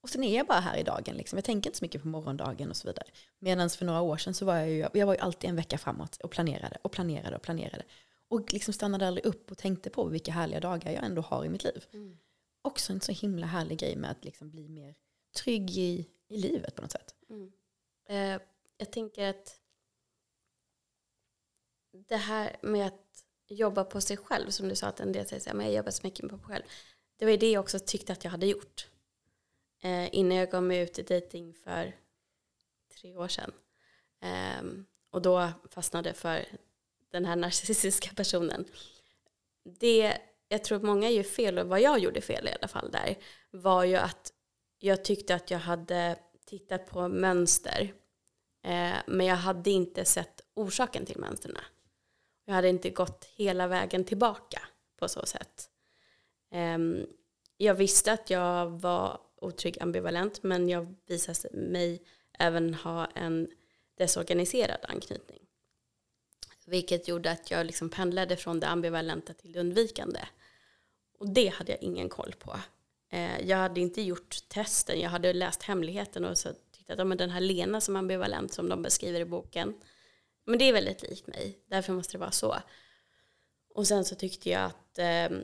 Och 0.00 0.10
sen 0.10 0.24
är 0.24 0.36
jag 0.36 0.46
bara 0.46 0.60
här 0.60 0.76
i 0.76 0.82
dagen. 0.82 1.16
Liksom. 1.16 1.36
Jag 1.36 1.44
tänker 1.44 1.70
inte 1.70 1.78
så 1.78 1.84
mycket 1.84 2.02
på 2.02 2.08
morgondagen 2.08 2.70
och 2.70 2.76
så 2.76 2.88
vidare. 2.88 3.06
Medan 3.38 3.70
för 3.70 3.84
några 3.84 4.00
år 4.00 4.16
sedan 4.16 4.34
så 4.34 4.44
var 4.44 4.56
jag 4.56 4.70
ju, 4.70 4.88
jag 4.92 5.06
var 5.06 5.14
ju 5.14 5.20
alltid 5.20 5.50
en 5.50 5.56
vecka 5.56 5.78
framåt 5.78 6.16
och 6.16 6.30
planerade 6.30 6.78
och 6.82 6.92
planerade 6.92 7.36
och 7.36 7.42
planerade. 7.42 7.84
Och 8.28 8.52
liksom 8.52 8.74
stannade 8.74 9.06
aldrig 9.06 9.26
upp 9.26 9.50
och 9.50 9.58
tänkte 9.58 9.90
på 9.90 10.04
vilka 10.04 10.32
härliga 10.32 10.60
dagar 10.60 10.92
jag 10.92 11.04
ändå 11.04 11.22
har 11.22 11.44
i 11.44 11.48
mitt 11.48 11.64
liv. 11.64 11.84
Mm. 11.92 12.18
Också 12.62 12.92
en 12.92 13.00
så 13.00 13.12
himla 13.12 13.46
härlig 13.46 13.78
grej 13.78 13.96
med 13.96 14.10
att 14.10 14.24
liksom 14.24 14.50
bli 14.50 14.68
mer 14.68 14.94
trygg 15.36 15.70
i, 15.70 16.06
i 16.28 16.38
livet 16.38 16.74
på 16.74 16.82
något 16.82 16.92
sätt. 16.92 17.14
Mm. 17.30 17.52
Eh, 18.08 18.40
jag 18.78 18.90
tänker 18.90 19.30
att 19.30 19.60
det 22.08 22.16
här 22.16 22.56
med 22.62 22.86
att 22.86 23.24
jobba 23.48 23.84
på 23.84 24.00
sig 24.00 24.16
själv, 24.16 24.50
som 24.50 24.68
du 24.68 24.76
sa 24.76 24.86
att 24.86 25.00
en 25.00 25.12
del 25.12 25.26
säger 25.26 25.40
så 25.40 25.50
här, 25.50 25.56
men 25.56 25.66
jag 25.66 25.74
jobbar 25.74 25.90
så 25.90 26.06
mycket 26.06 26.28
på 26.28 26.36
mig 26.36 26.44
själv. 26.44 26.64
Det 27.16 27.24
var 27.24 27.32
ju 27.32 27.38
det 27.38 27.50
jag 27.50 27.60
också 27.60 27.78
tyckte 27.78 28.12
att 28.12 28.24
jag 28.24 28.30
hade 28.30 28.46
gjort. 28.46 28.88
Eh, 29.82 30.14
innan 30.14 30.36
jag 30.36 30.50
gav 30.50 30.62
mig 30.62 30.78
ut 30.78 30.98
i 30.98 31.02
dating 31.02 31.54
för 31.54 31.96
tre 33.00 33.16
år 33.16 33.28
sedan. 33.28 33.52
Eh, 34.20 34.64
och 35.10 35.22
då 35.22 35.50
fastnade 35.70 36.12
för 36.12 36.44
den 37.10 37.24
här 37.24 37.36
narcissistiska 37.36 38.10
personen. 38.14 38.64
Det 39.64 40.18
jag 40.48 40.64
tror 40.64 40.76
att 40.76 40.84
många 40.84 41.10
gör 41.10 41.22
fel, 41.22 41.58
och 41.58 41.68
vad 41.68 41.80
jag 41.80 41.98
gjorde 41.98 42.20
fel 42.20 42.48
i 42.48 42.52
alla 42.52 42.68
fall 42.68 42.90
där, 42.90 43.18
var 43.50 43.84
ju 43.84 43.96
att 43.96 44.32
jag 44.78 45.04
tyckte 45.04 45.34
att 45.34 45.50
jag 45.50 45.58
hade 45.58 46.18
tittat 46.46 46.86
på 46.86 47.08
mönster. 47.08 47.92
Eh, 48.62 48.96
men 49.06 49.26
jag 49.26 49.36
hade 49.36 49.70
inte 49.70 50.04
sett 50.04 50.40
orsaken 50.54 51.06
till 51.06 51.18
mönstren. 51.18 51.56
Jag 52.44 52.54
hade 52.54 52.68
inte 52.68 52.90
gått 52.90 53.24
hela 53.24 53.66
vägen 53.66 54.04
tillbaka 54.04 54.62
på 54.98 55.08
så 55.08 55.26
sätt. 55.26 55.70
Eh, 56.52 56.78
jag 57.56 57.74
visste 57.74 58.12
att 58.12 58.30
jag 58.30 58.80
var 58.80 59.20
otrygg 59.36 59.82
ambivalent 59.82 60.42
men 60.42 60.68
jag 60.68 60.94
visade 61.06 61.48
mig 61.52 62.02
även 62.38 62.74
ha 62.74 63.06
en 63.06 63.48
desorganiserad 63.94 64.80
anknytning. 64.82 65.40
Vilket 66.66 67.08
gjorde 67.08 67.30
att 67.30 67.50
jag 67.50 67.66
liksom 67.66 67.90
pendlade 67.90 68.36
från 68.36 68.60
det 68.60 68.68
ambivalenta 68.68 69.32
till 69.34 69.52
det 69.52 69.60
undvikande. 69.60 70.20
Och 71.18 71.28
det 71.28 71.48
hade 71.48 71.72
jag 71.72 71.82
ingen 71.82 72.08
koll 72.08 72.34
på. 72.38 72.60
Eh, 73.10 73.40
jag 73.40 73.56
hade 73.56 73.80
inte 73.80 74.02
gjort 74.02 74.48
testen, 74.48 75.00
jag 75.00 75.10
hade 75.10 75.32
läst 75.32 75.62
hemligheten 75.62 76.24
och 76.24 76.38
så 76.38 76.48
tyckte 76.72 76.92
att 76.92 76.98
ja, 76.98 77.04
men 77.04 77.18
den 77.18 77.30
här 77.30 77.40
Lena 77.40 77.80
som 77.80 77.96
ambivalent 77.96 78.52
som 78.52 78.68
de 78.68 78.82
beskriver 78.82 79.20
i 79.20 79.24
boken, 79.24 79.74
men 80.44 80.58
det 80.58 80.64
är 80.64 80.72
väldigt 80.72 81.02
likt 81.02 81.26
mig, 81.26 81.58
därför 81.66 81.92
måste 81.92 82.12
det 82.12 82.18
vara 82.18 82.30
så. 82.30 82.56
Och 83.74 83.86
sen 83.86 84.04
så 84.04 84.14
tyckte 84.14 84.50
jag 84.50 84.64
att 84.64 84.98
eh, 84.98 85.38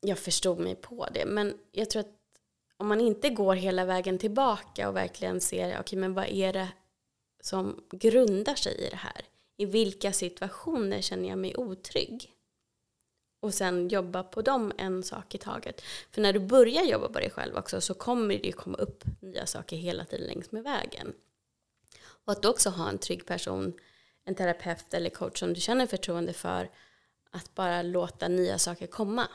jag 0.00 0.18
förstod 0.18 0.58
mig 0.58 0.74
på 0.74 1.08
det, 1.14 1.26
men 1.26 1.58
jag 1.72 1.90
tror 1.90 2.00
att 2.00 2.21
om 2.82 2.88
man 2.88 3.00
inte 3.00 3.30
går 3.30 3.54
hela 3.54 3.84
vägen 3.84 4.18
tillbaka 4.18 4.88
och 4.88 4.96
verkligen 4.96 5.40
ser, 5.40 5.80
okay, 5.80 5.98
men 5.98 6.14
vad 6.14 6.28
är 6.28 6.52
det 6.52 6.68
som 7.40 7.84
grundar 7.90 8.54
sig 8.54 8.74
i 8.74 8.90
det 8.90 8.96
här? 8.96 9.22
I 9.56 9.66
vilka 9.66 10.12
situationer 10.12 11.00
känner 11.00 11.28
jag 11.28 11.38
mig 11.38 11.56
otrygg? 11.56 12.32
Och 13.40 13.54
sen 13.54 13.88
jobba 13.88 14.22
på 14.22 14.42
dem 14.42 14.72
en 14.78 15.02
sak 15.02 15.34
i 15.34 15.38
taget. 15.38 15.82
För 16.10 16.20
när 16.20 16.32
du 16.32 16.40
börjar 16.40 16.84
jobba 16.84 17.08
på 17.08 17.18
dig 17.18 17.30
själv 17.30 17.56
också 17.56 17.80
så 17.80 17.94
kommer 17.94 18.38
det 18.38 18.46
ju 18.46 18.52
komma 18.52 18.78
upp 18.78 19.04
nya 19.20 19.46
saker 19.46 19.76
hela 19.76 20.04
tiden 20.04 20.26
längs 20.26 20.52
med 20.52 20.62
vägen. 20.62 21.12
Och 22.24 22.32
att 22.32 22.42
du 22.42 22.48
också 22.48 22.70
ha 22.70 22.88
en 22.88 22.98
trygg 22.98 23.26
person, 23.26 23.72
en 24.24 24.34
terapeut 24.34 24.94
eller 24.94 25.10
coach 25.10 25.38
som 25.38 25.54
du 25.54 25.60
känner 25.60 25.86
förtroende 25.86 26.32
för, 26.32 26.70
att 27.30 27.54
bara 27.54 27.82
låta 27.82 28.28
nya 28.28 28.58
saker 28.58 28.86
komma. 28.86 29.28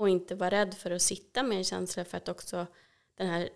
Och 0.00 0.08
inte 0.08 0.34
vara 0.34 0.50
rädd 0.50 0.74
för 0.74 0.90
att 0.90 1.02
sitta 1.02 1.42
med 1.42 1.58
en 1.58 1.64
känsla 1.64 2.04
för 2.04 2.16
att 2.16 2.28
också 2.28 2.66
den 3.14 3.26
här 3.26 3.48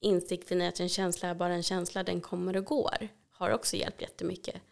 insikten 0.00 0.62
i 0.62 0.66
att 0.66 0.80
en 0.80 0.88
känsla 0.88 1.28
är 1.28 1.34
bara 1.34 1.54
en 1.54 1.62
känsla, 1.62 2.02
den 2.02 2.20
kommer 2.20 2.56
och 2.56 2.64
går, 2.64 3.08
har 3.30 3.50
också 3.50 3.76
hjälpt 3.76 4.02
jättemycket. 4.02 4.62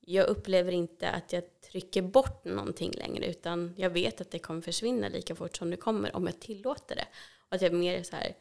Jag 0.00 0.28
upplever 0.28 0.72
inte 0.72 1.10
att 1.10 1.32
jag 1.32 1.60
trycker 1.60 2.02
bort 2.02 2.44
någonting 2.44 2.92
längre 2.92 3.26
utan 3.26 3.74
jag 3.76 3.90
vet 3.90 4.20
att 4.20 4.30
det 4.30 4.38
kommer 4.38 4.60
försvinna 4.60 5.08
lika 5.08 5.34
fort 5.34 5.56
som 5.56 5.70
det 5.70 5.76
kommer 5.76 6.16
om 6.16 6.26
jag 6.26 6.40
tillåter 6.40 6.96
det. 6.96 7.06
Och 7.48 7.54
att 7.54 7.62
jag 7.62 7.72
är 7.72 7.76
mer 7.76 8.02
så 8.02 8.16
här, 8.16 8.36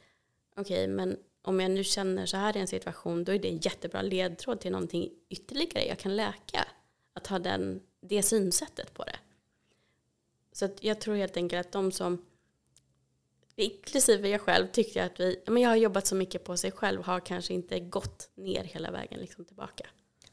okej 0.56 0.88
men 0.88 1.18
om 1.42 1.60
jag 1.60 1.72
nu 1.72 1.84
känner 1.84 2.26
så 2.26 2.38
här 2.38 2.58
i 2.58 2.60
en 2.60 2.68
situation 2.68 3.24
då 3.24 3.32
är 3.32 3.40
det 3.40 3.50
en 3.50 3.58
jättebra 3.58 4.02
ledtråd 4.02 4.60
till 4.60 4.72
någonting 4.72 5.10
ytterligare 5.30 5.88
jag 5.88 6.00
kan 6.00 6.16
läka. 6.16 6.68
Att 7.14 7.28
ha 7.28 7.40
den, 7.40 7.82
det 8.02 8.24
synsättet 8.24 8.94
på 8.94 9.04
det. 9.04 9.16
Så 10.54 10.66
att 10.66 10.84
jag 10.84 11.02
tror 11.02 11.16
helt 11.16 11.38
enkelt 11.38 11.66
att 11.66 11.72
de 11.72 11.92
som, 11.92 12.26
inklusive 13.56 14.30
jag 14.30 14.42
själv, 14.42 14.68
tyckte 14.68 15.04
att 15.04 15.20
vi, 15.20 15.42
men 15.48 15.64
jag 15.64 15.70
har 15.70 15.76
jobbat 15.76 16.08
så 16.08 16.16
mycket 16.16 16.44
på 16.44 16.58
sig 16.58 16.72
själv 16.72 17.04
har 17.04 17.20
kanske 17.20 17.54
inte 17.54 17.80
gått 17.80 18.30
ner 18.36 18.64
hela 18.64 18.92
vägen 18.92 19.20
liksom 19.20 19.46
tillbaka. 19.46 19.86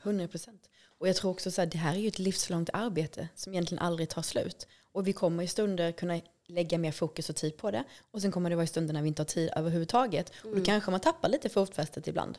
100 0.02 0.28
procent. 0.28 0.70
Och 0.98 1.08
jag 1.08 1.16
tror 1.16 1.30
också 1.30 1.50
så 1.50 1.60
här, 1.60 1.66
det 1.66 1.78
här 1.78 1.94
är 1.94 1.98
ju 1.98 2.08
ett 2.08 2.18
livslångt 2.18 2.70
arbete 2.72 3.28
som 3.34 3.52
egentligen 3.52 3.82
aldrig 3.82 4.08
tar 4.08 4.22
slut. 4.22 4.66
Och 4.92 5.06
vi 5.06 5.12
kommer 5.12 5.42
i 5.42 5.46
stunder 5.46 5.92
kunna 5.92 6.20
lägga 6.46 6.78
mer 6.78 6.92
fokus 6.92 7.30
och 7.30 7.36
tid 7.36 7.56
på 7.56 7.70
det. 7.70 7.84
Och 8.10 8.22
sen 8.22 8.32
kommer 8.32 8.50
det 8.50 8.56
vara 8.56 8.64
i 8.64 8.66
stunder 8.66 8.94
när 8.94 9.02
vi 9.02 9.08
inte 9.08 9.22
har 9.22 9.26
tid 9.26 9.50
överhuvudtaget. 9.56 10.32
Och 10.44 10.56
då 10.56 10.64
kanske 10.64 10.90
man 10.90 11.00
tappar 11.00 11.28
lite 11.28 11.48
fotfästet 11.48 12.08
ibland. 12.08 12.38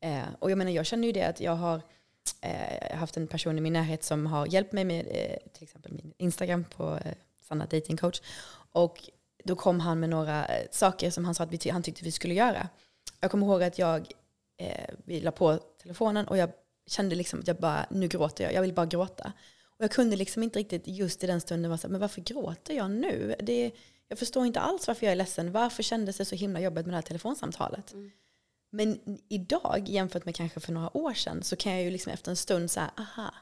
Eh, 0.00 0.22
och 0.38 0.50
jag 0.50 0.58
menar, 0.58 0.70
jag 0.70 0.86
känner 0.86 1.06
ju 1.06 1.12
det 1.12 1.22
att 1.22 1.40
jag 1.40 1.52
har 1.52 1.82
eh, 2.40 2.96
haft 2.96 3.16
en 3.16 3.26
person 3.26 3.58
i 3.58 3.60
min 3.60 3.72
närhet 3.72 4.04
som 4.04 4.26
har 4.26 4.46
hjälpt 4.46 4.72
mig 4.72 4.84
med 4.84 5.06
eh, 5.10 5.52
till 5.52 5.62
exempel 5.62 5.92
min 5.92 6.12
Instagram 6.18 6.64
på 6.64 6.98
eh, 7.04 7.12
Sanna 7.42 7.66
Dating 7.66 7.96
Coach. 7.96 8.20
Och 8.72 9.10
då 9.44 9.56
kom 9.56 9.80
han 9.80 10.00
med 10.00 10.10
några 10.10 10.46
eh, 10.46 10.66
saker 10.70 11.10
som 11.10 11.24
han 11.24 11.34
sa 11.34 11.44
att 11.44 11.52
vi 11.52 11.58
ty- 11.58 11.70
han 11.70 11.82
tyckte 11.82 12.04
vi 12.04 12.12
skulle 12.12 12.34
göra. 12.34 12.68
Jag 13.20 13.30
kommer 13.30 13.46
ihåg 13.46 13.62
att 13.62 13.78
jag 13.78 14.12
eh, 14.56 14.94
vi 15.04 15.20
la 15.20 15.30
på 15.30 15.58
telefonen 15.82 16.28
och 16.28 16.36
jag 16.36 16.50
kände 16.86 17.14
liksom 17.14 17.40
att 17.40 17.46
jag 17.46 17.56
bara, 17.56 17.86
nu 17.90 18.08
gråter 18.08 18.44
jag, 18.44 18.52
jag 18.52 18.62
vill 18.62 18.74
bara 18.74 18.86
gråta. 18.86 19.32
Och 19.78 19.84
jag 19.84 19.90
kunde 19.90 20.16
liksom 20.16 20.42
inte 20.42 20.58
riktigt 20.58 20.82
just 20.86 21.24
i 21.24 21.26
den 21.26 21.40
stunden 21.40 21.70
vara 21.70 21.78
så 21.78 21.86
här, 21.86 21.92
men 21.92 22.00
varför 22.00 22.20
gråter 22.20 22.74
jag 22.74 22.90
nu? 22.90 23.34
Det, 23.40 23.70
jag 24.08 24.18
förstår 24.18 24.46
inte 24.46 24.60
alls 24.60 24.86
varför 24.86 25.06
jag 25.06 25.12
är 25.12 25.16
ledsen. 25.16 25.52
Varför 25.52 25.82
kändes 25.82 26.16
det 26.16 26.24
så 26.24 26.34
himla 26.34 26.60
jobbigt 26.60 26.86
med 26.86 26.92
det 26.92 26.96
här 26.96 27.02
telefonsamtalet? 27.02 27.92
Mm. 27.92 28.10
Men 28.70 29.18
idag, 29.28 29.84
jämfört 29.86 30.24
med 30.24 30.34
kanske 30.34 30.60
för 30.60 30.72
några 30.72 30.96
år 30.96 31.14
sedan, 31.14 31.42
så 31.42 31.56
kan 31.56 31.72
jag 31.72 31.82
ju 31.82 31.90
liksom 31.90 32.12
efter 32.12 32.30
en 32.30 32.36
stund 32.36 32.70
säga, 32.70 32.90
aha, 32.96 33.34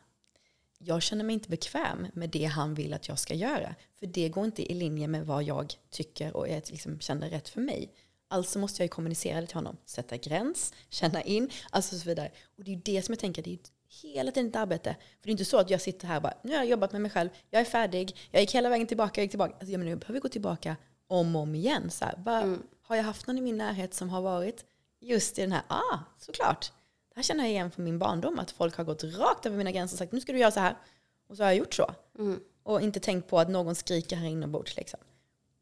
jag 0.79 1.03
känner 1.03 1.25
mig 1.25 1.35
inte 1.35 1.49
bekväm 1.49 2.07
med 2.13 2.31
det 2.31 2.45
han 2.45 2.75
vill 2.75 2.95
att 2.95 3.09
jag 3.09 3.19
ska 3.19 3.35
göra. 3.35 3.75
För 3.99 4.07
det 4.07 4.29
går 4.29 4.45
inte 4.45 4.73
i 4.73 4.75
linje 4.75 5.09
med 5.09 5.27
vad 5.27 5.43
jag 5.43 5.75
tycker 5.91 6.37
och 6.37 6.49
jag 6.49 6.63
liksom 6.71 7.01
känner 7.01 7.31
rätt 7.31 7.49
för 7.49 7.61
mig. 7.61 7.93
Alltså 8.29 8.59
måste 8.59 8.83
jag 8.83 8.85
ju 8.85 8.89
kommunicera 8.89 9.41
det 9.41 9.47
till 9.47 9.57
honom. 9.57 9.77
Sätta 9.85 10.17
gräns, 10.17 10.75
känna 10.89 11.23
in, 11.23 11.51
alltså 11.71 11.99
så 11.99 12.09
vidare. 12.09 12.31
Och 12.59 12.65
det 12.65 12.71
är 12.71 12.75
ju 12.75 12.81
det 12.85 13.03
som 13.03 13.13
jag 13.13 13.19
tänker, 13.19 13.43
det 13.43 13.51
är 13.51 13.53
ju 13.53 13.59
hela 14.03 14.33
tiden 14.33 14.49
ett 14.49 14.57
arbete. 14.57 14.97
För 15.01 15.23
det 15.23 15.29
är 15.29 15.33
inte 15.33 15.45
så 15.45 15.59
att 15.59 15.71
jag 15.71 15.81
sitter 15.81 16.07
här 16.07 16.17
och 16.17 16.23
bara, 16.23 16.35
nu 16.43 16.51
har 16.51 16.59
jag 16.59 16.67
jobbat 16.67 16.93
med 16.93 17.01
mig 17.01 17.11
själv, 17.11 17.31
jag 17.51 17.61
är 17.61 17.65
färdig, 17.65 18.17
jag 18.31 18.41
gick 18.41 18.55
hela 18.55 18.69
vägen 18.69 18.87
tillbaka, 18.87 19.21
jag 19.21 19.25
gick 19.25 19.31
tillbaka. 19.31 19.55
Alltså, 19.55 19.73
jag, 19.73 19.79
menar, 19.79 19.91
jag 19.91 19.99
behöver 19.99 20.21
gå 20.21 20.29
tillbaka 20.29 20.77
om 21.07 21.37
och 21.37 21.43
om 21.43 21.55
igen. 21.55 21.91
Så 21.91 22.05
här, 22.05 22.17
bara, 22.17 22.59
Har 22.83 22.97
jag 22.97 23.05
haft 23.05 23.27
någon 23.27 23.39
i 23.39 23.41
min 23.41 23.59
närhet 23.59 23.95
som 23.95 24.11
har 24.11 24.23
varit 24.23 24.65
just 25.07 25.39
i 25.39 25.41
den 25.41 25.53
här, 25.53 25.63
ah, 25.69 25.99
såklart. 26.19 26.73
Det 27.09 27.17
här 27.17 27.23
känner 27.23 27.45
jag 27.45 27.51
igen 27.51 27.71
från 27.71 27.85
min 27.85 27.99
barndom, 27.99 28.39
att 28.39 28.51
folk 28.51 28.77
har 28.77 28.85
gått 28.85 29.05
rakt 29.05 29.47
över 29.47 29.57
mina 29.57 29.73
gränser 29.73 29.95
och 29.95 29.99
sagt, 29.99 30.13
nu 30.13 30.21
ska 30.21 30.33
du 30.33 30.39
göra 30.39 30.51
så 30.51 30.61
här. 30.61 30.77
Och 31.29 31.37
så 31.37 31.43
har 31.43 31.51
jag 31.51 31.57
gjort 31.57 31.75
så. 31.75 31.95
Mm. 32.19 32.41
Och 32.63 32.81
inte 32.81 33.01
tänkt 33.01 33.29
på 33.29 33.39
att 33.39 33.49
någon 33.49 33.75
skriker 33.75 34.17
här 34.17 34.27
inombords 34.27 34.77
liksom. 34.77 35.01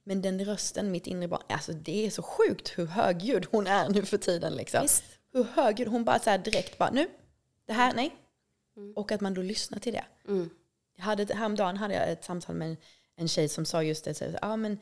Men 0.05 0.23
den 0.23 0.45
rösten, 0.45 0.91
mitt 0.91 1.07
inre 1.07 1.29
barn, 1.29 1.43
alltså 1.49 1.73
det 1.73 2.07
är 2.07 2.11
så 2.11 2.23
sjukt 2.23 2.79
hur 2.79 2.87
högljudd 2.87 3.47
hon 3.51 3.67
är 3.67 3.89
nu 3.89 4.05
för 4.05 4.19
tiden 4.19 4.55
liksom. 4.55 4.83
Visst. 4.83 5.05
Hur 5.33 5.45
högljudd, 5.45 5.89
hon 5.89 6.05
bara 6.05 6.19
så 6.19 6.31
här 6.31 6.39
direkt 6.39 6.79
bara 6.79 6.91
nu, 6.91 7.09
det 7.67 7.73
här, 7.73 7.95
nej. 7.95 8.17
Och 8.95 9.13
att 9.13 9.21
man 9.21 9.35
då 9.35 9.43
lyssnar 9.43 9.79
till 9.79 9.93
det. 9.93 10.05
Mm. 10.29 10.51
Jag 10.97 11.05
hade, 11.05 11.35
häromdagen 11.35 11.77
hade 11.77 11.95
jag 11.95 12.11
ett 12.11 12.25
samtal 12.25 12.55
med 12.57 12.69
en, 12.71 12.77
en 13.17 13.29
tjej 13.29 13.49
som 13.49 13.65
sa 13.65 13.83
just 13.83 14.05
det. 14.05 14.15
Så, 14.15 14.25
ja, 14.43 14.57
men 14.57 14.79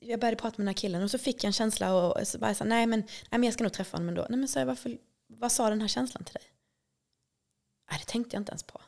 jag 0.00 0.20
började 0.20 0.36
prata 0.36 0.54
med 0.56 0.60
den 0.60 0.68
här 0.68 0.80
killen 0.80 1.02
och 1.02 1.10
så 1.10 1.18
fick 1.18 1.36
jag 1.36 1.48
en 1.48 1.52
känsla 1.52 1.94
och 1.94 2.28
så 2.28 2.38
bara 2.38 2.54
så, 2.54 2.64
nej, 2.64 2.86
men, 2.86 3.00
nej 3.00 3.08
men 3.30 3.42
jag 3.42 3.54
ska 3.54 3.64
nog 3.64 3.72
träffa 3.72 3.96
honom 3.96 4.08
ändå. 4.08 4.26
Nej 4.28 4.38
men 4.38 4.48
så 4.48 4.58
jag, 4.58 4.66
varför, 4.66 4.98
vad 5.26 5.52
sa 5.52 5.70
den 5.70 5.80
här 5.80 5.88
känslan 5.88 6.24
till 6.24 6.34
dig? 6.34 6.42
Nej 7.90 8.00
det 8.00 8.12
tänkte 8.12 8.36
jag 8.36 8.40
inte 8.40 8.52
ens 8.52 8.62
på. 8.62 8.80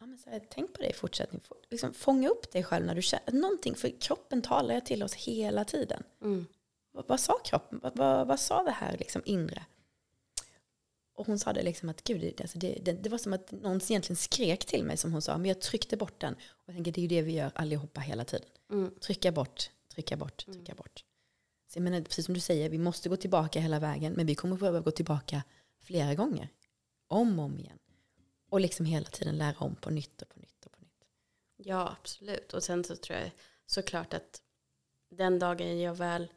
Ja, 0.00 0.06
men 0.06 0.18
så 0.18 0.30
här, 0.30 0.42
tänk 0.50 0.72
på 0.72 0.82
det 0.82 0.88
i 0.88 0.92
fortsättningen. 0.92 1.46
Liksom, 1.70 1.94
fånga 1.94 2.28
upp 2.28 2.52
dig 2.52 2.62
själv 2.62 2.86
när 2.86 2.94
du 2.94 3.02
känner 3.02 3.32
någonting. 3.32 3.74
För 3.74 4.00
kroppen 4.00 4.42
talar 4.42 4.74
ju 4.74 4.80
till 4.80 5.02
oss 5.02 5.14
hela 5.14 5.64
tiden. 5.64 6.02
Mm. 6.22 6.46
Vad, 6.92 7.08
vad 7.08 7.20
sa 7.20 7.38
kroppen? 7.44 7.80
Vad, 7.82 7.96
vad, 7.96 8.26
vad 8.26 8.40
sa 8.40 8.62
det 8.62 8.70
här 8.70 8.96
liksom 8.98 9.22
inre? 9.24 9.64
Och 11.14 11.26
hon 11.26 11.38
sa 11.38 11.52
det 11.52 11.62
liksom 11.62 11.88
att 11.88 12.04
gud, 12.04 12.20
det, 12.20 12.40
alltså 12.40 12.58
det, 12.58 12.78
det, 12.82 12.92
det 12.92 13.08
var 13.08 13.18
som 13.18 13.32
att 13.32 13.52
någon 13.52 13.76
egentligen 13.76 14.16
skrek 14.16 14.64
till 14.64 14.84
mig 14.84 14.96
som 14.96 15.12
hon 15.12 15.22
sa. 15.22 15.38
Men 15.38 15.46
jag 15.46 15.60
tryckte 15.60 15.96
bort 15.96 16.20
den. 16.20 16.34
Och 16.34 16.64
jag 16.66 16.74
tänker 16.74 16.92
det 16.92 17.00
är 17.00 17.02
ju 17.02 17.08
det 17.08 17.22
vi 17.22 17.32
gör 17.32 17.52
allihopa 17.54 18.00
hela 18.00 18.24
tiden. 18.24 18.48
Mm. 18.70 18.94
Trycka 19.00 19.32
bort, 19.32 19.70
trycka 19.96 20.16
bort, 20.16 20.44
trycka 20.44 20.74
bort. 20.74 21.04
Så 21.68 21.78
jag 21.78 21.82
menar, 21.82 22.00
precis 22.00 22.24
som 22.24 22.34
du 22.34 22.40
säger, 22.40 22.68
vi 22.68 22.78
måste 22.78 23.08
gå 23.08 23.16
tillbaka 23.16 23.60
hela 23.60 23.78
vägen. 23.78 24.12
Men 24.12 24.26
vi 24.26 24.34
kommer 24.34 24.56
behöva 24.56 24.80
gå 24.80 24.90
tillbaka 24.90 25.42
flera 25.80 26.14
gånger. 26.14 26.48
Om 27.08 27.38
och 27.38 27.44
om 27.44 27.58
igen. 27.58 27.78
Och 28.50 28.60
liksom 28.60 28.86
hela 28.86 29.06
tiden 29.06 29.38
lära 29.38 29.58
om 29.58 29.76
på 29.76 29.90
nytt 29.90 30.22
och 30.22 30.28
på 30.28 30.40
nytt 30.40 30.66
och 30.66 30.72
på 30.72 30.80
nytt. 30.80 31.04
Ja, 31.56 31.96
absolut. 32.00 32.54
Och 32.54 32.62
sen 32.62 32.84
så 32.84 32.96
tror 32.96 33.18
jag 33.18 33.30
såklart 33.66 34.14
att 34.14 34.42
den 35.10 35.38
dagen 35.38 35.80
jag 35.80 35.94
väl 35.94 36.32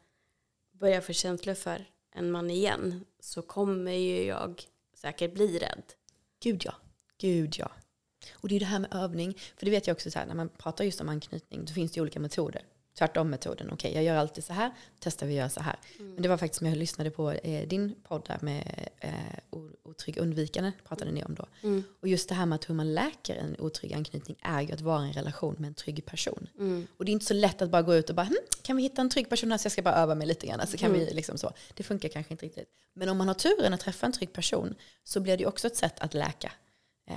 börjar 0.72 1.00
få 1.00 1.12
känslor 1.12 1.54
för 1.54 1.84
en 2.10 2.30
man 2.30 2.50
igen 2.50 3.04
så 3.20 3.42
kommer 3.42 3.92
ju 3.92 4.24
jag 4.24 4.62
säkert 4.94 5.34
bli 5.34 5.58
rädd. 5.58 5.82
Gud 6.42 6.62
ja. 6.64 6.74
Gud 7.18 7.54
ja. 7.58 7.70
Och 8.32 8.48
det 8.48 8.56
är 8.56 8.60
det 8.60 8.66
här 8.66 8.78
med 8.78 8.94
övning. 8.94 9.38
För 9.56 9.64
det 9.64 9.70
vet 9.70 9.86
jag 9.86 9.94
också 9.94 10.10
så 10.10 10.18
här, 10.18 10.26
när 10.26 10.34
man 10.34 10.48
pratar 10.48 10.84
just 10.84 11.00
om 11.00 11.08
anknytning, 11.08 11.64
då 11.64 11.72
finns 11.72 11.92
det 11.92 11.96
ju 11.96 12.02
olika 12.02 12.20
metoder. 12.20 12.64
Tvärtom-metoden, 12.98 13.70
okej 13.72 13.94
jag 13.94 14.04
gör 14.04 14.16
alltid 14.16 14.44
så 14.44 14.52
här, 14.52 14.70
testar 14.98 15.26
vi 15.26 15.32
att 15.32 15.38
göra 15.38 15.48
så 15.48 15.60
här. 15.60 15.76
Men 15.98 16.22
det 16.22 16.28
var 16.28 16.36
faktiskt 16.36 16.58
som 16.58 16.66
jag 16.66 16.76
lyssnade 16.76 17.10
på 17.10 17.30
eh, 17.30 17.68
din 17.68 17.94
podd 18.02 18.24
där 18.26 18.38
med 18.40 18.88
eh, 19.00 19.12
otrygg 19.90 20.18
undvikande, 20.18 20.72
pratade 20.88 21.10
ni 21.10 21.24
om 21.24 21.34
då. 21.34 21.46
Mm. 21.62 21.84
Och 22.00 22.08
just 22.08 22.28
det 22.28 22.34
här 22.34 22.46
med 22.46 22.56
att 22.56 22.68
hur 22.68 22.74
man 22.74 22.94
läker 22.94 23.36
en 23.36 23.56
otrygg 23.58 23.94
anknytning 23.94 24.36
är 24.42 24.60
ju 24.60 24.72
att 24.72 24.80
vara 24.80 25.04
i 25.04 25.06
en 25.06 25.12
relation 25.12 25.54
med 25.58 25.68
en 25.68 25.74
trygg 25.74 26.06
person. 26.06 26.48
Mm. 26.58 26.86
Och 26.96 27.04
det 27.04 27.10
är 27.10 27.12
inte 27.12 27.26
så 27.26 27.34
lätt 27.34 27.62
att 27.62 27.70
bara 27.70 27.82
gå 27.82 27.94
ut 27.94 28.10
och 28.10 28.16
bara, 28.16 28.26
hm, 28.26 28.36
kan 28.62 28.76
vi 28.76 28.82
hitta 28.82 29.00
en 29.00 29.10
trygg 29.10 29.28
person 29.28 29.50
här 29.50 29.58
så 29.58 29.66
jag 29.66 29.72
ska 29.72 29.82
bara 29.82 29.94
öva 29.94 30.14
mig 30.14 30.26
lite 30.26 30.46
grann. 30.46 30.66
Så 30.66 30.76
kan 30.76 30.92
vi 30.92 31.14
liksom 31.14 31.38
så. 31.38 31.52
Det 31.74 31.82
funkar 31.82 32.08
kanske 32.08 32.34
inte 32.34 32.46
riktigt. 32.46 32.68
Men 32.94 33.08
om 33.08 33.18
man 33.18 33.28
har 33.28 33.34
turen 33.34 33.74
att 33.74 33.80
träffa 33.80 34.06
en 34.06 34.12
trygg 34.12 34.32
person 34.32 34.74
så 35.04 35.20
blir 35.20 35.36
det 35.36 35.40
ju 35.40 35.48
också 35.48 35.66
ett 35.66 35.76
sätt 35.76 36.00
att 36.00 36.14
läka. 36.14 36.52
Eh, 37.10 37.16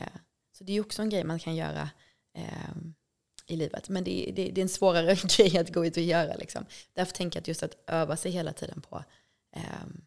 så 0.57 0.63
det 0.63 0.71
är 0.71 0.73
ju 0.73 0.81
också 0.81 1.01
en 1.01 1.09
grej 1.09 1.23
man 1.23 1.39
kan 1.39 1.55
göra 1.55 1.89
eh, 2.37 2.75
i 3.53 3.55
livet. 3.55 3.89
Men 3.89 4.03
det, 4.03 4.31
det, 4.35 4.51
det 4.51 4.61
är 4.61 4.63
en 4.63 4.69
svårare 4.69 5.15
grej 5.37 5.57
att 5.57 5.73
gå 5.73 5.85
ut 5.85 5.97
och 5.97 6.03
göra. 6.03 6.35
Liksom. 6.35 6.65
Därför 6.93 7.13
tänker 7.13 7.37
jag 7.37 7.41
att 7.41 7.47
just 7.47 7.63
att 7.63 7.77
öva 7.87 8.17
sig 8.17 8.31
hela 8.31 8.53
tiden 8.53 8.81
på 8.81 9.03
ehm, 9.55 10.01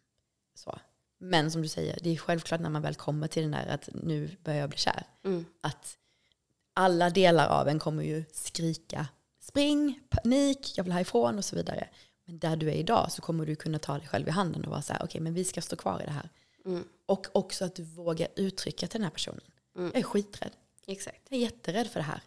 så. 0.55 0.79
Men 1.19 1.51
som 1.51 1.61
du 1.61 1.67
säger, 1.67 1.99
det 2.01 2.09
är 2.09 2.17
självklart 2.17 2.61
när 2.61 2.69
man 2.69 2.81
väl 2.81 2.95
kommer 2.95 3.27
till 3.27 3.41
den 3.41 3.51
där 3.51 3.67
att 3.67 3.89
nu 3.93 4.37
börjar 4.43 4.59
jag 4.59 4.69
bli 4.69 4.77
kär. 4.77 5.03
Mm. 5.23 5.45
Att 5.61 5.97
alla 6.73 7.09
delar 7.09 7.47
av 7.47 7.67
en 7.67 7.79
kommer 7.79 8.03
ju 8.03 8.23
skrika 8.31 9.07
spring, 9.39 9.99
panik, 10.09 10.77
jag 10.77 10.83
vill 10.83 10.93
härifrån 10.93 11.37
och 11.37 11.45
så 11.45 11.55
vidare. 11.55 11.87
Men 12.25 12.39
där 12.39 12.55
du 12.55 12.69
är 12.69 12.75
idag 12.75 13.11
så 13.11 13.21
kommer 13.21 13.45
du 13.45 13.55
kunna 13.55 13.79
ta 13.79 13.97
dig 13.97 14.07
själv 14.07 14.27
i 14.27 14.31
handen 14.31 14.65
och 14.65 14.71
vara 14.71 14.81
så 14.81 14.93
här, 14.93 15.03
okej 15.03 15.21
men 15.21 15.33
vi 15.33 15.43
ska 15.43 15.61
stå 15.61 15.75
kvar 15.75 16.01
i 16.01 16.05
det 16.05 16.11
här. 16.11 16.29
Mm. 16.65 16.83
Och 17.05 17.27
också 17.31 17.65
att 17.65 17.75
du 17.75 17.83
vågar 17.83 18.27
uttrycka 18.35 18.87
till 18.87 18.99
den 18.99 19.03
här 19.03 19.11
personen. 19.11 19.41
Mm. 19.77 19.91
Jag 19.93 19.99
är 19.99 20.03
skiträdd. 20.03 20.51
Exakt. 20.87 21.21
Jag 21.29 21.37
är 21.37 21.41
jätterädd 21.41 21.87
för 21.87 21.99
det 21.99 22.05
här. 22.05 22.21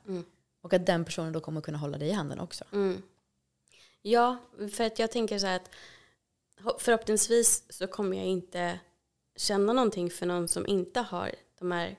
Mm. 0.60 0.66
Och 0.66 0.74
att 0.74 0.86
den 0.86 1.04
personen 1.04 1.32
då 1.32 1.40
kommer 1.40 1.60
kunna 1.60 1.78
hålla 1.78 1.98
dig 1.98 2.08
i 2.08 2.12
handen 2.12 2.40
också. 2.40 2.64
Mm. 2.72 3.02
Ja, 4.02 4.36
för 4.72 4.84
att 4.84 4.98
jag 4.98 5.10
tänker 5.10 5.38
så 5.38 5.46
här 5.46 5.56
att 5.56 5.70
ho- 6.60 6.78
förhoppningsvis 6.78 7.64
så 7.68 7.86
kommer 7.86 8.16
jag 8.16 8.26
inte 8.26 8.80
känna 9.36 9.72
någonting 9.72 10.10
för 10.10 10.26
någon 10.26 10.48
som 10.48 10.66
inte 10.66 11.00
har 11.00 11.34
de 11.58 11.72
här 11.72 11.96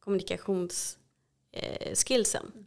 kommunikationsskillsen. 0.00 0.98
Eh, 1.54 1.94
skillsen. 1.94 2.66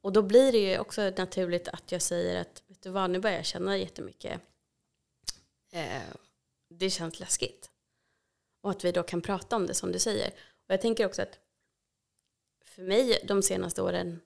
och 0.00 0.12
då 0.12 0.22
blir 0.22 0.52
det 0.52 0.58
ju 0.58 0.78
också 0.78 1.02
naturligt 1.16 1.68
att 1.68 1.92
jag 1.92 2.02
säger 2.02 2.40
att 2.40 2.62
vet 2.66 2.82
du 2.82 2.90
vad, 2.90 3.10
nu 3.10 3.18
börjar 3.18 3.36
jag 3.36 3.46
känna 3.46 3.76
jättemycket. 3.78 4.40
Eh, 5.72 6.02
det 6.68 6.90
känns 6.90 7.20
läskigt. 7.20 7.70
Och 8.60 8.70
att 8.70 8.84
vi 8.84 8.92
då 8.92 9.02
kan 9.02 9.20
prata 9.22 9.56
om 9.56 9.66
det 9.66 9.74
som 9.74 9.92
du 9.92 9.98
säger. 9.98 10.28
Och 10.66 10.74
jag 10.74 10.80
tänker 10.80 11.06
också 11.06 11.22
att 11.22 11.38
för 12.70 12.82
mig 12.82 13.20
de 13.24 13.42
senaste 13.42 13.82
åren 13.82 14.20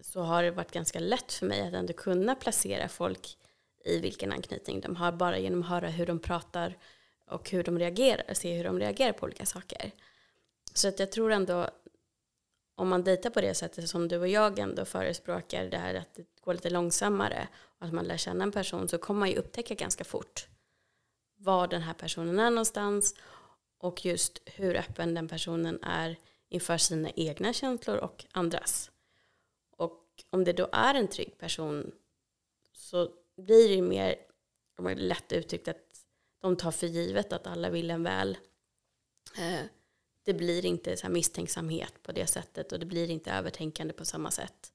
så 0.00 0.20
har 0.20 0.42
det 0.42 0.50
varit 0.50 0.72
ganska 0.72 1.00
lätt 1.00 1.32
för 1.32 1.46
mig 1.46 1.60
att 1.60 1.74
ändå 1.74 1.92
kunna 1.92 2.34
placera 2.34 2.88
folk 2.88 3.38
i 3.84 3.98
vilken 3.98 4.32
anknytning 4.32 4.80
de 4.80 4.96
har 4.96 5.12
bara 5.12 5.38
genom 5.38 5.62
att 5.62 5.68
höra 5.68 5.88
hur 5.88 6.06
de 6.06 6.18
pratar 6.18 6.78
och 7.26 7.50
hur 7.50 7.62
de 7.62 7.78
reagerar, 7.78 8.34
se 8.34 8.56
hur 8.56 8.64
de 8.64 8.78
reagerar 8.78 9.12
på 9.12 9.26
olika 9.26 9.46
saker. 9.46 9.90
Så 10.74 10.88
att 10.88 10.98
jag 10.98 11.12
tror 11.12 11.32
ändå 11.32 11.70
om 12.74 12.88
man 12.88 13.04
dejtar 13.04 13.30
på 13.30 13.40
det 13.40 13.54
sättet 13.54 13.88
som 13.88 14.08
du 14.08 14.18
och 14.18 14.28
jag 14.28 14.58
ändå 14.58 14.84
förespråkar 14.84 15.64
det 15.64 15.78
här 15.78 15.94
att 15.94 16.14
det 16.14 16.26
går 16.40 16.54
lite 16.54 16.70
långsammare 16.70 17.48
och 17.78 17.86
att 17.86 17.92
man 17.92 18.04
lär 18.04 18.16
känna 18.16 18.44
en 18.44 18.52
person 18.52 18.88
så 18.88 18.98
kommer 18.98 19.20
man 19.20 19.30
ju 19.30 19.36
upptäcka 19.36 19.74
ganska 19.74 20.04
fort 20.04 20.48
var 21.36 21.66
den 21.66 21.82
här 21.82 21.94
personen 21.94 22.38
är 22.38 22.50
någonstans 22.50 23.14
och 23.78 24.04
just 24.04 24.42
hur 24.44 24.76
öppen 24.76 25.14
den 25.14 25.28
personen 25.28 25.82
är 25.82 26.16
inför 26.54 26.78
sina 26.78 27.10
egna 27.10 27.52
känslor 27.52 27.96
och 27.96 28.24
andras. 28.32 28.90
Och 29.76 30.24
om 30.30 30.44
det 30.44 30.52
då 30.52 30.68
är 30.72 30.94
en 30.94 31.08
trygg 31.08 31.38
person 31.38 31.92
så 32.72 33.10
blir 33.36 33.68
det 33.68 33.74
ju 33.74 33.82
mer 33.82 34.16
om 34.78 34.84
det 34.84 34.90
är 34.90 34.96
lätt 34.96 35.32
uttryckt 35.32 35.68
att 35.68 36.06
de 36.40 36.56
tar 36.56 36.70
för 36.70 36.86
givet 36.86 37.32
att 37.32 37.46
alla 37.46 37.70
vill 37.70 37.90
en 37.90 38.02
väl. 38.02 38.38
Eh, 39.38 39.60
det 40.22 40.34
blir 40.34 40.66
inte 40.66 40.96
så 40.96 41.02
här 41.02 41.12
misstänksamhet 41.14 42.02
på 42.02 42.12
det 42.12 42.26
sättet 42.26 42.72
och 42.72 42.78
det 42.78 42.86
blir 42.86 43.10
inte 43.10 43.30
övertänkande 43.30 43.94
på 43.94 44.04
samma 44.04 44.30
sätt. 44.30 44.72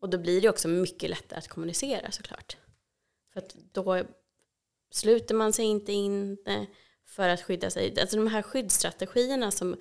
Och 0.00 0.08
då 0.10 0.18
blir 0.18 0.40
det 0.40 0.48
också 0.48 0.68
mycket 0.68 1.10
lättare 1.10 1.38
att 1.38 1.48
kommunicera 1.48 2.10
såklart. 2.10 2.56
För 3.32 3.40
att 3.40 3.56
då 3.72 4.04
sluter 4.90 5.34
man 5.34 5.52
sig 5.52 5.64
inte 5.64 5.92
in 5.92 6.38
eh, 6.46 6.64
för 7.04 7.28
att 7.28 7.42
skydda 7.42 7.70
sig. 7.70 8.00
Alltså 8.00 8.16
de 8.16 8.26
här 8.26 8.42
skyddsstrategierna 8.42 9.50
som 9.50 9.76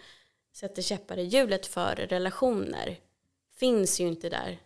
sätter 0.60 0.82
käppar 0.82 1.18
i 1.18 1.24
hjulet 1.24 1.66
för 1.66 1.96
relationer 1.96 3.00
finns 3.56 4.00
ju 4.00 4.08
inte 4.08 4.30
där 4.30 4.60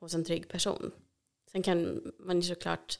hos 0.00 0.14
en 0.14 0.24
trygg 0.24 0.48
person. 0.48 0.90
Sen 1.52 1.62
kan 1.62 2.02
man 2.18 2.36
ju 2.36 2.42
såklart 2.42 2.98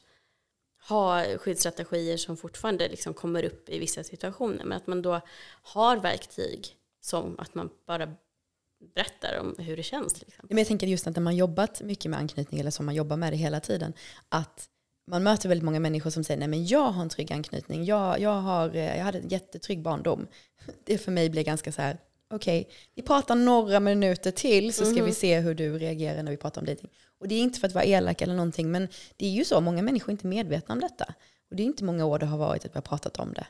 ha 0.89 1.37
skyddsstrategier 1.37 2.17
som 2.17 2.37
fortfarande 2.37 2.87
liksom 2.87 3.13
kommer 3.13 3.43
upp 3.43 3.69
i 3.69 3.79
vissa 3.79 4.03
situationer 4.03 4.63
men 4.65 4.77
att 4.77 4.87
man 4.87 5.01
då 5.01 5.21
har 5.61 5.97
verktyg 5.97 6.75
som 7.01 7.39
att 7.39 7.55
man 7.55 7.69
bara 7.87 8.13
berättar 8.93 9.39
om 9.39 9.55
hur 9.57 9.77
det 9.77 9.83
känns. 9.83 10.13
Till 10.13 10.27
exempel. 10.27 10.47
Men 10.49 10.57
jag 10.57 10.67
tänker 10.67 10.87
just 10.87 11.07
att 11.07 11.15
när 11.15 11.23
man 11.23 11.35
jobbat 11.35 11.81
mycket 11.81 12.11
med 12.11 12.19
anknytning 12.19 12.59
eller 12.59 12.71
som 12.71 12.85
man 12.85 12.95
jobbar 12.95 13.17
med 13.17 13.33
det 13.33 13.37
hela 13.37 13.59
tiden, 13.59 13.93
att 14.29 14.69
man 15.07 15.23
möter 15.23 15.49
väldigt 15.49 15.65
många 15.65 15.79
människor 15.79 16.09
som 16.09 16.23
säger 16.23 16.39
nej 16.39 16.47
men 16.47 16.65
jag 16.65 16.91
har 16.91 17.01
en 17.01 17.09
trygg 17.09 17.33
anknytning, 17.33 17.85
jag, 17.85 18.19
jag, 18.19 18.41
har, 18.41 18.75
eh, 18.75 18.97
jag 18.97 19.03
hade 19.03 19.19
en 19.19 19.27
jättetrygg 19.27 19.81
barndom. 19.81 20.27
Det 20.83 20.97
för 20.97 21.11
mig 21.11 21.29
blir 21.29 21.43
ganska 21.43 21.71
så 21.71 21.81
här, 21.81 21.97
okej, 22.29 22.69
vi 22.95 23.01
pratar 23.01 23.35
några 23.35 23.79
minuter 23.79 24.31
till 24.31 24.73
så 24.73 24.85
ska 24.85 25.03
vi 25.03 25.13
se 25.13 25.39
hur 25.39 25.55
du 25.55 25.77
reagerar 25.77 26.23
när 26.23 26.31
vi 26.31 26.37
pratar 26.37 26.61
om 26.61 26.65
dejting. 26.65 26.89
Och 27.19 27.27
det 27.27 27.35
är 27.35 27.39
inte 27.39 27.59
för 27.59 27.67
att 27.67 27.73
vara 27.73 27.85
elak 27.85 28.21
eller 28.21 28.35
någonting, 28.35 28.71
men 28.71 28.87
det 29.17 29.25
är 29.25 29.29
ju 29.29 29.45
så, 29.45 29.61
många 29.61 29.81
människor 29.81 30.09
är 30.09 30.11
inte 30.11 30.27
medvetna 30.27 30.73
om 30.73 30.79
detta. 30.79 31.13
Och 31.49 31.55
det 31.55 31.63
är 31.63 31.65
inte 31.65 31.83
många 31.83 32.05
år 32.05 32.19
det 32.19 32.25
har 32.25 32.37
varit 32.37 32.65
att 32.65 32.71
vi 32.71 32.77
har 32.77 32.81
pratat 32.81 33.19
om 33.19 33.33
det. 33.33 33.47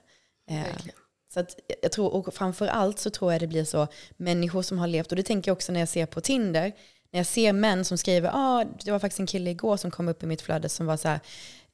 Eh, 0.50 0.64
Verkligen. 0.64 0.98
så 1.34 1.40
att 1.40 1.60
jag 1.82 1.92
tror, 1.92 2.14
och 2.14 2.34
framför 2.34 2.68
allt 2.68 3.00
så 3.00 3.10
tror 3.10 3.32
jag 3.32 3.42
det 3.42 3.48
blir 3.48 3.66
så, 3.66 3.88
människor 4.18 4.62
som 4.62 4.78
har 4.78 4.88
levt, 4.88 5.12
och 5.12 5.16
det 5.16 5.24
tänker 5.24 5.50
jag 5.50 5.56
också 5.56 5.72
när 5.72 5.80
jag 5.80 5.90
ser 5.90 6.06
på 6.06 6.22
Tinder, 6.22 6.74
när 7.12 7.20
jag 7.20 7.28
ser 7.28 7.54
män 7.54 7.86
som 7.86 7.98
skriver, 7.98 8.32
ah, 8.34 8.66
det 8.84 8.92
var 8.92 9.00
faktiskt 9.00 9.20
en 9.20 9.28
kille 9.28 9.50
igår 9.50 9.78
som 9.78 9.92
kom 9.92 10.08
upp 10.08 10.24
i 10.24 10.26
mitt 10.26 10.42
flöde 10.42 10.70
som 10.70 10.86
var 10.86 10.98
så 10.98 11.08
här, 11.08 11.20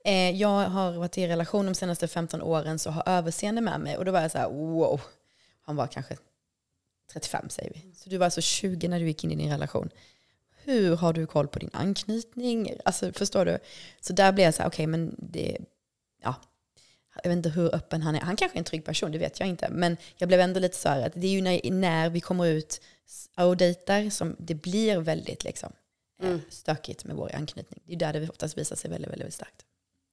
eh, 0.05 0.31
jag 0.31 0.69
har 0.69 0.91
varit 0.91 1.17
i 1.17 1.27
relation 1.27 1.65
de 1.65 1.75
senaste 1.75 2.07
15 2.07 2.41
åren 2.41 2.79
så 2.79 2.89
har 2.89 3.03
överseende 3.05 3.61
med 3.61 3.79
mig. 3.79 3.97
Och 3.97 4.05
då 4.05 4.11
var 4.11 4.21
jag 4.21 4.31
så 4.31 4.37
här, 4.37 4.49
wow. 4.49 5.01
Han 5.65 5.75
var 5.75 5.87
kanske 5.87 6.17
35 7.11 7.49
säger 7.49 7.71
vi. 7.73 7.95
Så 7.95 8.09
du 8.09 8.17
var 8.17 8.25
alltså 8.25 8.41
20 8.41 8.87
när 8.87 8.99
du 8.99 9.05
gick 9.05 9.23
in 9.23 9.31
i 9.31 9.35
din 9.35 9.49
relation. 9.51 9.89
Hur 10.65 10.95
har 10.95 11.13
du 11.13 11.27
koll 11.27 11.47
på 11.47 11.59
din 11.59 11.69
anknytning? 11.73 12.77
Alltså 12.85 13.11
förstår 13.13 13.45
du? 13.45 13.57
Så 14.01 14.13
där 14.13 14.31
blev 14.31 14.45
jag 14.45 14.53
så 14.53 14.61
här, 14.61 14.69
okej 14.69 14.87
men 14.87 15.15
det, 15.19 15.57
ja. 16.23 16.35
Jag 17.23 17.29
vet 17.29 17.37
inte 17.37 17.49
hur 17.49 17.75
öppen 17.75 18.01
han 18.01 18.15
är. 18.15 18.19
Han 18.19 18.35
kanske 18.35 18.55
är 18.57 18.59
en 18.59 18.65
trygg 18.65 18.85
person, 18.85 19.11
det 19.11 19.17
vet 19.17 19.39
jag 19.39 19.49
inte. 19.49 19.69
Men 19.71 19.97
jag 20.17 20.27
blev 20.27 20.39
ändå 20.39 20.59
lite 20.59 20.77
så 20.77 20.89
här 20.89 21.05
att 21.07 21.13
det 21.15 21.27
är 21.27 21.31
ju 21.31 21.41
när, 21.41 21.71
när 21.71 22.09
vi 22.09 22.21
kommer 22.21 22.45
ut 22.47 22.81
och 23.37 23.57
dejtar 23.57 24.09
som 24.09 24.35
det 24.39 24.55
blir 24.55 24.97
väldigt 24.97 25.43
liksom, 25.43 25.73
eh, 26.21 26.27
Mm. 26.27 26.41
stökigt 26.49 27.03
med 27.05 27.15
vår 27.15 27.35
anknytning. 27.35 27.81
Det 27.85 27.93
är 27.93 27.97
där 27.97 28.13
det 28.13 28.29
oftast 28.29 28.57
visar 28.57 28.75
sig 28.75 28.89
väldigt, 28.91 29.11
väldigt 29.11 29.33
starkt. 29.33 29.65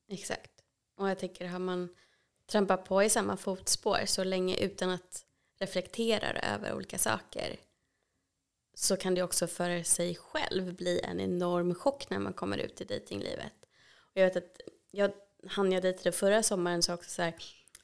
Exakt. 0.09 0.51
Och 0.97 1.11
jag 1.11 1.19
tänker, 1.19 1.47
har 1.49 1.59
man 1.59 1.89
trampat 2.51 2.85
på 2.85 3.03
i 3.03 3.11
samma 3.11 3.37
fotspår 3.37 3.99
så 4.07 4.25
länge 4.25 4.57
utan 4.57 4.91
att 4.91 5.25
reflektera 5.61 6.41
över 6.55 6.75
olika 6.75 6.99
saker 6.99 7.57
så 8.75 8.97
kan 8.97 9.15
det 9.15 9.23
också 9.23 9.47
för 9.47 9.83
sig 9.83 10.15
själv 10.17 10.75
bli 10.75 11.01
en 11.01 11.21
enorm 11.21 11.75
chock 11.75 12.11
när 12.11 12.19
man 12.19 12.33
kommer 12.33 12.59
ut 12.59 12.81
i 12.81 12.85
dejtinglivet. 12.85 13.53
Och 13.97 14.13
jag 14.21 14.25
vet 14.25 14.37
att 14.37 14.61
jag, 14.91 15.13
han 15.47 15.73
jag 15.73 15.83
dejtade 15.83 16.13
förra 16.13 16.43
sommaren 16.43 16.83
sa 16.83 16.95
också 16.95 17.11
så 17.11 17.23
här, 17.23 17.35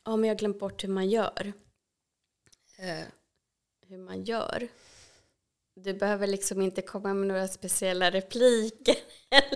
ja 0.05 0.17
men 0.17 0.29
jag 0.29 0.35
har 0.35 0.39
glömt 0.39 0.59
bort 0.59 0.85
hur 0.85 0.89
man 0.89 1.09
gör. 1.11 1.53
Eh, 2.79 3.05
hur 3.87 3.99
man 3.99 4.25
gör. 4.25 4.69
Du 5.75 5.95
behöver 5.95 6.27
liksom 6.27 6.63
inte 6.63 6.83
komma 6.83 7.15
med 7.15 7.29
några 7.29 7.49
speciella 7.49 8.11
repliker. 8.11 8.97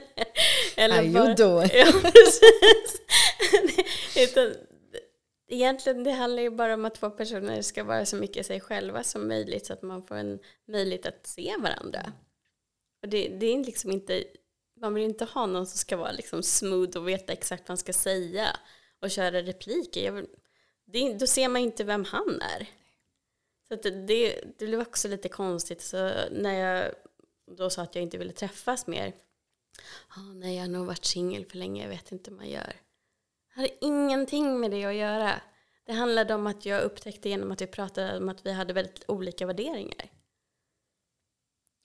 eller 0.77 1.03
How 1.03 1.13
bara- 1.13 1.35
doing? 1.35 1.71
Ja, 1.73 1.93
precis. 2.03 3.01
Utan, 4.17 4.55
egentligen 5.51 6.05
det 6.05 6.11
handlar 6.11 6.43
ju 6.43 6.51
bara 6.51 6.75
om 6.75 6.85
att 6.85 6.95
två 6.95 7.11
personer 7.11 7.63
ska 7.63 7.85
vara 7.85 8.07
så 8.07 8.17
mycket 8.17 8.47
sig 8.47 8.61
själva 8.61 9.03
som 9.03 9.29
möjligt 9.29 9.67
så 9.67 9.73
att 9.73 9.83
man 9.83 10.07
får 10.07 10.15
en 10.15 10.39
möjlighet 10.65 11.07
att 11.07 11.27
se 11.27 11.57
varandra. 11.59 12.13
Och 13.03 13.09
det, 13.09 13.29
det 13.29 13.47
är 13.47 13.65
liksom 13.65 13.91
inte, 13.91 14.25
man 14.81 14.95
vill 14.95 15.05
inte 15.05 15.25
ha 15.25 15.47
någon 15.47 15.67
som 15.67 15.79
ska 15.79 15.97
vara 15.97 16.13
liksom 16.13 16.43
smooth 16.43 16.99
och 16.99 17.09
veta 17.09 17.33
exakt 17.33 17.63
vad 17.63 17.71
man 17.71 17.79
ska 17.79 17.93
säga 17.93 18.57
och 19.01 19.11
köra 19.11 19.43
repliker. 19.43 20.05
Jag 20.05 20.13
vill, 20.13 20.27
det, 20.85 21.15
då 21.15 21.27
ser 21.27 21.49
man 21.49 21.63
inte 21.63 21.85
vem 21.85 22.05
han 22.05 22.41
är. 22.41 22.69
Så 23.69 23.75
att 23.75 23.83
det, 23.83 23.91
det, 23.91 24.41
det 24.59 24.67
blev 24.67 24.81
också 24.81 25.09
lite 25.09 25.29
konstigt. 25.29 25.83
Så 25.83 26.13
när 26.31 26.55
jag 26.55 26.95
då 27.57 27.71
sa 27.71 27.83
att 27.83 27.95
jag 27.95 28.03
inte 28.03 28.19
ville 28.19 28.33
träffas 28.33 28.87
mer 28.87 29.13
Oh, 30.17 30.35
nej, 30.35 30.55
jag 30.55 30.63
har 30.63 30.69
nog 30.69 30.87
varit 30.87 31.05
singel 31.05 31.45
för 31.45 31.57
länge, 31.57 31.83
jag 31.83 31.91
vet 31.91 32.13
inte 32.13 32.31
hur 32.31 32.37
man 32.37 32.49
gör. 32.49 32.77
Hade 33.55 33.85
ingenting 33.85 34.61
med 34.61 34.71
det 34.71 34.85
att 34.85 34.95
göra. 34.95 35.41
Det 35.87 35.93
handlade 35.93 36.35
om 36.35 36.47
att 36.47 36.67
jag 36.67 36.83
upptäckte 36.83 37.29
genom 37.29 37.53
att 37.53 37.61
vi 37.61 37.67
pratade 37.67 38.19
om 38.19 38.29
att 38.29 38.47
vi 38.47 38.53
hade 38.53 38.73
väldigt 38.73 39.05
olika 39.09 39.47
värderingar. 39.47 40.11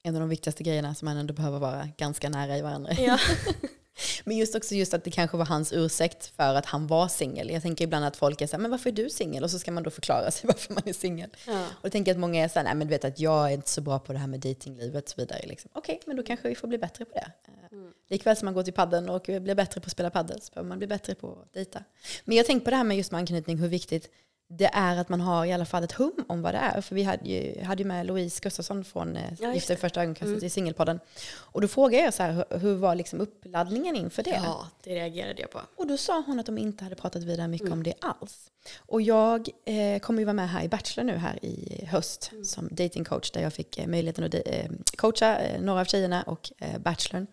En 0.03 0.15
av 0.15 0.19
de 0.19 0.29
viktigaste 0.29 0.63
grejerna 0.63 0.95
som 0.95 1.05
man 1.05 1.17
ändå 1.17 1.33
behöver 1.33 1.59
vara 1.59 1.89
ganska 1.97 2.29
nära 2.29 2.57
i 2.57 2.61
varandra. 2.61 2.93
Ja. 2.93 3.19
Men 4.23 4.37
just 4.37 4.55
också 4.55 4.75
just 4.75 4.93
att 4.93 5.03
det 5.03 5.11
kanske 5.11 5.37
var 5.37 5.45
hans 5.45 5.73
ursäkt 5.73 6.31
för 6.35 6.55
att 6.55 6.65
han 6.65 6.87
var 6.87 7.07
singel. 7.07 7.49
Jag 7.49 7.61
tänker 7.61 7.83
ibland 7.83 8.05
att 8.05 8.17
folk 8.17 8.41
är 8.41 8.47
så 8.47 8.55
här, 8.55 8.61
men 8.61 8.71
varför 8.71 8.89
är 8.89 8.93
du 8.93 9.09
singel? 9.09 9.43
Och 9.43 9.51
så 9.51 9.59
ska 9.59 9.71
man 9.71 9.83
då 9.83 9.89
förklara 9.89 10.31
sig 10.31 10.47
varför 10.47 10.73
man 10.73 10.83
är 10.85 10.93
singel. 10.93 11.29
ja. 11.47 11.65
Och 11.65 11.85
jag 11.85 11.91
tänker 11.91 12.11
att 12.11 12.17
många 12.17 12.43
är 12.43 12.47
så 12.47 12.59
här, 12.59 12.63
nej 12.63 12.75
men 12.75 12.87
du 12.87 12.91
vet 12.91 13.05
att 13.05 13.19
jag 13.19 13.49
är 13.49 13.53
inte 13.53 13.69
så 13.69 13.81
bra 13.81 13.99
på 13.99 14.13
det 14.13 14.19
här 14.19 14.27
med 14.27 14.39
datinglivet 14.39 15.03
och 15.03 15.09
så 15.09 15.21
vidare. 15.21 15.41
Liksom. 15.45 15.71
Okej, 15.73 15.99
men 16.05 16.17
då 16.17 16.23
kanske 16.23 16.49
vi 16.49 16.55
får 16.55 16.67
bli 16.67 16.77
bättre 16.77 17.05
på 17.05 17.13
det. 17.13 17.31
Mm. 17.71 17.93
Likväl 18.09 18.37
som 18.37 18.45
man 18.45 18.53
går 18.53 18.63
till 18.63 18.73
padden 18.73 19.09
och 19.09 19.23
blir 19.25 19.55
bättre 19.55 19.81
på 19.81 19.85
att 19.85 19.91
spela 19.91 20.09
padel 20.09 20.41
så 20.41 20.51
behöver 20.53 20.69
man 20.69 20.77
bli 20.77 20.87
bättre 20.87 21.15
på 21.15 21.31
att 21.31 21.53
dejta. 21.53 21.83
Men 22.25 22.37
jag 22.37 22.45
tänker 22.45 22.63
på 22.63 22.69
det 22.69 22.75
här 22.75 22.83
med 22.83 22.97
just 22.97 23.11
med 23.11 23.19
anknytning, 23.19 23.57
hur 23.57 23.67
viktigt 23.67 24.09
det 24.47 24.69
är 24.73 24.97
att 24.97 25.09
man 25.09 25.21
har 25.21 25.45
i 25.45 25.53
alla 25.53 25.65
fall 25.65 25.83
ett 25.83 25.91
hum 25.91 26.25
om 26.27 26.41
vad 26.41 26.53
det 26.53 26.57
är. 26.57 26.81
För 26.81 26.95
vi 26.95 27.03
hade 27.03 27.29
ju, 27.29 27.61
hade 27.63 27.83
ju 27.83 27.87
med 27.87 28.05
Louise 28.05 28.39
Gustafsson 28.43 28.83
från 28.83 29.15
eh, 29.15 29.23
Ja, 29.39 29.53
Gifta 29.53 29.73
i 29.73 29.75
första 29.75 30.01
ögonkastet 30.01 30.27
Mm. 30.33 30.45
i 30.45 30.49
Singelpodden. 30.49 30.99
Och 31.35 31.61
då 31.61 31.67
frågade 31.67 32.03
jag 32.03 32.13
så 32.13 32.23
här, 32.23 32.31
hur, 32.31 32.57
hur 32.59 32.75
var 32.75 32.95
liksom 32.95 33.21
uppladdningen 33.21 33.95
inför 33.95 34.23
det? 34.23 34.41
ja, 34.43 34.67
det 34.83 34.95
reagerade 34.95 35.41
jag 35.41 35.51
på. 35.51 35.61
Och 35.75 35.87
då 35.87 35.97
sa 35.97 36.23
hon 36.25 36.39
att 36.39 36.45
de 36.45 36.57
inte 36.57 36.83
hade 36.83 36.95
pratat 36.95 37.23
vidare 37.23 37.47
mycket 37.47 37.67
Mm. 37.67 37.79
om 37.79 37.83
det 37.83 37.93
alls. 38.01 38.51
Och 38.77 39.01
jag 39.01 39.49
eh, 39.65 39.99
kommer 39.99 40.19
ju 40.19 40.25
vara 40.25 40.33
med 40.33 40.49
här 40.49 40.63
i 40.63 40.67
Bachelor 40.67 41.03
nu 41.11 41.17
här 41.17 41.45
i 41.45 41.85
höst 41.85 42.29
Mm. 42.31 42.45
som 42.45 42.67
datingcoach 42.71 43.31
där 43.31 43.41
jag 43.41 43.53
fick 43.53 43.77
eh, 43.77 43.87
möjligheten 43.87 44.23
att 44.23 44.33
eh, 44.33 44.65
coacha 44.97 45.37
eh, 45.39 45.61
några 45.61 45.81
av 45.81 45.85
tjejerna 45.85 46.23
och 46.23 46.51
eh, 46.57 46.77
Bachelorn. 46.79 47.27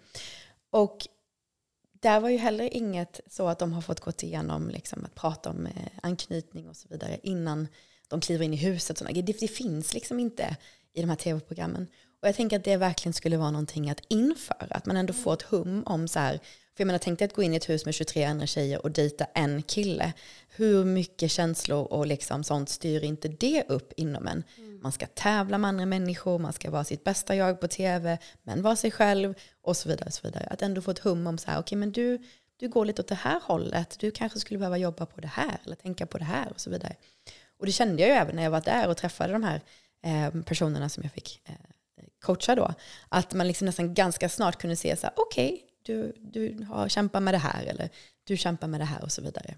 Och 0.71 0.99
där 2.03 2.20
var 2.20 2.28
ju 2.28 2.36
heller 2.36 2.76
inget 2.76 3.20
så 3.30 3.48
att 3.48 3.59
de 3.59 3.72
har 3.72 3.82
fått 3.82 4.00
gått 4.00 4.22
igenom 4.22 4.68
liksom, 4.68 5.05
att 5.05 5.14
prata 5.14 5.50
om 5.50 5.66
eh, 5.66 5.72
anknytning 6.03 6.68
och 6.68 6.76
så 6.76 6.88
vidare 6.88 7.18
innan 7.22 7.68
de 8.09 8.20
kliver 8.20 8.44
in 8.44 8.55
i 8.55 8.57
huset. 8.57 8.98
Såna. 8.98 9.11
Det, 9.11 9.22
det 9.22 9.48
finns 9.48 9.94
liksom 9.94 10.20
inte 10.20 10.57
i 10.94 11.00
de 11.00 11.09
här 11.09 11.16
tv-programmen. 11.16 11.86
Och 12.22 12.28
jag 12.28 12.34
tänker 12.34 12.57
att 12.57 12.64
det 12.64 12.76
verkligen 12.76 13.12
skulle 13.12 13.36
vara 13.36 13.50
någonting 13.50 13.90
att 13.90 14.00
införa. 14.09 14.66
Att 14.70 14.86
man 14.86 14.96
ändå 14.96 15.12
får 15.12 15.32
ett 15.32 15.42
hum 15.42 15.82
om 15.86 16.09
så 16.09 16.18
här, 16.18 16.32
för 16.76 16.80
jag 16.80 16.86
menar 16.86 16.98
tänk 16.98 17.18
dig 17.18 17.26
att 17.26 17.34
gå 17.34 17.42
in 17.42 17.53
i 17.53 17.57
ett 17.57 17.68
hus 17.68 17.84
med 17.84 17.94
23 17.94 18.24
andra 18.24 18.46
tjejer 18.46 18.82
och 18.82 18.90
dejta 18.90 19.24
en 19.24 19.62
kille. 19.62 20.12
Hur 20.48 20.84
mycket 20.84 21.30
känslor 21.30 21.92
och 21.92 22.07
liksom 22.07 22.44
sånt 22.44 22.68
styr 22.68 23.05
inte 23.05 23.28
det 23.28 23.64
upp 23.68 23.92
inom 23.96 24.26
en? 24.26 24.44
Man 24.83 24.93
ska 24.93 25.07
tävla 25.07 25.59
med 25.59 25.68
andra 25.68 25.87
människor, 25.87 26.39
man 26.39 26.53
ska 26.53 26.70
vara 26.70 26.85
sitt 26.85 27.05
bästa 27.05 27.37
jag 27.37 27.61
på 27.61 27.68
tv, 27.68 28.18
men 28.43 28.62
vara 28.62 28.76
sig 28.76 28.91
själv 28.91 29.35
och 29.62 29.76
så 29.76 29.89
vidare. 29.89 30.07
Och 30.07 30.14
så 30.14 30.20
vidare. 30.28 30.47
Att 30.51 30.62
ändå 30.62 30.83
få 30.83 30.91
ett 30.91 30.99
hum 30.99 31.26
om 31.26 31.39
så 31.39 31.51
här, 31.51 31.61
okej 31.61 31.78
men 31.78 31.93
du, 31.93 32.18
du 32.57 32.68
går 32.68 32.85
lite 32.85 33.03
åt 33.03 33.09
det 33.09 33.14
här 33.14 33.41
hållet, 33.43 33.97
du 33.99 34.11
kanske 34.11 34.41
skulle 34.41 34.59
behöva 34.59 34.78
jobba 34.78 35.07
på 35.07 35.20
det 35.20 35.28
här 35.28 35.59
eller 35.64 35.76
tänka 35.76 36.07
på 36.07 36.18
det 36.18 36.24
här 36.24 36.53
och 36.53 36.61
så 36.61 36.70
vidare. 36.70 36.97
Och 37.59 37.66
det 37.66 37.72
kände 37.72 38.03
jag 38.03 38.09
ju 38.09 38.14
även 38.14 38.37
när 38.37 38.43
jag 38.43 38.51
var 38.51 38.61
där 38.61 38.89
och 38.89 38.97
träffade 38.97 39.33
de 39.33 39.43
här 39.43 39.61
eh, 40.05 40.43
personerna 40.43 40.89
som 40.89 41.03
jag 41.03 41.12
fick 41.12 41.41
eh, 41.45 41.55
coacha 42.24 42.55
då. 42.55 42.74
Att 43.09 43.33
man 43.35 43.47
liksom 43.47 43.66
nästan 43.66 43.95
ganska 43.95 44.28
snart 44.28 44.61
kunde 44.61 44.76
se 44.76 44.97
så 44.97 45.07
här, 45.07 45.14
okej, 45.16 45.64
du, 45.83 46.12
du 46.18 46.66
har 46.70 46.89
kämpat 46.89 47.22
med 47.22 47.35
det 47.35 47.39
här 47.39 47.64
eller 47.64 47.89
du 48.24 48.37
kämpar 48.37 48.68
med 48.68 48.80
det 48.80 48.85
här 48.85 49.03
och 49.03 49.12
så 49.12 49.22
vidare. 49.22 49.55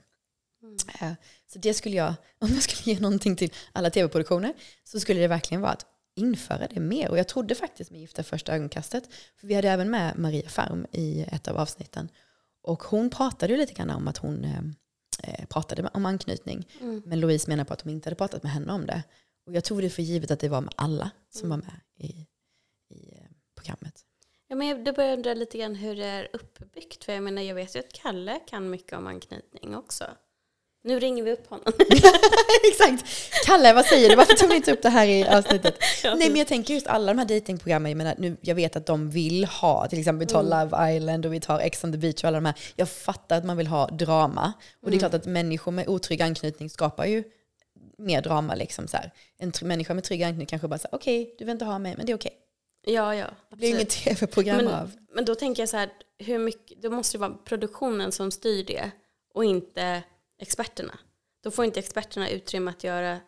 Eh, 1.01 1.13
Så 1.47 1.59
det 1.59 1.75
skulle 1.75 1.97
jag, 1.97 2.15
om 2.39 2.49
jag 2.49 2.63
skulle 2.63 2.95
ge 2.95 3.01
någonting 3.01 3.37
till 3.37 3.53
alla 3.73 3.91
tv-produktioner, 3.91 4.55
så 4.85 5.01
skulle 5.01 5.21
det 5.21 5.29
verkligen 5.29 5.61
vara 5.61 5.73
att 5.73 5.87
införa 6.17 6.67
det 6.67 6.81
mer. 6.81 7.11
Och 7.11 7.19
jag 7.19 7.29
trodde 7.29 7.55
faktiskt 7.55 7.91
med 7.91 8.01
Gifta 8.01 8.23
första 8.23 8.55
ögonkastet, 8.55 9.05
för 9.41 9.47
vi 9.47 9.55
hade 9.55 9.69
även 9.71 9.91
med 9.91 10.19
Maria 10.19 10.49
Färm 10.49 10.87
i 10.93 11.23
ett 11.33 11.49
av 11.49 11.57
avsnitten. 11.57 12.09
Och 12.63 12.83
hon 12.83 13.11
pratade 13.11 13.53
ju 13.53 13.59
lite 13.59 13.73
grann 13.75 13.91
om 13.91 14.09
att 14.09 14.17
hon 14.17 14.45
eh, 14.45 14.61
eh, 15.23 15.47
pratade 15.47 15.89
om 15.95 16.07
anknytning. 16.07 16.69
Mm. 16.81 17.03
Men 17.07 17.21
Louise 17.21 17.51
menar 17.51 17.65
på 17.65 17.73
att 17.73 17.79
de 17.85 17.89
inte 17.91 18.07
hade 18.09 18.17
pratat 18.17 18.43
med 18.43 18.53
henne 18.53 18.73
om 18.73 18.87
det. 18.87 19.03
Och 19.47 19.53
jag 19.55 19.65
tog 19.65 19.83
det 19.83 19.91
för 19.91 20.03
givet 20.03 20.31
att 20.31 20.41
det 20.41 20.49
var 20.49 20.61
med 20.61 20.75
alla 20.77 21.11
som 21.29 21.49
var 21.49 21.57
med 21.57 21.81
i, 21.99 22.27
i 22.95 23.13
eh, 23.13 23.29
programmet. 23.57 24.01
Ja, 24.49 24.57
men 24.57 24.67
jag- 24.69 24.85
då 24.85 24.93
börjar 24.93 25.11
jag 25.11 25.17
undra 25.17 25.35
lite 25.35 25.59
grann 25.59 25.75
hur 25.75 25.97
det 25.97 26.05
är 26.07 26.29
uppbyggt. 26.33 27.05
För 27.05 27.13
jag 27.13 27.23
menar, 27.23 27.43
jag 27.43 27.55
vet 27.55 27.77
ju 27.77 27.81
att 27.81 27.93
Kalle 27.93 28.41
kan 28.47 28.71
mycket 28.71 28.93
om 28.99 29.07
anknytning 29.07 29.77
också. 29.77 30.05
Nu 30.87 31.01
ringer 31.01 31.23
vi 31.23 31.33
upp 31.33 31.47
honom. 31.47 31.65
Exakt! 32.71 33.05
Kalle, 33.47 33.73
vad 33.73 33.85
säger 33.85 34.09
du? 34.09 34.17
Varför 34.17 34.35
tog 34.35 34.49
ni 34.49 34.57
inte 34.57 34.73
upp 34.73 34.83
det 34.83 34.89
här 34.89 35.07
i 35.07 35.29
avsnittet? 35.29 35.79
Nej 36.05 36.29
men 36.29 36.37
jag 36.37 36.47
tänker 36.47 36.75
just 36.75 36.87
alla 36.87 37.13
de 37.13 37.19
här 37.19 37.27
datingprogrammen, 37.27 37.91
jag 37.91 37.97
menar 37.97 38.15
nu, 38.19 38.37
jag 38.41 38.55
vet 38.55 38.77
att 38.77 38.87
de 38.87 39.11
vill 39.11 39.45
ha, 39.45 39.89
till 39.89 39.99
exempel 39.99 40.27
vi 40.27 40.33
tar 40.33 40.43
Love 40.43 40.97
Island 40.97 41.27
och 41.27 41.33
vi 41.33 41.41
tar 41.41 41.61
Ex 41.61 41.85
on 41.85 41.93
the 41.93 41.99
beach 41.99 42.25
och 42.25 42.29
alla 42.29 42.37
de 42.37 42.47
här. 42.47 42.55
Jag 42.77 42.89
fattar 42.89 43.39
att 43.39 43.45
man 43.45 43.57
vill 43.57 43.67
ha 43.67 43.87
drama. 43.87 44.53
Och 44.83 44.91
det 44.91 44.97
är 44.97 44.99
klart 44.99 45.15
att 45.15 45.27
människor 45.27 45.73
med 45.73 45.89
otrygg 45.89 46.23
anknytning 46.23 46.71
skapar 46.71 47.05
ju 47.05 47.25
mer 47.99 48.23
drama 48.23 48.55
liksom 48.55 48.89
så 48.89 48.97
här. 48.97 49.11
En 49.39 49.53
människa 49.63 49.95
med 49.95 50.05
trygg 50.05 50.23
anknytning 50.23 50.47
kanske 50.47 50.69
bara 50.69 50.79
säger 50.79 50.95
okej, 50.95 51.35
du 51.39 51.45
vill 51.45 51.53
inte 51.53 51.65
ha 51.65 51.79
mig, 51.79 51.95
men 51.97 52.07
det 52.07 52.13
är 52.13 52.17
okej. 52.17 52.33
Ja, 52.87 53.15
ja. 53.15 53.27
Det 53.51 53.57
blir 53.57 53.69
inget 53.69 53.91
tv-program 53.91 54.57
men, 54.57 54.69
av. 54.69 54.91
men 55.15 55.25
då 55.25 55.35
tänker 55.35 55.63
jag 55.63 55.69
så 55.69 55.77
här, 55.77 55.91
hur 56.19 56.39
mycket, 56.39 56.83
då 56.83 56.91
måste 56.91 57.17
det 57.17 57.21
vara 57.21 57.35
produktionen 57.45 58.13
som 58.13 58.31
styr 58.31 58.65
det 58.65 58.91
och 59.35 59.45
inte 59.45 60.03
experterna. 60.39 60.99
Då 61.43 61.51
får 61.51 61.65
inte 61.65 61.81
experterna 61.81 62.31
utrymme 62.31 62.71
att 62.71 62.85
göra 62.85 63.21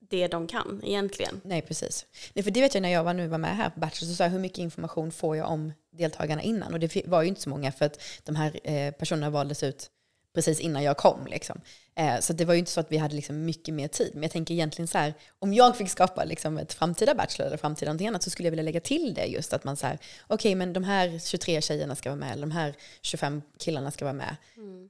det 0.00 0.28
de 0.28 0.46
kan 0.46 0.80
egentligen. 0.84 1.40
Nej, 1.44 1.62
precis. 1.62 2.06
Nej, 2.32 2.42
för 2.42 2.50
det 2.50 2.60
vet 2.60 2.74
jag 2.74 2.82
när 2.82 2.88
jag 2.88 3.04
var, 3.04 3.14
nu 3.14 3.28
var 3.28 3.38
med 3.38 3.56
här 3.56 3.70
på 3.70 3.80
Bachelor, 3.80 4.10
så 4.10 4.14
sa 4.14 4.24
jag 4.24 4.30
hur 4.30 4.38
mycket 4.38 4.58
information 4.58 5.12
får 5.12 5.36
jag 5.36 5.50
om 5.50 5.72
deltagarna 5.92 6.42
innan? 6.42 6.72
Och 6.72 6.80
det 6.80 7.06
var 7.06 7.22
ju 7.22 7.28
inte 7.28 7.40
så 7.40 7.50
många 7.50 7.72
för 7.72 7.86
att 7.86 8.02
de 8.24 8.36
här 8.36 8.60
eh, 8.64 8.92
personerna 8.92 9.30
valdes 9.30 9.62
ut 9.62 9.90
precis 10.34 10.60
innan 10.60 10.82
jag 10.82 10.96
kom. 10.96 11.26
Liksom. 11.26 11.60
Eh, 11.94 12.20
så 12.20 12.32
det 12.32 12.44
var 12.44 12.54
ju 12.54 12.58
inte 12.58 12.70
så 12.70 12.80
att 12.80 12.92
vi 12.92 12.96
hade 12.96 13.14
liksom 13.14 13.44
mycket 13.44 13.74
mer 13.74 13.88
tid. 13.88 14.10
Men 14.14 14.22
jag 14.22 14.30
tänker 14.30 14.54
egentligen 14.54 14.88
så 14.88 14.98
här, 14.98 15.14
om 15.38 15.54
jag 15.54 15.76
fick 15.76 15.90
skapa 15.90 16.24
liksom 16.24 16.58
ett 16.58 16.72
framtida 16.72 17.14
Bachelor 17.14 17.46
eller 17.46 17.56
framtida 17.56 17.88
någonting 17.90 18.08
annat 18.08 18.22
så 18.22 18.30
skulle 18.30 18.46
jag 18.46 18.50
vilja 18.50 18.62
lägga 18.62 18.80
till 18.80 19.14
det 19.14 19.24
just 19.24 19.52
att 19.52 19.64
man 19.64 19.76
så 19.76 19.86
här, 19.86 19.98
okej 20.26 20.54
men 20.54 20.72
de 20.72 20.84
här 20.84 21.18
23 21.18 21.60
tjejerna 21.60 21.96
ska 21.96 22.10
vara 22.10 22.20
med, 22.20 22.32
eller 22.32 22.42
de 22.42 22.50
här 22.50 22.74
25 23.02 23.42
killarna 23.58 23.90
ska 23.90 24.04
vara 24.04 24.14
med. 24.14 24.36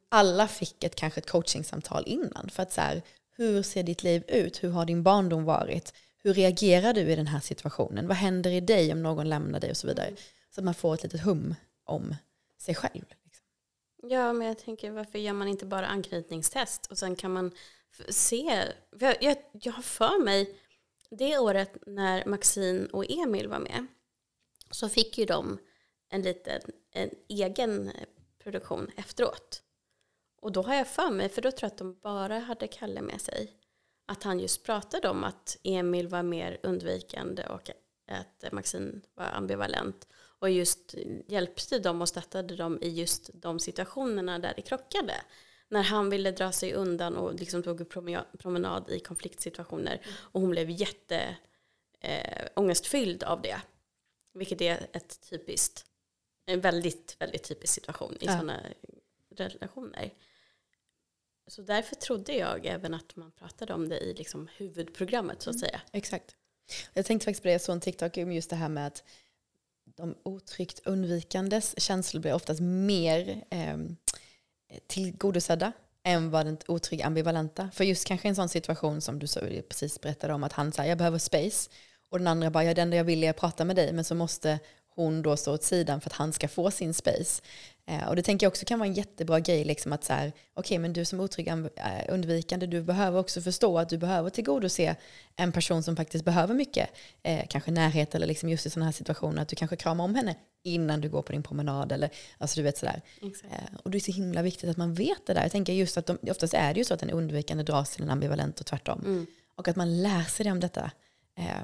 Alla 0.08 0.48
fick 0.48 0.84
ett, 0.84 0.94
kanske 0.94 1.20
ett 1.20 1.30
coachingsamtal 1.30 2.02
innan 2.06 2.50
för 2.52 2.62
att 2.62 2.72
så 2.72 2.80
här, 2.80 3.02
hur 3.36 3.62
ser 3.62 3.82
ditt 3.82 4.02
liv 4.02 4.24
ut? 4.28 4.62
Hur 4.62 4.70
har 4.70 4.84
din 4.84 5.02
barndom 5.02 5.44
varit? 5.44 5.92
Hur 6.22 6.34
reagerar 6.34 6.92
du 6.92 7.00
i 7.00 7.16
den 7.16 7.26
här 7.26 7.40
situationen? 7.40 8.08
Vad 8.08 8.16
händer 8.16 8.50
i 8.50 8.60
dig 8.60 8.92
om 8.92 9.02
någon 9.02 9.28
lämnar 9.28 9.60
dig 9.60 9.70
och 9.70 9.76
så 9.76 9.86
vidare? 9.86 10.10
Så 10.54 10.60
att 10.60 10.64
man 10.64 10.74
får 10.74 10.94
ett 10.94 11.02
litet 11.02 11.20
hum 11.20 11.54
om 11.84 12.14
sig 12.58 12.74
själv. 12.74 13.04
Ja, 14.02 14.32
men 14.32 14.46
jag 14.46 14.58
tänker 14.58 14.90
varför 14.90 15.18
gör 15.18 15.32
man 15.32 15.48
inte 15.48 15.66
bara 15.66 15.86
anknytningstest 15.86 16.86
och 16.86 16.98
sen 16.98 17.16
kan 17.16 17.32
man 17.32 17.52
se. 18.08 18.64
Jag, 18.98 19.22
jag, 19.22 19.36
jag 19.52 19.72
har 19.72 19.82
för 19.82 20.24
mig 20.24 20.58
det 21.10 21.38
året 21.38 21.76
när 21.86 22.24
Maxine 22.26 22.88
och 22.92 23.10
Emil 23.10 23.48
var 23.48 23.58
med 23.58 23.86
så 24.70 24.88
fick 24.88 25.18
ju 25.18 25.24
de 25.24 25.58
en 26.08 26.22
liten 26.22 26.60
en 26.92 27.10
egen 27.28 27.88
eh, 27.88 28.06
produktion 28.38 28.90
efteråt. 28.96 29.62
Och 30.40 30.52
då 30.52 30.62
har 30.62 30.74
jag 30.74 30.88
för 30.88 31.10
mig, 31.10 31.28
för 31.28 31.42
då 31.42 31.50
tror 31.50 31.62
jag 31.62 31.72
att 31.72 31.78
de 31.78 31.98
bara 32.02 32.38
hade 32.38 32.68
Kalle 32.68 33.02
med 33.02 33.20
sig, 33.20 33.56
att 34.06 34.22
han 34.22 34.40
just 34.40 34.64
pratade 34.64 35.08
om 35.08 35.24
att 35.24 35.58
Emil 35.62 36.08
var 36.08 36.22
mer 36.22 36.60
undvikande 36.62 37.46
och 37.46 37.70
att 38.08 38.52
Maxine 38.52 39.00
var 39.14 39.24
ambivalent 39.24 40.06
och 40.40 40.50
just 40.50 40.94
hjälpte 41.26 41.78
dem 41.78 42.00
och 42.02 42.08
stöttade 42.08 42.56
dem 42.56 42.78
i 42.82 42.88
just 42.88 43.30
de 43.34 43.60
situationerna 43.60 44.38
där 44.38 44.52
det 44.56 44.62
krockade. 44.62 45.14
När 45.68 45.82
han 45.82 46.10
ville 46.10 46.30
dra 46.30 46.52
sig 46.52 46.74
undan 46.74 47.16
och 47.16 47.34
liksom 47.34 47.62
tog 47.62 47.88
promenad 48.38 48.90
i 48.90 49.00
konfliktsituationer 49.00 50.00
och 50.06 50.40
hon 50.40 50.50
blev 50.50 50.70
jätte 50.70 51.36
eh, 52.00 52.46
ångestfylld 52.54 53.22
av 53.22 53.42
det. 53.42 53.60
Vilket 54.34 54.60
är 54.60 54.86
ett 54.92 55.30
typiskt, 55.30 55.86
en 56.46 56.60
väldigt, 56.60 57.16
väldigt 57.18 57.42
typisk 57.42 57.74
situation 57.74 58.16
i 58.20 58.26
ja. 58.26 58.32
sådana 58.32 58.60
relationer. 59.30 60.14
Så 61.46 61.62
därför 61.62 61.96
trodde 61.96 62.32
jag 62.32 62.66
även 62.66 62.94
att 62.94 63.16
man 63.16 63.30
pratade 63.30 63.74
om 63.74 63.88
det 63.88 63.98
i 63.98 64.14
liksom 64.14 64.48
huvudprogrammet 64.56 65.42
så 65.42 65.50
att 65.50 65.56
mm. 65.56 65.60
säga. 65.60 65.80
Exakt. 65.92 66.36
Jag 66.94 67.06
tänkte 67.06 67.24
faktiskt 67.24 67.42
på 67.42 67.46
det, 67.48 67.52
jag 67.52 67.60
såg 67.60 67.72
en 67.72 67.80
TikTok 67.80 68.16
om 68.16 68.32
just 68.32 68.50
det 68.50 68.56
här 68.56 68.68
med 68.68 68.86
att 68.86 69.04
de 69.96 70.14
otryggt 70.22 70.80
undvikandes 70.84 71.74
känslor 71.78 72.20
blir 72.20 72.32
oftast 72.32 72.60
mer 72.60 73.44
eh, 73.50 73.76
tillgodosedda 74.86 75.72
än 76.04 76.30
vad 76.30 76.46
den 76.46 76.58
otrygga 76.68 77.06
ambivalenta. 77.06 77.70
För 77.72 77.84
just 77.84 78.06
kanske 78.06 78.28
en 78.28 78.36
sån 78.36 78.48
situation 78.48 79.00
som 79.00 79.18
du 79.18 79.26
så 79.26 79.40
precis 79.68 80.00
berättade 80.00 80.34
om, 80.34 80.44
att 80.44 80.52
han 80.52 80.72
säger 80.72 80.88
jag 80.88 80.98
behöver 80.98 81.18
space. 81.18 81.70
Och 82.10 82.18
den 82.18 82.26
andra 82.26 82.50
bara, 82.50 82.64
ja 82.64 82.74
det 82.74 82.82
enda 82.82 82.96
jag 82.96 83.04
vill 83.04 83.24
är 83.24 83.30
att 83.30 83.36
prata 83.36 83.64
med 83.64 83.76
dig, 83.76 83.92
men 83.92 84.04
så 84.04 84.14
måste 84.14 84.58
hon 85.02 85.22
då 85.22 85.36
stå 85.36 85.54
åt 85.54 85.62
sidan 85.62 86.00
för 86.00 86.10
att 86.10 86.16
han 86.16 86.32
ska 86.32 86.48
få 86.48 86.70
sin 86.70 86.94
space. 86.94 87.42
Eh, 87.86 88.08
och 88.08 88.16
det 88.16 88.22
tänker 88.22 88.46
jag 88.46 88.50
också 88.50 88.64
kan 88.64 88.78
vara 88.78 88.88
en 88.88 88.94
jättebra 88.94 89.40
grej, 89.40 89.64
liksom 89.64 89.92
att 89.92 90.04
så 90.04 90.12
här, 90.12 90.28
okej 90.28 90.36
okay, 90.54 90.78
men 90.78 90.92
du 90.92 91.04
som 91.04 91.20
otrygg 91.20 91.48
eh, 91.48 91.56
undvikande, 92.08 92.66
du 92.66 92.82
behöver 92.82 93.18
också 93.18 93.40
förstå 93.40 93.78
att 93.78 93.88
du 93.88 93.98
behöver 93.98 94.30
tillgodose 94.30 94.96
en 95.36 95.52
person 95.52 95.82
som 95.82 95.96
faktiskt 95.96 96.24
behöver 96.24 96.54
mycket, 96.54 96.90
eh, 97.22 97.46
kanske 97.48 97.70
närhet 97.70 98.14
eller 98.14 98.26
liksom 98.26 98.48
just 98.48 98.66
i 98.66 98.70
sådana 98.70 98.86
här 98.86 98.92
situationer, 98.92 99.42
att 99.42 99.48
du 99.48 99.56
kanske 99.56 99.76
kramar 99.76 100.04
om 100.04 100.14
henne 100.14 100.36
innan 100.62 101.00
du 101.00 101.08
går 101.08 101.22
på 101.22 101.32
din 101.32 101.42
promenad 101.42 101.92
eller 101.92 102.10
alltså 102.38 102.56
du 102.56 102.62
vet 102.62 102.78
sådär. 102.78 103.02
Eh, 103.22 103.78
och 103.82 103.90
det 103.90 103.98
är 103.98 104.00
så 104.00 104.12
himla 104.12 104.42
viktigt 104.42 104.70
att 104.70 104.76
man 104.76 104.94
vet 104.94 105.26
det 105.26 105.34
där. 105.34 105.42
Jag 105.42 105.52
tänker 105.52 105.72
just 105.72 105.96
att 105.96 106.06
de, 106.06 106.18
oftast 106.22 106.54
är 106.54 106.74
det 106.74 106.78
ju 106.78 106.84
så 106.84 106.94
att 106.94 107.02
en 107.02 107.10
undvikande 107.10 107.64
dras 107.64 107.90
till 107.90 108.02
en 108.02 108.10
ambivalent 108.10 108.60
och 108.60 108.66
tvärtom. 108.66 109.00
Mm. 109.04 109.26
Och 109.56 109.68
att 109.68 109.76
man 109.76 110.02
lär 110.02 110.22
sig 110.22 110.44
det 110.44 110.52
om 110.52 110.60
detta. 110.60 110.90
Eh, 111.38 111.62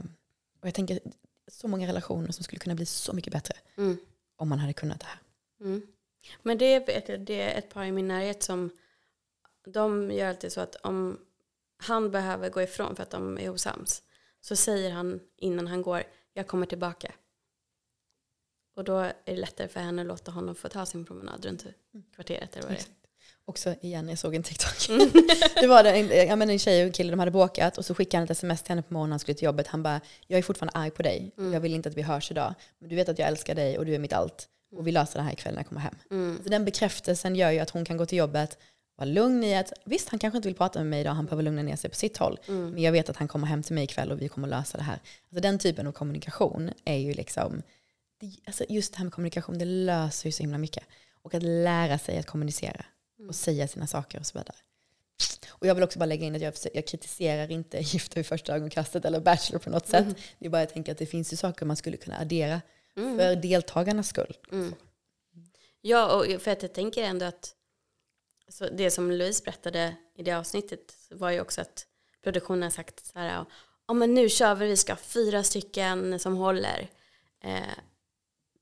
och 0.60 0.66
jag 0.66 0.74
tänker 0.74 1.00
så 1.48 1.68
många 1.68 1.88
relationer 1.88 2.32
som 2.32 2.44
skulle 2.44 2.58
kunna 2.58 2.74
bli 2.74 2.86
så 2.86 3.12
mycket 3.12 3.32
bättre 3.32 3.54
mm. 3.76 3.96
om 4.36 4.48
man 4.48 4.58
hade 4.58 4.72
kunnat 4.72 5.00
det 5.00 5.06
här. 5.06 5.20
Mm. 5.60 5.86
Men 6.42 6.58
det 6.58 6.86
vet 6.86 7.08
jag, 7.08 7.20
det 7.20 7.40
är 7.40 7.58
ett 7.58 7.70
par 7.70 7.84
i 7.84 7.92
min 7.92 8.08
närhet 8.08 8.42
som 8.42 8.70
de 9.66 10.10
gör 10.10 10.28
alltid 10.28 10.52
så 10.52 10.60
att 10.60 10.76
om 10.76 11.18
han 11.76 12.10
behöver 12.10 12.50
gå 12.50 12.62
ifrån 12.62 12.96
för 12.96 13.02
att 13.02 13.10
de 13.10 13.38
är 13.38 13.50
osams 13.50 14.02
så 14.40 14.56
säger 14.56 14.90
han 14.90 15.20
innan 15.36 15.66
han 15.66 15.82
går 15.82 16.02
jag 16.36 16.46
kommer 16.46 16.66
tillbaka. 16.66 17.12
Och 18.74 18.84
då 18.84 18.98
är 18.98 19.14
det 19.24 19.36
lättare 19.36 19.68
för 19.68 19.80
henne 19.80 20.02
att 20.02 20.08
låta 20.08 20.30
honom 20.30 20.54
få 20.54 20.68
ta 20.68 20.86
sin 20.86 21.04
promenad 21.04 21.44
runt 21.44 21.64
mm. 21.64 22.06
kvarteret 22.14 22.56
eller 22.56 22.68
vad 22.68 22.76
det 22.76 22.80
är. 22.80 23.05
Också 23.48 23.74
igen, 23.80 24.08
jag 24.08 24.18
såg 24.18 24.34
en 24.34 24.42
TikTok. 24.42 24.88
Mm. 24.88 25.10
det 25.60 25.66
var 25.66 25.84
en, 25.84 26.28
jag 26.28 26.38
menar, 26.38 26.52
en 26.52 26.58
tjej 26.58 26.80
och 26.80 26.86
en 26.86 26.92
kille, 26.92 27.10
de 27.10 27.18
hade 27.18 27.30
bråkat 27.30 27.78
och 27.78 27.84
så 27.84 27.94
skickade 27.94 28.18
han 28.18 28.24
ett 28.24 28.30
sms 28.30 28.62
till 28.62 28.68
henne 28.68 28.82
på 28.82 28.94
morgonen, 28.94 29.10
han 29.10 29.18
skulle 29.18 29.34
till 29.34 29.44
jobbet. 29.44 29.66
Han 29.66 29.82
bara, 29.82 30.00
jag 30.26 30.38
är 30.38 30.42
fortfarande 30.42 30.78
arg 30.78 30.90
på 30.90 31.02
dig. 31.02 31.32
Mm. 31.38 31.52
Jag 31.52 31.60
vill 31.60 31.74
inte 31.74 31.88
att 31.88 31.94
vi 31.94 32.02
hörs 32.02 32.30
idag. 32.30 32.54
Men 32.78 32.88
du 32.88 32.96
vet 32.96 33.08
att 33.08 33.18
jag 33.18 33.28
älskar 33.28 33.54
dig 33.54 33.78
och 33.78 33.86
du 33.86 33.94
är 33.94 33.98
mitt 33.98 34.12
allt. 34.12 34.48
Och 34.76 34.86
vi 34.86 34.92
löser 34.92 35.18
det 35.18 35.22
här 35.22 35.32
ikväll 35.32 35.54
när 35.54 35.60
jag 35.60 35.68
kommer 35.68 35.80
hem. 35.80 35.94
Mm. 36.10 36.40
Så 36.42 36.48
den 36.48 36.64
bekräftelsen 36.64 37.36
gör 37.36 37.50
ju 37.50 37.58
att 37.58 37.70
hon 37.70 37.84
kan 37.84 37.96
gå 37.96 38.06
till 38.06 38.18
jobbet, 38.18 38.58
vara 38.96 39.08
lugn 39.08 39.44
i 39.44 39.56
att 39.56 39.72
visst 39.84 40.08
han 40.08 40.18
kanske 40.18 40.36
inte 40.36 40.48
vill 40.48 40.56
prata 40.56 40.78
med 40.78 40.86
mig 40.86 41.00
idag, 41.00 41.12
han 41.12 41.24
behöver 41.24 41.42
lugna 41.42 41.62
ner 41.62 41.76
sig 41.76 41.90
på 41.90 41.96
sitt 41.96 42.16
håll. 42.16 42.38
Mm. 42.48 42.70
Men 42.70 42.82
jag 42.82 42.92
vet 42.92 43.08
att 43.08 43.16
han 43.16 43.28
kommer 43.28 43.46
hem 43.46 43.62
till 43.62 43.74
mig 43.74 43.84
ikväll 43.84 44.12
och 44.12 44.22
vi 44.22 44.28
kommer 44.28 44.48
lösa 44.48 44.78
det 44.78 44.84
här. 44.84 45.00
Alltså 45.30 45.40
den 45.40 45.58
typen 45.58 45.86
av 45.86 45.92
kommunikation 45.92 46.70
är 46.84 46.96
ju 46.96 47.12
liksom, 47.12 47.62
det, 48.20 48.36
alltså 48.46 48.64
just 48.68 48.92
det 48.92 48.98
här 48.98 49.04
med 49.04 49.12
kommunikation, 49.12 49.58
det 49.58 49.64
löser 49.64 50.28
ju 50.28 50.32
så 50.32 50.42
himla 50.42 50.58
mycket. 50.58 50.84
Och 51.22 51.34
att 51.34 51.42
lära 51.42 51.98
sig 51.98 52.18
att 52.18 52.26
kommunicera 52.26 52.84
och 53.28 53.34
säga 53.34 53.68
sina 53.68 53.86
saker 53.86 54.20
och 54.20 54.26
så 54.26 54.38
vidare. 54.38 54.56
Och 55.48 55.66
jag 55.66 55.74
vill 55.74 55.84
också 55.84 55.98
bara 55.98 56.06
lägga 56.06 56.26
in 56.26 56.34
att 56.34 56.42
jag, 56.42 56.54
jag 56.74 56.86
kritiserar 56.86 57.50
inte 57.50 57.78
Gifta 57.80 58.14
vid 58.14 58.26
första 58.26 58.54
ögonkastet 58.54 59.04
eller 59.04 59.20
Bachelor 59.20 59.58
på 59.58 59.70
något 59.70 59.92
mm. 59.92 60.14
sätt. 60.14 60.22
Det 60.38 60.46
är 60.46 60.50
bara 60.50 60.62
jag 60.62 60.72
tänker 60.72 60.92
att 60.92 60.98
det 60.98 61.06
finns 61.06 61.32
ju 61.32 61.36
saker 61.36 61.66
man 61.66 61.76
skulle 61.76 61.96
kunna 61.96 62.18
addera 62.18 62.62
mm. 62.96 63.18
för 63.18 63.36
deltagarnas 63.36 64.08
skull. 64.08 64.36
Mm. 64.52 64.74
Ja, 65.80 66.16
och 66.16 66.42
för 66.42 66.50
att 66.50 66.62
jag 66.62 66.74
tänker 66.74 67.02
ändå 67.02 67.26
att 67.26 67.54
alltså 68.46 68.68
det 68.72 68.90
som 68.90 69.10
Louise 69.10 69.44
berättade 69.44 69.96
i 70.14 70.22
det 70.22 70.32
avsnittet 70.32 70.94
var 71.10 71.30
ju 71.30 71.40
också 71.40 71.60
att 71.60 71.86
produktionen 72.22 72.70
sagt 72.70 73.06
så 73.06 73.18
här, 73.18 73.44
ja 73.88 73.94
men 73.94 74.14
nu 74.14 74.28
kör 74.28 74.54
vi, 74.54 74.66
vi 74.66 74.76
ska 74.76 74.92
ha 74.92 74.98
fyra 74.98 75.42
stycken 75.42 76.18
som 76.18 76.36
håller. 76.36 76.88
Eh, 77.44 77.60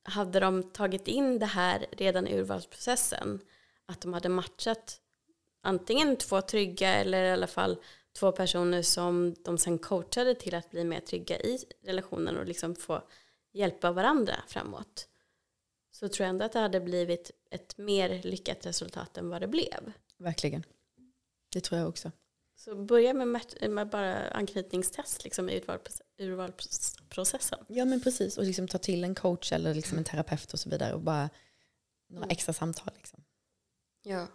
hade 0.02 0.40
de 0.40 0.62
tagit 0.62 1.08
in 1.08 1.38
det 1.38 1.46
här 1.46 1.86
redan 1.92 2.26
i 2.26 2.34
urvalsprocessen 2.34 3.40
att 3.86 4.00
de 4.00 4.12
hade 4.12 4.28
matchat 4.28 5.00
antingen 5.62 6.16
två 6.16 6.40
trygga 6.40 6.88
eller 6.88 7.24
i 7.24 7.30
alla 7.30 7.46
fall 7.46 7.76
två 8.18 8.32
personer 8.32 8.82
som 8.82 9.34
de 9.44 9.58
sen 9.58 9.78
coachade 9.78 10.34
till 10.34 10.54
att 10.54 10.70
bli 10.70 10.84
mer 10.84 11.00
trygga 11.00 11.40
i 11.40 11.58
relationen 11.82 12.36
och 12.36 12.46
liksom 12.46 12.74
få 12.74 13.02
hjälpa 13.52 13.92
varandra 13.92 14.34
framåt 14.48 15.08
så 15.90 16.08
tror 16.08 16.24
jag 16.24 16.30
ändå 16.30 16.44
att 16.44 16.52
det 16.52 16.58
hade 16.58 16.80
blivit 16.80 17.30
ett 17.50 17.78
mer 17.78 18.22
lyckat 18.22 18.66
resultat 18.66 19.18
än 19.18 19.28
vad 19.28 19.40
det 19.40 19.48
blev. 19.48 19.92
Verkligen. 20.18 20.64
Det 21.52 21.60
tror 21.60 21.80
jag 21.80 21.88
också. 21.88 22.12
Så 22.56 22.74
börja 22.74 23.14
med, 23.14 23.40
med 23.70 23.88
bara 23.88 24.28
anknytningstest 24.30 25.24
liksom, 25.24 25.50
i 25.50 25.64
urvalsprocessen. 26.18 27.58
Ja 27.68 27.84
men 27.84 28.00
precis, 28.00 28.38
och 28.38 28.44
liksom 28.44 28.68
ta 28.68 28.78
till 28.78 29.04
en 29.04 29.14
coach 29.14 29.52
eller 29.52 29.74
liksom 29.74 29.98
en 29.98 30.04
terapeut 30.04 30.52
och 30.52 30.60
så 30.60 30.70
vidare 30.70 30.94
och 30.94 31.00
bara 31.00 31.30
några 32.08 32.24
mm. 32.24 32.30
extra 32.30 32.52
samtal. 32.52 32.90
Liksom. 32.96 33.23
Ja. 34.04 34.26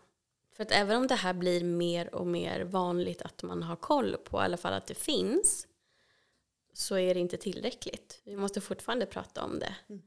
För 0.56 0.64
att 0.64 0.72
även 0.72 0.98
om 0.98 1.08
det 1.08 1.16
här 1.16 1.34
blir 1.34 1.64
mer 1.64 2.16
och 2.16 2.28
mer 2.28 2.62
vanligt 2.62 3.22
att 3.22 3.44
man 3.44 3.64
har 3.64 3.76
koll 3.76 4.18
på, 4.18 4.38
i 4.38 4.42
alla 4.42 4.58
fall 4.58 4.74
att 4.74 4.88
det 4.88 4.96
finns, 4.96 5.68
så 6.74 6.98
är 6.98 7.14
det 7.14 7.20
inte 7.20 7.38
tillräckligt. 7.38 8.22
Vi 8.24 8.36
måste 8.36 8.62
fortfarande 8.62 9.06
prata 9.06 9.44
om 9.44 9.60
det. 9.60 9.76
Mm. 9.90 10.02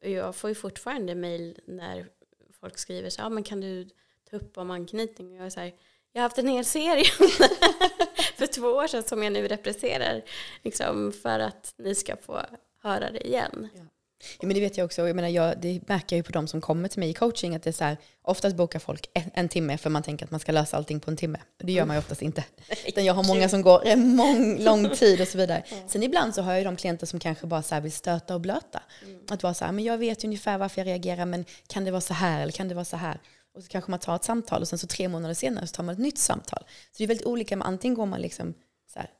Jag 0.00 0.36
får 0.36 0.50
ju 0.50 0.54
fortfarande 0.54 1.14
mejl 1.14 1.60
när 1.66 2.08
folk 2.60 2.78
skriver 2.78 3.10
så 3.10 3.20
ja 3.20 3.28
men 3.28 3.42
kan 3.42 3.60
du 3.60 3.88
ta 4.30 4.36
upp 4.36 4.58
om 4.58 4.70
anknytning? 4.70 5.30
Och 5.30 5.36
jag 5.36 5.46
är 5.46 5.50
så 5.50 5.60
här, 5.60 5.74
jag 6.12 6.20
har 6.20 6.22
haft 6.22 6.38
en 6.38 6.48
hel 6.48 6.64
serie 6.64 7.04
för 8.36 8.46
två 8.46 8.66
år 8.66 8.86
sedan 8.86 9.02
som 9.02 9.22
jag 9.22 9.32
nu 9.32 9.48
represserar 9.48 10.22
liksom, 10.62 11.12
för 11.12 11.38
att 11.38 11.74
ni 11.76 11.94
ska 11.94 12.16
få 12.16 12.40
höra 12.82 13.10
det 13.10 13.26
igen. 13.26 13.68
Ja. 13.74 13.82
Ja, 14.40 14.46
men 14.46 14.54
det 14.54 14.60
vet 14.60 14.76
jag 14.76 14.84
också. 14.84 15.06
Jag 15.06 15.16
menar, 15.16 15.28
jag, 15.28 15.60
det 15.60 15.88
märker 15.88 16.16
jag 16.16 16.18
ju 16.18 16.22
på 16.22 16.32
de 16.32 16.48
som 16.48 16.60
kommer 16.60 16.88
till 16.88 17.00
mig 17.00 17.10
i 17.10 17.14
coaching. 17.14 17.54
Att 17.54 17.62
det 17.62 17.70
är 17.70 17.72
så 17.72 17.84
här, 17.84 17.96
oftast 18.22 18.56
bokar 18.56 18.78
folk 18.78 19.10
en, 19.14 19.30
en, 19.34 19.48
timme 19.48 19.78
för 19.78 19.90
man 19.90 20.02
tänker 20.02 20.24
att 20.24 20.30
man 20.30 20.40
ska 20.40 20.52
lösa 20.52 20.76
allting 20.76 21.00
på 21.00 21.10
en 21.10 21.16
timme. 21.16 21.38
Det 21.58 21.72
gör 21.72 21.86
man 21.86 21.96
ju 21.96 21.98
oftast 21.98 22.22
inte. 22.22 22.44
Utan 22.86 23.04
jag 23.04 23.14
har 23.14 23.22
många 23.22 23.48
som 23.48 23.62
går 23.62 23.86
en 23.86 24.16
mång, 24.16 24.58
lång 24.58 24.90
tid 24.90 25.20
och 25.20 25.28
så 25.28 25.38
vidare. 25.38 25.64
Sen 25.86 26.02
ibland 26.02 26.34
så 26.34 26.42
har 26.42 26.54
jag 26.54 26.64
de 26.64 26.76
klienter 26.76 27.06
som 27.06 27.20
kanske 27.20 27.46
bara 27.46 27.62
så 27.62 27.80
vill 27.80 27.92
stöta 27.92 28.34
och 28.34 28.40
blöta. 28.40 28.82
Mm. 29.02 29.20
Att 29.28 29.42
vara 29.42 29.54
så 29.54 29.64
här, 29.64 29.72
men 29.72 29.84
jag 29.84 29.98
vet 29.98 30.24
ungefär 30.24 30.58
varför 30.58 30.80
jag 30.80 30.86
reagerar, 30.86 31.26
men 31.26 31.44
kan 31.66 31.84
det 31.84 31.90
vara 31.90 32.00
så 32.00 32.14
här 32.14 32.42
eller 32.42 32.52
kan 32.52 32.68
det 32.68 32.74
vara 32.74 32.84
så 32.84 32.96
här? 32.96 33.20
Och 33.54 33.62
så 33.62 33.68
kanske 33.68 33.90
man 33.90 34.00
tar 34.00 34.16
ett 34.16 34.24
samtal 34.24 34.60
och 34.60 34.68
sen 34.68 34.78
så 34.78 34.86
tre 34.86 35.08
månader 35.08 35.34
senare 35.34 35.66
så 35.66 35.74
tar 35.74 35.82
man 35.84 35.92
ett 35.92 36.00
nytt 36.00 36.18
samtal. 36.18 36.64
Så 36.68 36.98
det 36.98 37.04
är 37.04 37.08
väldigt 37.08 37.26
olika, 37.26 37.56
men 37.56 37.66
antingen 37.66 37.94
går 37.94 38.06
man 38.06 38.20
liksom 38.20 38.54
så 38.92 38.98
här, 38.98 39.10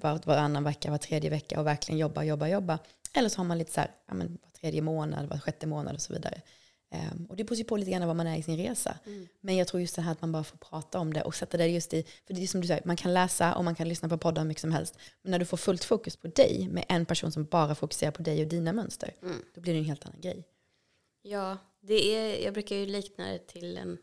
var, 0.00 0.20
varannan 0.24 0.64
vecka, 0.64 0.90
var 0.90 0.98
tredje 0.98 1.30
vecka 1.30 1.60
och 1.60 1.66
verkligen 1.66 1.98
jobbar, 1.98 2.22
jobbar, 2.22 2.46
jobbar. 2.46 2.78
Eller 3.12 3.28
så 3.28 3.36
har 3.36 3.44
man 3.44 3.58
lite 3.58 3.72
så 3.72 3.80
här, 3.80 3.90
ja, 4.06 4.14
men 4.14 4.38
var 4.42 4.50
tredje 4.50 4.82
månad, 4.82 5.28
var 5.28 5.38
sjätte 5.38 5.66
månad 5.66 5.94
och 5.94 6.02
så 6.02 6.12
vidare. 6.12 6.42
Um, 6.90 7.26
och 7.26 7.36
det 7.36 7.44
beror 7.44 7.58
ju 7.58 7.64
på 7.64 7.76
lite 7.76 7.90
grann 7.90 8.06
vad 8.06 8.16
man 8.16 8.26
är 8.26 8.36
i 8.36 8.42
sin 8.42 8.56
resa. 8.56 8.98
Mm. 9.06 9.28
Men 9.40 9.56
jag 9.56 9.68
tror 9.68 9.80
just 9.80 9.96
det 9.96 10.02
här 10.02 10.12
att 10.12 10.20
man 10.20 10.32
bara 10.32 10.44
får 10.44 10.58
prata 10.58 10.98
om 10.98 11.12
det 11.12 11.22
och 11.22 11.34
sätta 11.34 11.56
det 11.56 11.66
just 11.66 11.94
i, 11.94 12.02
för 12.26 12.34
det 12.34 12.42
är 12.42 12.46
som 12.46 12.60
du 12.60 12.66
säger, 12.66 12.82
man 12.84 12.96
kan 12.96 13.14
läsa 13.14 13.54
och 13.54 13.64
man 13.64 13.74
kan 13.74 13.88
lyssna 13.88 14.08
på 14.08 14.18
poddar 14.18 14.42
hur 14.42 14.48
mycket 14.48 14.60
som 14.60 14.72
helst. 14.72 14.98
Men 15.22 15.30
när 15.30 15.38
du 15.38 15.44
får 15.44 15.56
fullt 15.56 15.84
fokus 15.84 16.16
på 16.16 16.28
dig 16.28 16.68
med 16.70 16.84
en 16.88 17.06
person 17.06 17.32
som 17.32 17.44
bara 17.44 17.74
fokuserar 17.74 18.10
på 18.10 18.22
dig 18.22 18.42
och 18.42 18.48
dina 18.48 18.72
mönster, 18.72 19.14
mm. 19.22 19.42
då 19.54 19.60
blir 19.60 19.72
det 19.72 19.78
en 19.78 19.84
helt 19.84 20.06
annan 20.06 20.20
grej. 20.20 20.44
Ja, 21.22 21.58
det 21.80 22.16
är, 22.16 22.44
jag 22.44 22.54
brukar 22.54 22.76
ju 22.76 22.86
likna 22.86 23.28
det 23.28 23.38
till 23.38 23.76
en, 23.76 23.98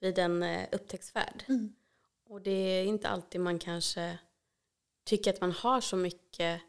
vid 0.00 0.18
en 0.18 0.42
eh, 0.42 0.68
upptäcktsfärd. 0.72 1.44
Mm. 1.48 1.72
Och 2.28 2.40
det 2.40 2.50
är 2.50 2.84
inte 2.84 3.08
alltid 3.08 3.40
man 3.40 3.58
kanske 3.58 4.18
tycker 5.04 5.32
att 5.32 5.40
man 5.40 5.52
har 5.52 5.80
så 5.80 5.96
mycket 5.96 6.60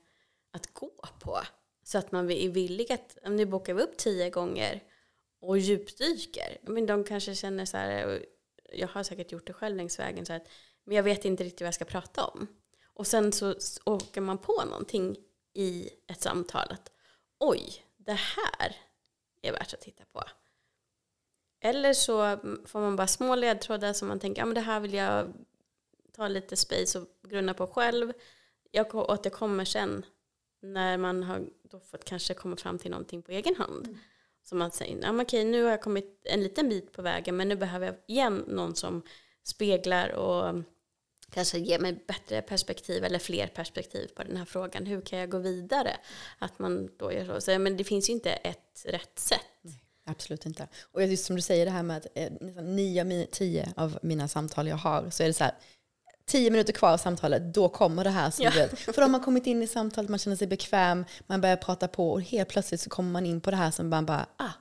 att 0.52 0.74
gå 0.74 0.92
på. 1.20 1.40
Så 1.88 1.98
att 1.98 2.12
man 2.12 2.32
är 2.32 2.50
villig 2.50 2.92
att, 2.92 3.18
nu 3.26 3.46
bokar 3.46 3.74
vi 3.74 3.84
upp 3.84 3.98
tio 3.98 4.30
gånger 4.30 4.84
och 5.40 5.58
djupdyker. 5.58 6.58
Men 6.62 6.86
de 6.86 7.04
kanske 7.04 7.36
känner 7.36 7.66
så 7.66 7.78
här, 7.78 8.26
jag 8.74 8.88
har 8.88 9.04
säkert 9.04 9.32
gjort 9.32 9.48
det 9.48 9.54
själv 9.54 9.76
längs 9.76 10.00
vägen, 10.00 10.26
så 10.26 10.34
att, 10.34 10.48
men 10.84 10.96
jag 10.96 11.04
vet 11.04 11.26
inte 11.26 11.44
riktigt 11.44 11.62
vad 11.62 11.68
jag 11.68 11.74
ska 11.74 11.86
prata 11.86 12.24
om. 12.24 12.48
Och 12.86 13.08
sen 13.08 13.32
så 13.32 13.56
åker 13.86 14.22
man 14.22 14.38
på 14.38 14.64
någonting 14.66 15.18
i 15.54 15.90
ett 16.08 16.22
samtal 16.22 16.68
att 16.70 16.92
oj, 17.40 17.86
det 17.98 18.20
här 18.20 18.76
är 19.42 19.52
värt 19.52 19.74
att 19.74 19.82
titta 19.82 20.04
på. 20.06 20.24
Eller 21.62 21.94
så 21.94 22.38
får 22.66 22.80
man 22.80 22.96
bara 22.96 23.08
små 23.08 23.36
ledtrådar 23.36 23.94
som 23.94 24.08
man 24.08 24.20
tänker, 24.20 24.42
ja 24.42 24.46
men 24.46 24.56
det 24.56 24.62
här 24.62 24.80
vill 24.80 24.94
jag 24.94 25.34
ta 26.12 26.28
lite 26.28 26.56
space 26.56 27.00
och 27.00 27.08
grunna 27.30 27.54
på 27.54 27.68
själv. 27.68 28.14
Jag 28.72 28.96
återkommer 28.96 29.66
sen 29.66 30.06
när 30.74 30.98
man 30.98 31.24
har 31.24 31.42
då 31.64 31.80
fått 31.80 32.06
kanske 32.06 32.34
komma 32.34 32.56
fram 32.56 32.80
till 32.80 32.92
någonting 32.92 33.22
på 33.22 33.32
egen 33.32 33.56
hand. 33.56 33.88
Mm. 33.88 33.98
Så 34.44 34.56
man 34.56 34.72
säger, 34.72 35.02
ja, 35.02 35.22
okej 35.22 35.46
nu 35.46 35.64
har 35.64 35.72
jag 35.72 35.82
kommit 35.82 36.22
en 36.24 36.44
liten 36.44 36.70
bit 36.70 36.92
på 36.92 37.02
vägen 37.02 37.38
men 37.38 37.50
nu 37.50 37.56
behöver 37.56 37.86
jag 37.86 37.96
igen 38.08 38.44
någon 38.48 38.76
som 38.76 39.02
speglar 39.44 40.10
och 40.10 40.64
kanske 41.30 41.60
ger 41.60 41.80
mig 41.80 42.04
bättre 42.08 42.42
perspektiv 42.42 43.04
eller 43.04 43.20
fler 43.20 43.48
perspektiv 43.48 44.08
på 44.08 44.24
den 44.24 44.38
här 44.38 44.46
frågan. 44.46 44.86
Hur 44.86 45.02
kan 45.02 45.20
jag 45.20 45.30
gå 45.30 45.38
vidare? 45.38 45.98
Att 46.40 46.60
man 46.60 46.90
då 46.98 47.12
gör 47.14 47.26
så. 47.26 47.42
så 47.42 47.60
men 47.60 47.78
det 47.78 47.84
finns 47.84 48.10
ju 48.10 48.14
inte 48.14 48.32
ett 48.32 48.86
rätt 48.86 49.20
sätt. 49.20 49.42
Nej, 49.62 49.84
absolut 50.06 50.46
inte. 50.46 50.68
Och 50.92 51.04
just 51.04 51.26
som 51.26 51.36
du 51.36 51.42
säger 51.42 51.66
det 51.66 51.72
här 51.72 51.84
med 51.84 51.98
att 51.98 52.08
eh, 52.16 52.32
nio 52.64 53.02
av 53.02 53.26
tio 53.26 53.74
av 53.76 54.00
mina 54.02 54.28
samtal 54.28 54.68
jag 54.68 54.78
har 54.78 55.10
så 55.10 55.24
är 55.24 55.28
det 55.28 55.34
så 55.34 55.44
här 55.44 55.54
tio 56.26 56.52
minuter 56.52 56.74
kvar 56.74 56.94
av 56.94 56.98
samtalet, 56.98 57.54
då 57.54 57.70
kommer 57.70 58.04
det 58.04 58.10
här. 58.10 58.32
Som 58.32 58.46
ja. 58.46 58.52
vet. 58.56 58.80
För 58.80 58.94
då 58.94 59.02
har 59.02 59.10
man 59.10 59.22
kommit 59.22 59.48
in 59.48 59.64
i 59.64 59.68
samtalet, 59.68 60.10
man 60.10 60.20
känner 60.20 60.38
sig 60.38 60.48
bekväm, 60.48 61.06
man 61.28 61.42
börjar 61.42 61.58
prata 61.58 61.88
på 61.88 62.12
och 62.12 62.22
helt 62.22 62.50
plötsligt 62.50 62.82
så 62.82 62.90
kommer 62.90 63.12
man 63.12 63.26
in 63.26 63.42
på 63.42 63.52
det 63.52 63.58
här 63.58 63.72
som 63.72 63.90
man 63.90 64.06
bara, 64.06 64.26
ah, 64.38 64.52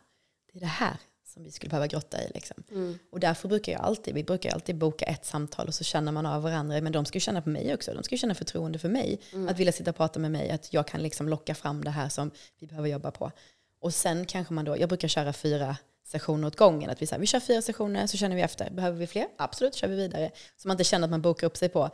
det 0.52 0.58
är 0.58 0.60
det 0.60 0.66
här 0.66 0.96
som 1.34 1.44
vi 1.44 1.50
skulle 1.50 1.70
behöva 1.70 1.86
grotta 1.86 2.22
i. 2.22 2.30
Liksom. 2.34 2.62
Mm. 2.70 2.98
Och 3.12 3.20
därför 3.20 3.48
brukar 3.48 3.72
jag 3.72 3.80
alltid, 3.80 4.14
vi 4.14 4.24
brukar 4.24 4.52
alltid 4.52 4.76
boka 4.76 5.04
ett 5.04 5.26
samtal 5.26 5.68
och 5.68 5.74
så 5.74 5.84
känner 5.84 6.12
man 6.12 6.26
av 6.26 6.42
varandra. 6.42 6.80
Men 6.80 6.92
de 6.92 7.04
ska 7.04 7.16
ju 7.16 7.20
känna 7.20 7.42
på 7.42 7.48
mig 7.48 7.74
också. 7.74 7.94
De 7.94 8.02
ska 8.02 8.14
ju 8.14 8.18
känna 8.18 8.34
förtroende 8.34 8.78
för 8.78 8.88
mig. 8.88 9.20
Mm. 9.32 9.48
Att 9.48 9.58
vilja 9.58 9.72
sitta 9.72 9.90
och 9.90 9.96
prata 9.96 10.18
med 10.18 10.30
mig. 10.30 10.50
Att 10.50 10.72
jag 10.72 10.86
kan 10.86 11.02
liksom 11.02 11.28
locka 11.28 11.54
fram 11.54 11.84
det 11.84 11.90
här 11.90 12.08
som 12.08 12.30
vi 12.58 12.66
behöver 12.66 12.88
jobba 12.88 13.10
på. 13.10 13.30
Och 13.80 13.94
sen 13.94 14.26
kanske 14.26 14.54
man 14.54 14.64
då, 14.64 14.78
jag 14.78 14.88
brukar 14.88 15.08
köra 15.08 15.32
fyra 15.32 15.76
sessioner 16.04 16.46
åt 16.46 16.56
gången. 16.56 16.90
Att 16.90 17.02
vi, 17.02 17.06
så 17.06 17.14
här, 17.14 17.20
vi 17.20 17.26
kör 17.26 17.40
fyra 17.40 17.62
sessioner 17.62 18.06
så 18.06 18.16
känner 18.16 18.36
vi 18.36 18.42
efter. 18.42 18.70
Behöver 18.70 18.98
vi 18.98 19.06
fler? 19.06 19.26
Absolut, 19.38 19.74
kör 19.74 19.88
vi 19.88 19.96
vidare. 19.96 20.30
Så 20.56 20.68
man 20.68 20.74
inte 20.74 20.84
känner 20.84 21.06
att 21.06 21.10
man 21.10 21.22
bokar 21.22 21.46
upp 21.46 21.56
sig 21.56 21.68
på 21.68 21.90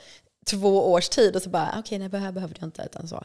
två 0.46 0.92
års 0.92 1.08
tid 1.08 1.36
och 1.36 1.42
så 1.42 1.50
bara, 1.50 1.68
okej, 1.68 1.80
okay, 1.80 1.98
nej, 1.98 2.08
det 2.08 2.18
här 2.18 2.32
behöver 2.32 2.56
jag 2.60 2.66
inte. 2.66 2.82
Utan 2.82 3.08
så. 3.08 3.24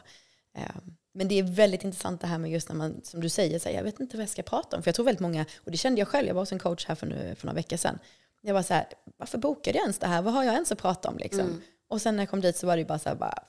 Um, 0.56 0.96
men 1.14 1.28
det 1.28 1.38
är 1.38 1.42
väldigt 1.42 1.84
intressant 1.84 2.20
det 2.20 2.26
här 2.26 2.38
med 2.38 2.50
just 2.50 2.68
när 2.68 2.76
man, 2.76 3.00
som 3.04 3.20
du 3.20 3.28
säger, 3.28 3.58
så 3.58 3.68
här, 3.68 3.76
jag 3.76 3.82
vet 3.82 4.00
inte 4.00 4.16
vad 4.16 4.22
jag 4.22 4.30
ska 4.30 4.42
prata 4.42 4.76
om. 4.76 4.82
För 4.82 4.88
jag 4.88 4.94
tror 4.94 5.04
väldigt 5.04 5.20
många, 5.20 5.46
och 5.64 5.70
det 5.70 5.76
kände 5.76 6.00
jag 6.00 6.08
själv, 6.08 6.28
jag 6.28 6.34
var 6.34 6.42
hos 6.42 6.52
en 6.52 6.58
coach 6.58 6.86
här 6.86 6.94
för, 6.94 7.06
nu, 7.06 7.34
för 7.38 7.46
några 7.46 7.56
veckor 7.56 7.76
sedan. 7.76 7.98
Jag 8.40 8.54
var 8.54 8.62
så 8.62 8.74
här, 8.74 8.86
varför 9.16 9.38
bokade 9.38 9.78
jag 9.78 9.82
ens 9.82 9.98
det 9.98 10.06
här? 10.06 10.22
Vad 10.22 10.34
har 10.34 10.44
jag 10.44 10.54
ens 10.54 10.72
att 10.72 10.78
prata 10.78 11.08
om? 11.08 11.18
Liksom? 11.18 11.40
Mm. 11.40 11.62
Och 11.88 12.02
sen 12.02 12.16
när 12.16 12.22
jag 12.22 12.30
kom 12.30 12.40
dit 12.40 12.56
så 12.56 12.66
var 12.66 12.76
det 12.76 12.84
bara 12.84 12.98
så 12.98 13.08
här, 13.08 13.16
bara, 13.16 13.44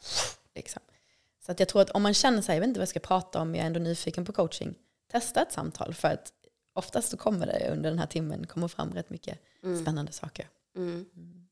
liksom. 0.56 0.82
Så 1.46 1.52
att 1.52 1.60
jag 1.60 1.70
tror 1.70 1.82
att 1.82 1.90
om 1.90 2.04
man 2.04 2.14
känner 2.14 2.42
sig, 2.42 2.56
jag 2.56 2.60
vet 2.62 2.68
inte 2.68 2.80
vad 2.80 2.82
jag 2.82 2.90
ska 2.90 3.00
prata 3.00 3.42
om, 3.42 3.56
jag 3.56 3.64
är 3.64 3.68
ändå 3.68 3.80
nyfiken 3.80 4.26
på 4.26 4.34
coaching. 4.34 4.76
Testa 5.12 5.42
ett 5.42 5.52
samtal 5.52 5.94
för 5.94 6.08
att 6.08 6.32
oftast 6.78 7.10
så 7.10 7.18
kommer 7.18 7.46
det 7.46 7.70
under 7.72 7.90
den 7.90 8.00
här 8.00 8.08
timmen 8.08 8.48
komma 8.48 8.68
fram 8.68 8.94
rätt 8.94 9.10
mycket 9.10 9.40
mm. 9.64 9.82
spännande 9.82 10.12
saker. 10.12 10.50
Mm. 10.76 11.06
Mm. 11.16 11.48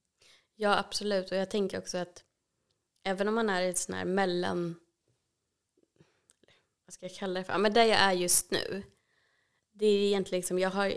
Ja, 0.56 0.78
absolut. 0.78 1.32
Och 1.32 1.38
jag 1.38 1.50
tänker 1.50 1.78
också 1.78 1.98
att 1.98 2.24
även 3.04 3.28
om 3.28 3.36
man 3.36 3.50
är 3.50 3.62
i 3.62 3.70
ett 3.70 3.78
sånt 3.78 3.98
här 3.98 4.06
mellan 4.06 4.76
vad 6.86 6.94
ska 6.94 7.06
jag 7.06 7.16
kalla 7.16 7.40
det 7.40 7.44
för, 7.44 7.54
ja, 7.54 7.58
men 7.58 7.74
där 7.74 7.84
jag 7.84 8.00
är 8.00 8.14
just 8.14 8.52
nu. 8.52 8.84
Det 9.72 9.86
är 9.86 10.00
egentligen 10.00 10.40
liksom, 10.40 10.60
jag 10.60 10.70
har 10.70 10.94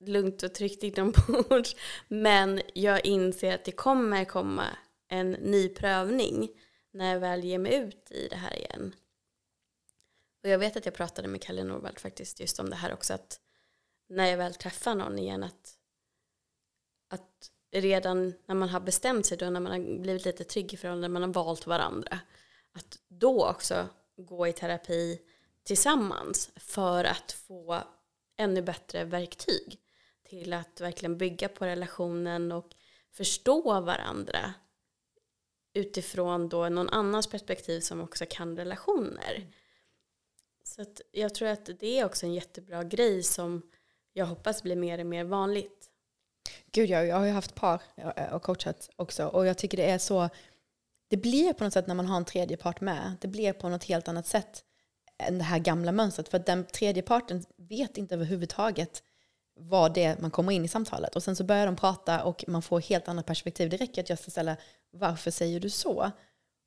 lugnt 0.00 0.42
och 0.42 0.54
tryggt 0.54 0.82
inombords 0.82 1.76
men 2.08 2.60
jag 2.74 3.06
inser 3.06 3.54
att 3.54 3.64
det 3.64 3.72
kommer 3.72 4.24
komma 4.24 4.66
en 5.08 5.30
ny 5.30 5.68
prövning 5.68 6.48
när 6.90 7.12
jag 7.12 7.20
väl 7.20 7.44
ger 7.44 7.58
mig 7.58 7.74
ut 7.74 8.10
i 8.10 8.28
det 8.28 8.36
här 8.36 8.56
igen. 8.56 8.94
Och 10.42 10.48
jag 10.48 10.58
vet 10.58 10.76
att 10.76 10.84
jag 10.84 10.94
pratade 10.94 11.28
med 11.28 11.42
Kalle 11.42 11.64
Norvald 11.64 11.98
faktiskt 11.98 12.40
just 12.40 12.60
om 12.60 12.70
det 12.70 12.76
här 12.76 12.92
också 12.92 13.14
att 13.14 13.40
när 14.08 14.26
jag 14.26 14.36
väl 14.36 14.54
träffar 14.54 14.94
någon 14.94 15.18
igen 15.18 15.42
att, 15.42 15.74
att 17.08 17.50
redan 17.72 18.34
när 18.46 18.54
man 18.54 18.68
har 18.68 18.80
bestämt 18.80 19.26
sig 19.26 19.38
då 19.38 19.50
när 19.50 19.60
man 19.60 19.72
har 19.72 19.98
blivit 20.00 20.24
lite 20.24 20.44
trygg 20.44 20.74
i 20.74 20.76
förhållandet, 20.76 21.10
när 21.10 21.20
man 21.20 21.22
har 21.22 21.44
valt 21.44 21.66
varandra 21.66 22.20
att 22.72 22.98
då 23.08 23.48
också 23.48 23.88
gå 24.16 24.46
i 24.46 24.52
terapi 24.52 25.20
tillsammans 25.62 26.50
för 26.56 27.04
att 27.04 27.32
få 27.32 27.82
ännu 28.36 28.62
bättre 28.62 29.04
verktyg 29.04 29.80
till 30.22 30.52
att 30.52 30.80
verkligen 30.80 31.18
bygga 31.18 31.48
på 31.48 31.66
relationen 31.66 32.52
och 32.52 32.74
förstå 33.10 33.80
varandra 33.80 34.54
utifrån 35.74 36.48
då 36.48 36.68
någon 36.68 36.88
annans 36.88 37.26
perspektiv 37.26 37.80
som 37.80 38.00
också 38.00 38.24
kan 38.30 38.56
relationer. 38.56 39.46
Så 40.80 40.84
att 40.84 41.00
jag 41.12 41.34
tror 41.34 41.48
att 41.48 41.70
det 41.80 41.98
är 41.98 42.04
också 42.04 42.26
en 42.26 42.34
jättebra 42.34 42.84
grej 42.84 43.22
som 43.22 43.62
jag 44.12 44.26
hoppas 44.26 44.62
blir 44.62 44.76
mer 44.76 44.98
och 44.98 45.06
mer 45.06 45.24
vanligt. 45.24 45.90
Gud, 46.72 46.90
jag, 46.90 47.06
jag 47.06 47.16
har 47.16 47.24
ju 47.26 47.32
haft 47.32 47.54
par 47.54 47.82
eh, 47.96 48.08
eh, 48.08 48.32
och 48.32 48.42
coachat 48.42 48.90
också 48.96 49.26
och 49.26 49.46
jag 49.46 49.58
tycker 49.58 49.76
det 49.76 49.90
är 49.90 49.98
så 49.98 50.28
det 51.08 51.16
blir 51.16 51.52
på 51.52 51.64
något 51.64 51.72
sätt 51.72 51.86
när 51.86 51.94
man 51.94 52.06
har 52.06 52.16
en 52.16 52.24
tredje 52.24 52.56
part 52.56 52.80
med, 52.80 53.16
det 53.20 53.28
blir 53.28 53.52
på 53.52 53.68
något 53.68 53.84
helt 53.84 54.08
annat 54.08 54.26
sätt 54.26 54.64
än 55.18 55.38
det 55.38 55.44
här 55.44 55.58
gamla 55.58 55.92
mönstret. 55.92 56.28
För 56.28 56.38
att 56.38 56.46
den 56.46 56.64
tredje 56.64 57.02
parten 57.02 57.44
vet 57.56 57.96
inte 57.96 58.14
överhuvudtaget 58.14 59.02
vad 59.56 59.94
det 59.94 60.04
är 60.04 60.16
man 60.20 60.30
kommer 60.30 60.52
in 60.52 60.64
i 60.64 60.68
samtalet. 60.68 61.16
Och 61.16 61.22
sen 61.22 61.36
så 61.36 61.44
börjar 61.44 61.66
de 61.66 61.76
prata 61.76 62.24
och 62.24 62.44
man 62.48 62.62
får 62.62 62.80
helt 62.80 63.08
andra 63.08 63.22
perspektiv. 63.22 63.70
Det 63.70 63.76
räcker 63.76 64.02
att 64.02 64.08
jag 64.08 64.18
ska 64.18 64.30
ställa 64.30 64.56
varför 64.90 65.30
säger 65.30 65.60
du 65.60 65.70
så? 65.70 66.10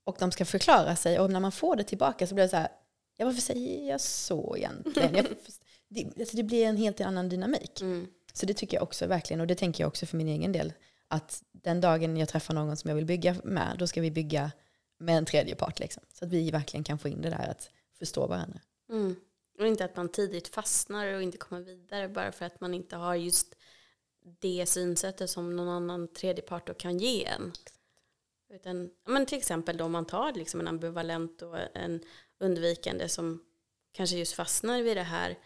Och 0.05 0.15
de 0.19 0.31
ska 0.31 0.45
förklara 0.45 0.95
sig 0.95 1.19
och 1.19 1.31
när 1.31 1.39
man 1.39 1.51
får 1.51 1.75
det 1.75 1.83
tillbaka 1.83 2.27
så 2.27 2.35
blir 2.35 2.43
det 2.43 2.49
så 2.49 2.57
här, 2.57 2.69
ja 3.17 3.25
varför 3.25 3.41
säger 3.41 3.89
jag 3.89 4.01
så 4.01 4.55
egentligen? 4.57 5.15
Jag, 5.15 5.25
det, 5.87 6.05
alltså 6.19 6.37
det 6.37 6.43
blir 6.43 6.65
en 6.65 6.77
helt 6.77 7.01
annan 7.01 7.29
dynamik. 7.29 7.81
Mm. 7.81 8.07
Så 8.33 8.45
det 8.45 8.53
tycker 8.53 8.77
jag 8.77 8.83
också 8.83 9.07
verkligen, 9.07 9.41
och 9.41 9.47
det 9.47 9.55
tänker 9.55 9.83
jag 9.83 9.87
också 9.87 10.05
för 10.05 10.17
min 10.17 10.27
egen 10.27 10.51
del 10.51 10.73
att 11.07 11.43
den 11.51 11.81
dagen 11.81 12.17
jag 12.17 12.29
träffar 12.29 12.53
någon 12.53 12.77
som 12.77 12.89
jag 12.89 12.95
vill 12.95 13.05
bygga 13.05 13.35
med, 13.43 13.75
då 13.79 13.87
ska 13.87 14.01
vi 14.01 14.11
bygga 14.11 14.51
med 14.97 15.17
en 15.17 15.25
tredje 15.25 15.55
part. 15.55 15.79
Liksom. 15.79 16.03
Så 16.13 16.25
att 16.25 16.31
vi 16.31 16.51
verkligen 16.51 16.83
kan 16.83 16.99
få 16.99 17.07
in 17.07 17.21
det 17.21 17.29
där 17.29 17.49
att 17.49 17.69
förstå 17.99 18.27
varandra. 18.27 18.59
Mm. 18.89 19.15
Och 19.59 19.67
inte 19.67 19.85
att 19.85 19.95
man 19.95 20.09
tidigt 20.09 20.47
fastnar 20.47 21.13
och 21.13 21.21
inte 21.21 21.37
kommer 21.37 21.61
vidare 21.61 22.09
bara 22.09 22.31
för 22.31 22.45
att 22.45 22.61
man 22.61 22.73
inte 22.73 22.95
har 22.95 23.15
just 23.15 23.55
det 24.39 24.65
synsättet 24.65 25.29
som 25.29 25.55
någon 25.55 25.69
annan 25.69 26.07
tredje 26.07 26.43
part 26.43 26.67
då 26.67 26.73
kan 26.73 26.97
ge 26.97 27.25
en. 27.25 27.51
Utan, 28.53 28.89
men 29.05 29.25
till 29.25 29.37
exempel 29.37 29.77
då 29.77 29.85
om 29.85 29.91
man 29.91 30.05
tar 30.05 30.33
liksom 30.33 30.59
en 30.59 30.67
ambivalent 30.67 31.41
och 31.41 31.57
en 31.73 31.99
undvikande 32.43 33.09
som 33.09 33.43
kanske 33.91 34.15
just 34.15 34.33
fastnar 34.33 34.81
vid 34.81 34.97
det 34.97 35.03
här 35.03 35.37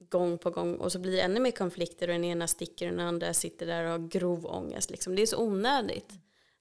gång 0.00 0.38
på 0.38 0.50
gång 0.50 0.76
och 0.76 0.92
så 0.92 0.98
blir 0.98 1.12
det 1.12 1.20
ännu 1.20 1.40
mer 1.40 1.50
konflikter 1.50 2.08
och 2.08 2.12
den 2.12 2.24
ena 2.24 2.46
sticker 2.46 2.86
och 2.86 2.96
den 2.96 3.06
andra 3.06 3.34
sitter 3.34 3.66
där 3.66 3.84
och 3.84 3.90
har 3.90 4.08
grov 4.08 4.46
ångest. 4.46 4.90
Liksom. 4.90 5.16
Det 5.16 5.22
är 5.22 5.26
så 5.26 5.42
onödigt 5.42 6.12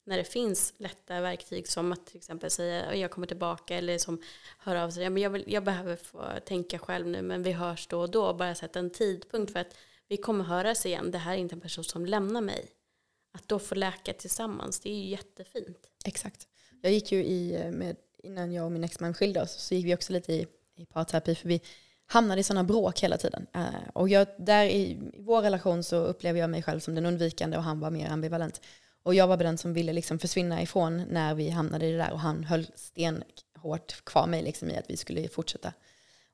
när 0.04 0.18
det 0.18 0.24
finns 0.24 0.74
lätta 0.78 1.22
verktyg 1.22 1.68
som 1.68 1.92
att 1.92 2.06
till 2.06 2.18
exempel 2.18 2.52
säga 2.52 2.96
jag 2.96 3.12
kommer 3.12 3.28
tillbaka 3.28 3.76
eller 3.76 3.98
som 3.98 4.22
hör 4.60 4.76
av 4.76 4.90
sig, 4.90 5.04
ja, 5.04 5.10
men 5.10 5.24
jag, 5.24 5.30
vill, 5.30 5.44
jag 5.48 5.64
behöver 5.64 5.96
få 5.96 6.26
tänka 6.46 6.80
själv 6.80 7.08
nu 7.08 7.22
men 7.22 7.44
vi 7.44 7.52
hörs 7.52 7.88
då 7.88 8.02
och 8.02 8.10
då, 8.10 8.34
bara 8.34 8.56
sätta 8.56 8.80
en 8.80 8.90
tidpunkt 8.90 9.52
för 9.52 9.60
att 9.60 9.78
vi 10.08 10.18
kommer 10.18 10.44
höras 10.44 10.86
igen, 10.86 11.12
det 11.12 11.18
här 11.18 11.34
är 11.34 11.38
inte 11.38 11.56
en 11.56 11.62
person 11.62 11.84
som 11.84 12.06
lämnar 12.06 12.42
mig. 12.42 12.70
Att 13.32 13.48
då 13.48 13.60
få 13.60 13.76
läka 13.76 14.14
tillsammans, 14.14 14.80
det 14.80 14.90
är 14.90 14.96
ju 14.96 15.10
jättefint. 15.10 15.90
Exakt. 16.06 16.48
Jag 16.82 16.92
gick 16.92 17.12
ju 17.12 17.24
i, 17.24 17.56
eh, 17.56 17.72
med, 17.72 17.96
innan 18.28 18.52
jag 18.54 18.66
och 18.66 18.72
min 18.72 18.84
exman 18.84 19.14
skilde 19.14 19.42
oss 19.42 19.52
så 19.52 19.76
gick 19.76 19.86
vi 19.86 19.96
också 19.96 20.14
lite 20.14 20.34
i, 20.34 20.48
i 20.76 20.86
parterapi 20.86 21.36
för 21.36 21.50
vi 21.50 21.62
hamnade 22.08 22.42
i 22.42 22.44
sådana 22.44 22.64
bråk 22.64 23.00
hela 23.00 23.18
tiden. 23.18 23.48
Uh, 23.56 23.90
och 23.94 24.10
jag, 24.10 24.28
där 24.38 24.66
i, 24.66 24.82
i, 24.82 24.98
vår 25.18 25.42
relation 25.42 25.84
så 25.84 25.96
upplever 25.96 26.40
jag 26.40 26.50
mig 26.50 26.64
själv 26.64 26.80
som 26.80 26.96
den 26.96 27.06
undvikande 27.06 27.58
och 27.58 27.64
han 27.64 27.80
var 27.80 27.92
mer 27.92 28.10
ambivalent. 28.10 28.62
Och 29.04 29.16
jag 29.16 29.28
var 29.28 29.38
den 29.38 29.58
som 29.58 29.74
ville 29.74 29.94
liksom 29.94 30.20
försvinna 30.20 30.62
ifrån 30.62 31.04
när 31.10 31.36
vi 31.36 31.50
hamnade 31.50 31.86
i 31.86 31.92
det 31.92 31.98
där 31.98 32.12
och 32.12 32.20
han 32.20 32.44
höll 32.44 32.68
stenhårt 32.76 34.06
kvar 34.06 34.28
mig 34.28 34.44
liksom 34.44 34.70
i 34.70 34.78
att 34.78 34.90
vi 34.90 34.98
skulle 34.98 35.28
fortsätta. 35.28 35.74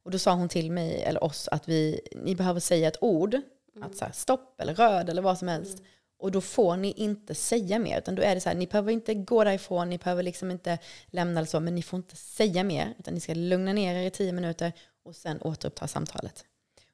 Och 0.04 0.12
då 0.12 0.20
sa 0.20 0.34
hon 0.34 0.50
till 0.50 0.72
mig, 0.72 1.04
eller 1.04 1.24
oss, 1.24 1.48
att 1.48 1.70
vi, 1.70 2.00
ni 2.12 2.36
behöver 2.36 2.60
säga 2.60 2.88
ett 2.88 2.98
ord, 3.02 3.34
mm. 3.34 3.84
att 3.84 3.98
så 3.98 4.06
här, 4.06 4.12
stopp 4.12 4.62
eller 4.62 4.76
röd 4.76 5.10
eller 5.10 5.22
vad 5.22 5.38
som 5.38 5.48
helst. 5.48 5.80
Mm. 5.80 5.90
Och 6.24 6.32
då 6.32 6.42
får 6.42 6.78
ni 6.78 6.92
inte 6.92 7.36
säga 7.36 7.80
mer, 7.80 7.98
utan 7.98 8.16
då 8.16 8.22
är 8.22 8.36
det 8.36 8.42
så 8.42 8.50
här, 8.50 8.56
ni 8.56 8.68
behöver 8.68 8.92
inte 8.92 9.14
gå 9.14 9.44
därifrån, 9.44 9.90
ni 9.90 9.98
behöver 9.98 10.24
liksom 10.24 10.52
inte 10.52 10.78
lämna 11.08 11.40
eller 11.40 11.48
så, 11.48 11.60
men 11.60 11.76
ni 11.76 11.84
får 11.84 11.98
inte 11.98 12.16
säga 12.16 12.64
mer, 12.64 12.94
utan 13.00 13.14
ni 13.14 13.20
ska 13.20 13.34
lugna 13.34 13.74
ner 13.74 13.96
er 13.96 14.08
i 14.08 14.10
tio 14.10 14.32
minuter 14.32 14.74
och 15.06 15.16
sen 15.16 15.42
återuppta 15.42 15.88
samtalet. 15.88 16.46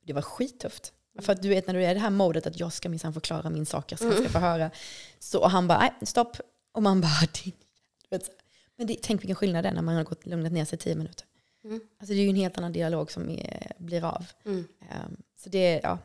Det 0.06 0.14
var 0.14 0.22
skittufft. 0.22 0.94
Mm. 1.14 1.24
För 1.26 1.34
att 1.34 1.42
du 1.42 1.50
vet 1.50 1.68
när 1.68 1.74
du 1.74 1.86
är 1.86 1.92
i 1.92 1.94
det 1.94 2.00
här 2.00 2.10
modet 2.10 2.48
att 2.48 2.60
jag 2.60 2.74
ska 2.74 2.90
minsann 2.90 3.14
förklara 3.14 3.50
min 3.50 3.66
sak, 3.66 3.92
jag 3.92 4.00
ska, 4.00 4.08
mm. 4.08 4.20
ska 4.20 4.30
få 4.30 4.40
höra. 4.40 4.72
Så 5.20 5.48
han 5.48 5.68
bara, 5.68 5.80
nej 5.80 5.94
stopp. 6.02 6.38
Och 6.72 6.84
man 6.84 7.02
bara, 7.02 7.28
vet, 8.10 8.30
men 8.76 8.88
det, 8.88 8.98
tänk 9.02 9.22
vilken 9.22 9.36
skillnad 9.36 9.66
det 9.66 9.70
är 9.70 9.74
när 9.74 9.82
man 9.82 9.96
har 9.96 10.04
gått 10.04 10.26
lugnat 10.26 10.52
ner 10.52 10.66
sig 10.66 10.78
tio 10.78 10.96
minuter. 10.96 11.26
Mm. 11.64 11.82
Alltså 12.00 12.14
det 12.14 12.20
är 12.20 12.24
ju 12.24 12.30
en 12.30 12.36
helt 12.36 12.58
annan 12.58 12.72
dialog 12.72 13.12
som 13.12 13.30
är, 13.30 13.72
blir 13.78 14.06
av. 14.06 14.26
Mm. 14.46 14.58
Um, 14.58 15.18
så 15.38 15.50
det 15.50 15.60
är 15.60 15.80
ja, 15.84 15.98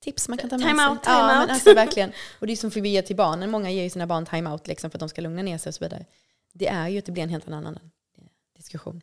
tips 0.00 0.28
man 0.28 0.38
kan 0.38 0.50
ta 0.50 0.58
med 0.58 0.66
time 0.66 0.82
sig. 0.82 0.90
Out, 0.90 1.02
time 1.02 1.16
ja, 1.16 1.22
out. 1.22 1.48
Men 1.48 1.50
alltså, 1.50 1.74
verkligen. 1.84 2.12
Och 2.38 2.46
det 2.46 2.52
är 2.52 2.56
som 2.56 2.70
vi 2.70 2.88
ger 2.88 3.02
till 3.02 3.16
barnen. 3.16 3.50
Många 3.50 3.70
ger 3.70 3.82
ju 3.82 3.90
sina 3.90 4.06
barn 4.06 4.26
time-out 4.26 4.68
liksom, 4.68 4.90
för 4.90 4.98
att 4.98 5.00
de 5.00 5.08
ska 5.08 5.22
lugna 5.22 5.42
ner 5.42 5.58
sig 5.58 5.70
och 5.70 5.74
så 5.74 5.84
vidare. 5.84 6.04
Det 6.52 6.68
är 6.68 6.88
ju 6.88 6.98
att 6.98 7.04
det 7.04 7.12
blir 7.12 7.22
en 7.22 7.28
helt 7.28 7.48
annan 7.48 7.78
diskussion. 8.56 9.02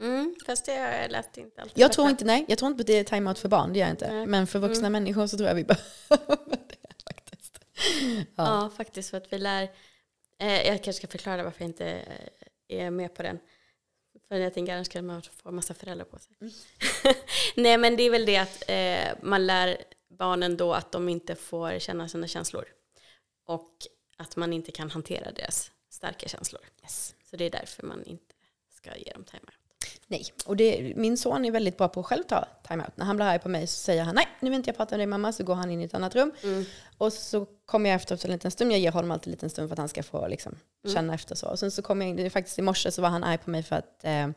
Mm, 0.00 0.34
fast 0.46 0.66
det 0.66 1.08
lät 1.08 1.36
inte 1.36 1.62
alltid 1.62 1.78
jag 1.78 1.92
tror 1.92 2.10
inte, 2.10 2.24
nej, 2.24 2.44
jag 2.48 2.58
tror 2.58 2.70
inte 2.70 2.80
att 2.80 2.86
det 2.86 2.98
är 2.98 3.04
time-out 3.04 3.38
för 3.38 3.48
barn, 3.48 3.72
det 3.72 3.78
gör 3.78 3.86
jag 3.86 3.92
inte. 3.92 4.12
Nej. 4.12 4.26
Men 4.26 4.46
för 4.46 4.58
vuxna 4.58 4.86
mm. 4.86 4.92
människor 4.92 5.26
så 5.26 5.36
tror 5.36 5.48
jag 5.48 5.54
vi 5.54 5.64
behöver 6.08 6.56
det 6.68 7.04
faktiskt. 7.04 7.58
Ja. 8.16 8.24
ja. 8.36 8.70
faktiskt 8.76 9.10
för 9.10 9.16
att 9.16 9.32
vi 9.32 9.38
lär, 9.38 9.62
eh, 10.38 10.66
jag 10.66 10.84
kanske 10.84 10.92
ska 10.92 11.06
förklara 11.06 11.42
varför 11.42 11.62
jag 11.62 11.68
inte 11.68 11.86
eh, 12.68 12.86
är 12.86 12.90
med 12.90 13.14
på 13.14 13.22
den. 13.22 13.38
För 14.28 14.36
jag 14.36 14.54
tänker 14.54 14.74
annars 14.74 14.88
kan 14.88 15.06
man 15.06 15.22
få 15.22 15.50
massa 15.50 15.74
föräldrar 15.74 16.04
på 16.04 16.18
sig. 16.18 16.36
Mm. 16.40 16.52
Nej 17.56 17.78
men 17.78 17.96
det 17.96 18.02
är 18.02 18.10
väl 18.10 18.26
det 18.26 18.36
att 18.36 18.62
eh, 18.68 19.18
man 19.22 19.46
lär 19.46 19.76
barnen 20.18 20.56
då 20.56 20.72
att 20.72 20.92
de 20.92 21.08
inte 21.08 21.34
får 21.34 21.78
känna 21.78 22.08
sina 22.08 22.26
känslor. 22.26 22.64
Och 23.46 23.70
att 24.16 24.36
man 24.36 24.52
inte 24.52 24.72
kan 24.72 24.90
hantera 24.90 25.32
deras 25.32 25.70
starka 25.90 26.28
känslor. 26.28 26.62
Yes. 26.82 27.14
Så 27.30 27.36
det 27.36 27.44
är 27.44 27.50
därför 27.50 27.86
man 27.86 28.04
inte 28.04 28.34
ska 28.70 28.96
ge 28.96 29.12
dem 29.12 29.24
timeout. 29.24 29.54
Nej, 30.06 30.24
och 30.46 30.56
det, 30.56 30.92
min 30.96 31.16
son 31.16 31.44
är 31.44 31.50
väldigt 31.50 31.76
bra 31.76 31.88
på 31.88 32.00
att 32.00 32.06
själv 32.06 32.22
ta 32.22 32.48
timeout. 32.68 32.96
När 32.96 33.04
han 33.04 33.16
blir 33.16 33.26
arg 33.26 33.38
på 33.38 33.48
mig 33.48 33.66
så 33.66 33.76
säger 33.76 34.04
han 34.04 34.14
nej, 34.14 34.28
nu 34.40 34.50
vill 34.50 34.56
inte 34.56 34.68
jag 34.68 34.76
prata 34.76 34.92
med 34.92 35.00
dig 35.00 35.06
mamma, 35.06 35.32
så 35.32 35.44
går 35.44 35.54
han 35.54 35.70
in 35.70 35.80
i 35.80 35.84
ett 35.84 35.94
annat 35.94 36.14
rum. 36.14 36.32
Mm. 36.42 36.64
Och 36.98 37.12
så 37.12 37.46
kommer 37.66 37.90
jag 37.90 37.96
efter 37.96 38.24
en 38.24 38.32
liten 38.32 38.50
stund, 38.50 38.72
jag 38.72 38.78
ger 38.78 38.92
honom 38.92 39.10
alltid 39.10 39.26
en 39.26 39.32
liten 39.32 39.50
stund 39.50 39.68
för 39.68 39.74
att 39.74 39.78
han 39.78 39.88
ska 39.88 40.02
få 40.02 40.28
liksom, 40.28 40.54
mm. 40.84 40.94
känna 40.94 41.14
efter 41.14 41.34
så. 41.34 41.46
Och 41.46 41.58
sen 41.58 41.70
så 41.70 41.82
kom 41.82 42.02
jag 42.02 42.10
in, 42.10 42.30
faktiskt 42.30 42.58
i 42.58 42.62
morse 42.62 42.90
så 42.90 43.02
var 43.02 43.08
han 43.08 43.24
arg 43.24 43.38
på 43.38 43.50
mig 43.50 43.62
för 43.62 43.76
att 43.76 44.04
eh, 44.04 44.28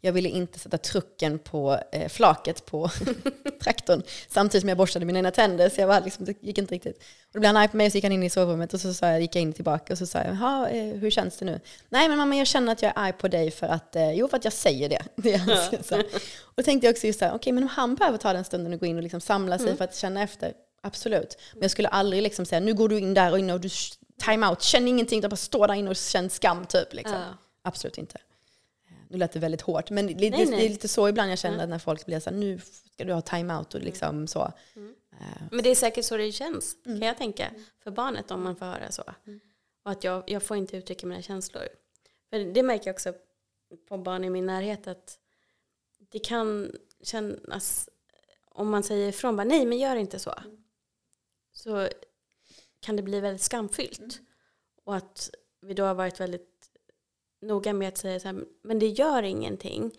jag 0.00 0.12
ville 0.12 0.28
inte 0.28 0.58
sätta 0.58 0.78
trucken 0.78 1.38
på 1.38 1.80
eh, 1.92 2.08
flaket 2.08 2.66
på 2.66 2.90
traktorn 3.62 4.02
samtidigt 4.28 4.62
som 4.62 4.68
jag 4.68 4.78
borstade 4.78 5.04
mina 5.04 5.18
egna 5.18 5.30
tänder. 5.30 5.68
Så 5.68 5.80
jag 5.80 5.88
var 5.88 6.00
liksom, 6.00 6.24
det 6.24 6.42
gick 6.42 6.58
inte 6.58 6.74
riktigt. 6.74 6.96
Och 6.96 7.32
då 7.32 7.40
blev 7.40 7.48
han 7.48 7.56
arg 7.56 7.68
på 7.68 7.76
mig 7.76 7.86
och 7.86 7.92
så 7.92 7.96
gick 7.96 8.04
han 8.04 8.12
in 8.12 8.22
i 8.22 8.30
sovrummet 8.30 8.74
och 8.74 8.80
så 8.80 8.94
sa 8.94 9.06
jag, 9.06 9.20
gick 9.20 9.36
jag 9.36 9.42
in 9.42 9.52
tillbaka 9.52 9.92
och 9.92 9.98
så 9.98 10.06
sa 10.06 10.18
jag, 10.18 10.32
eh, 10.76 10.94
hur 10.94 11.10
känns 11.10 11.36
det 11.36 11.44
nu? 11.44 11.60
Nej 11.88 12.08
men 12.08 12.18
mamma 12.18 12.36
jag 12.36 12.46
känner 12.46 12.72
att 12.72 12.82
jag 12.82 12.92
är 12.96 13.02
arg 13.02 13.12
på 13.12 13.28
dig 13.28 13.50
för 13.50 13.66
att, 13.66 13.96
eh, 13.96 14.12
jo 14.12 14.28
för 14.28 14.36
att 14.36 14.44
jag 14.44 14.52
säger 14.52 14.88
det. 14.88 15.02
det 15.16 15.42
ja. 15.90 15.96
och 16.42 16.54
då 16.54 16.62
tänkte 16.62 16.86
jag 16.86 16.92
också 16.92 17.06
just 17.06 17.18
så 17.18 17.24
här, 17.24 17.32
okej 17.32 17.36
okay, 17.36 17.52
men 17.52 17.62
om 17.62 17.68
han 17.68 17.94
behöver 17.94 18.18
ta 18.18 18.32
den 18.32 18.44
stunden 18.44 18.72
och 18.72 18.80
gå 18.80 18.86
in 18.86 18.96
och 18.96 19.02
liksom 19.02 19.20
samla 19.20 19.58
sig 19.58 19.66
mm. 19.66 19.76
för 19.76 19.84
att 19.84 19.96
känna 19.96 20.22
efter, 20.22 20.52
absolut. 20.86 21.38
Men 21.52 21.62
jag 21.62 21.70
skulle 21.70 21.88
aldrig 21.88 22.22
liksom 22.22 22.46
säga, 22.46 22.60
nu 22.60 22.74
går 22.74 22.88
du 22.88 22.98
in 22.98 23.14
där 23.14 23.32
och 23.32 23.38
in 23.38 23.50
och 23.50 23.60
du 23.60 23.68
time 24.18 24.48
out, 24.48 24.62
känn 24.62 24.88
ingenting, 24.88 25.20
du 25.20 25.28
bara 25.28 25.36
stå 25.36 25.66
där 25.66 25.74
inne 25.74 25.90
och 25.90 25.96
känn 25.96 26.30
skam 26.30 26.66
typ. 26.66 26.94
Liksom. 26.94 27.18
Ja. 27.18 27.38
Absolut 27.62 27.98
inte. 27.98 28.18
Nu 29.08 29.18
lät 29.18 29.32
det 29.32 29.38
väldigt 29.38 29.60
hårt, 29.60 29.90
men 29.90 30.06
det, 30.06 30.14
nej, 30.14 30.30
det, 30.30 30.36
nej. 30.36 30.46
det 30.46 30.66
är 30.66 30.68
lite 30.68 30.88
så 30.88 31.08
ibland 31.08 31.30
jag 31.30 31.38
känner 31.38 31.58
mm. 31.58 31.70
när 31.70 31.78
folk 31.78 32.06
blir 32.06 32.20
så 32.20 32.30
här, 32.30 32.36
nu 32.36 32.60
ska 32.92 33.04
du 33.04 33.12
ha 33.12 33.20
time-out 33.20 33.74
och 33.74 33.80
liksom 33.80 34.08
mm. 34.08 34.26
så. 34.26 34.52
Mm. 34.76 34.94
Uh. 35.12 35.48
Men 35.50 35.62
det 35.62 35.70
är 35.70 35.74
säkert 35.74 36.04
så 36.04 36.16
det 36.16 36.32
känns, 36.32 36.76
mm. 36.86 37.00
kan 37.00 37.08
jag 37.08 37.18
tänka, 37.18 37.50
för 37.82 37.90
barnet 37.90 38.30
om 38.30 38.42
man 38.42 38.56
får 38.56 38.66
höra 38.66 38.90
så. 38.90 39.02
Mm. 39.26 39.40
Och 39.84 39.90
att 39.90 40.04
jag, 40.04 40.24
jag 40.26 40.42
får 40.42 40.56
inte 40.56 40.76
uttrycka 40.76 41.06
mina 41.06 41.22
känslor. 41.22 41.68
För 42.30 42.38
det 42.38 42.62
märker 42.62 42.86
jag 42.86 42.94
också 42.94 43.12
på 43.88 43.98
barn 43.98 44.24
i 44.24 44.30
min 44.30 44.46
närhet 44.46 44.86
att 44.86 45.18
det 46.12 46.18
kan 46.18 46.72
kännas, 47.02 47.88
om 48.44 48.70
man 48.70 48.82
säger 48.82 49.08
ifrån, 49.08 49.36
bara, 49.36 49.44
nej 49.44 49.66
men 49.66 49.78
gör 49.78 49.96
inte 49.96 50.18
så. 50.18 50.34
Mm. 50.44 50.56
Så 51.56 51.88
kan 52.80 52.96
det 52.96 53.02
bli 53.02 53.20
väldigt 53.20 53.42
skamfyllt. 53.42 54.20
Och 54.84 54.96
att 54.96 55.30
vi 55.60 55.74
då 55.74 55.84
har 55.84 55.94
varit 55.94 56.20
väldigt 56.20 56.48
noga 57.42 57.72
med 57.72 57.88
att 57.88 57.98
säga 57.98 58.20
så 58.20 58.28
här, 58.28 58.44
men 58.62 58.78
det 58.78 58.86
gör 58.86 59.22
ingenting. 59.22 59.92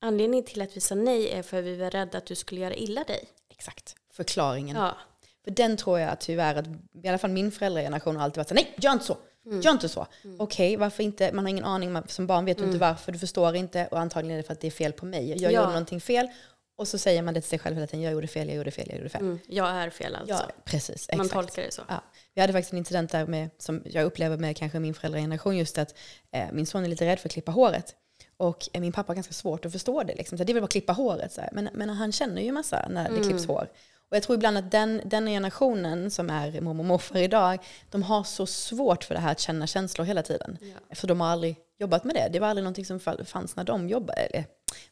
Anledningen 0.00 0.44
till 0.44 0.62
att 0.62 0.76
vi 0.76 0.80
sa 0.80 0.94
nej 0.94 1.30
är 1.30 1.42
för 1.42 1.58
att 1.58 1.64
vi 1.64 1.76
var 1.76 1.90
rädda 1.90 2.18
att 2.18 2.26
du 2.26 2.34
skulle 2.34 2.60
göra 2.60 2.74
illa 2.74 3.04
dig. 3.04 3.28
Exakt, 3.48 3.96
förklaringen. 4.10 4.76
Ja. 4.76 4.96
För 5.44 5.50
den 5.50 5.76
tror 5.76 5.98
jag 5.98 6.20
tyvärr 6.20 6.54
att, 6.54 6.66
i 7.02 7.08
alla 7.08 7.18
fall 7.18 7.30
min 7.30 7.52
föräldrageneration 7.52 8.16
har 8.16 8.24
alltid 8.24 8.36
varit 8.36 8.48
så 8.48 8.54
nej, 8.54 8.74
gör 8.76 8.92
inte 8.92 9.04
så. 9.04 9.16
Mm. 9.46 9.60
Gör 9.60 9.72
inte 9.72 9.88
så. 9.88 10.06
Mm. 10.24 10.40
Okej, 10.40 10.68
okay, 10.68 10.76
varför 10.76 11.02
inte? 11.02 11.32
Man 11.32 11.44
har 11.44 11.50
ingen 11.50 11.64
aning, 11.64 12.02
som 12.08 12.26
barn 12.26 12.44
vet 12.44 12.56
du 12.56 12.62
mm. 12.62 12.74
inte 12.74 12.86
varför, 12.86 13.12
du 13.12 13.18
förstår 13.18 13.56
inte 13.56 13.86
och 13.86 14.00
antagligen 14.00 14.38
är 14.38 14.42
det 14.42 14.46
för 14.46 14.52
att 14.52 14.60
det 14.60 14.66
är 14.66 14.70
fel 14.70 14.92
på 14.92 15.06
mig. 15.06 15.28
Jag 15.30 15.38
ja. 15.40 15.50
gjorde 15.50 15.72
någonting 15.72 16.00
fel 16.00 16.28
och 16.76 16.88
så 16.88 16.98
säger 16.98 17.22
man 17.22 17.34
det 17.34 17.40
till 17.40 17.50
sig 17.50 17.58
själv 17.58 17.76
hela 17.76 17.86
tiden, 17.86 18.02
jag 18.02 18.12
gjorde 18.12 18.26
fel, 18.26 18.48
jag 18.48 18.56
gjorde 18.56 18.70
fel, 18.70 18.86
jag 18.88 18.98
gjorde 18.98 19.08
fel. 19.08 19.20
Mm. 19.20 19.38
Jag 19.46 19.68
är 19.68 19.90
fel 19.90 20.16
alltså. 20.16 20.34
Ja, 20.34 20.50
precis, 20.64 20.90
exakt. 20.90 21.16
Man 21.16 21.28
tolkar 21.28 21.62
det 21.62 21.72
så. 21.72 21.82
Ja. 21.88 22.02
Vi 22.34 22.40
hade 22.40 22.52
faktiskt 22.52 22.72
en 22.72 22.78
incident 22.78 23.10
där 23.10 23.26
med, 23.26 23.50
som 23.58 23.82
jag 23.84 24.04
upplever 24.04 24.36
med 24.36 24.56
kanske 24.56 24.78
min 24.78 24.94
föräldrageneration, 24.94 25.56
just 25.56 25.78
att 25.78 25.94
eh, 26.32 26.46
min 26.52 26.66
son 26.66 26.84
är 26.84 26.88
lite 26.88 27.06
rädd 27.06 27.18
för 27.18 27.28
att 27.28 27.32
klippa 27.32 27.52
håret. 27.52 27.94
Och 28.36 28.68
eh, 28.72 28.80
min 28.80 28.92
pappa 28.92 29.10
har 29.10 29.14
ganska 29.14 29.32
svårt 29.32 29.64
att 29.64 29.72
förstå 29.72 30.02
det. 30.02 30.14
Liksom. 30.14 30.38
Så 30.38 30.44
det 30.44 30.52
väl 30.52 30.62
bara 30.62 30.68
klippa 30.68 30.92
håret. 30.92 31.32
Så 31.32 31.40
men, 31.52 31.68
men 31.72 31.90
han 31.90 32.12
känner 32.12 32.42
ju 32.42 32.52
massa 32.52 32.86
när 32.90 33.04
det 33.04 33.16
mm. 33.16 33.22
klipps 33.22 33.46
hår. 33.46 33.68
Och 34.10 34.16
jag 34.16 34.22
tror 34.22 34.36
ibland 34.36 34.58
att 34.58 34.70
den, 34.70 35.02
den 35.04 35.26
generationen 35.26 36.10
som 36.10 36.30
är 36.30 36.60
mormor 36.60 36.82
och 36.82 36.86
morfar 36.86 37.18
idag, 37.18 37.58
de 37.90 38.02
har 38.02 38.24
så 38.24 38.46
svårt 38.46 39.04
för 39.04 39.14
det 39.14 39.20
här 39.20 39.32
att 39.32 39.40
känna 39.40 39.66
känslor 39.66 40.04
hela 40.04 40.22
tiden. 40.22 40.58
Ja. 40.60 40.94
För 40.94 41.06
de 41.06 41.20
har 41.20 41.28
aldrig 41.28 41.56
jobbat 41.78 42.04
med 42.04 42.14
det. 42.14 42.28
Det 42.32 42.40
var 42.40 42.48
aldrig 42.48 42.64
någonting 42.64 42.84
som 42.84 43.00
fanns 43.24 43.56
när 43.56 43.64
de 43.64 43.88
jobbade, 43.88 44.20
eller 44.20 44.44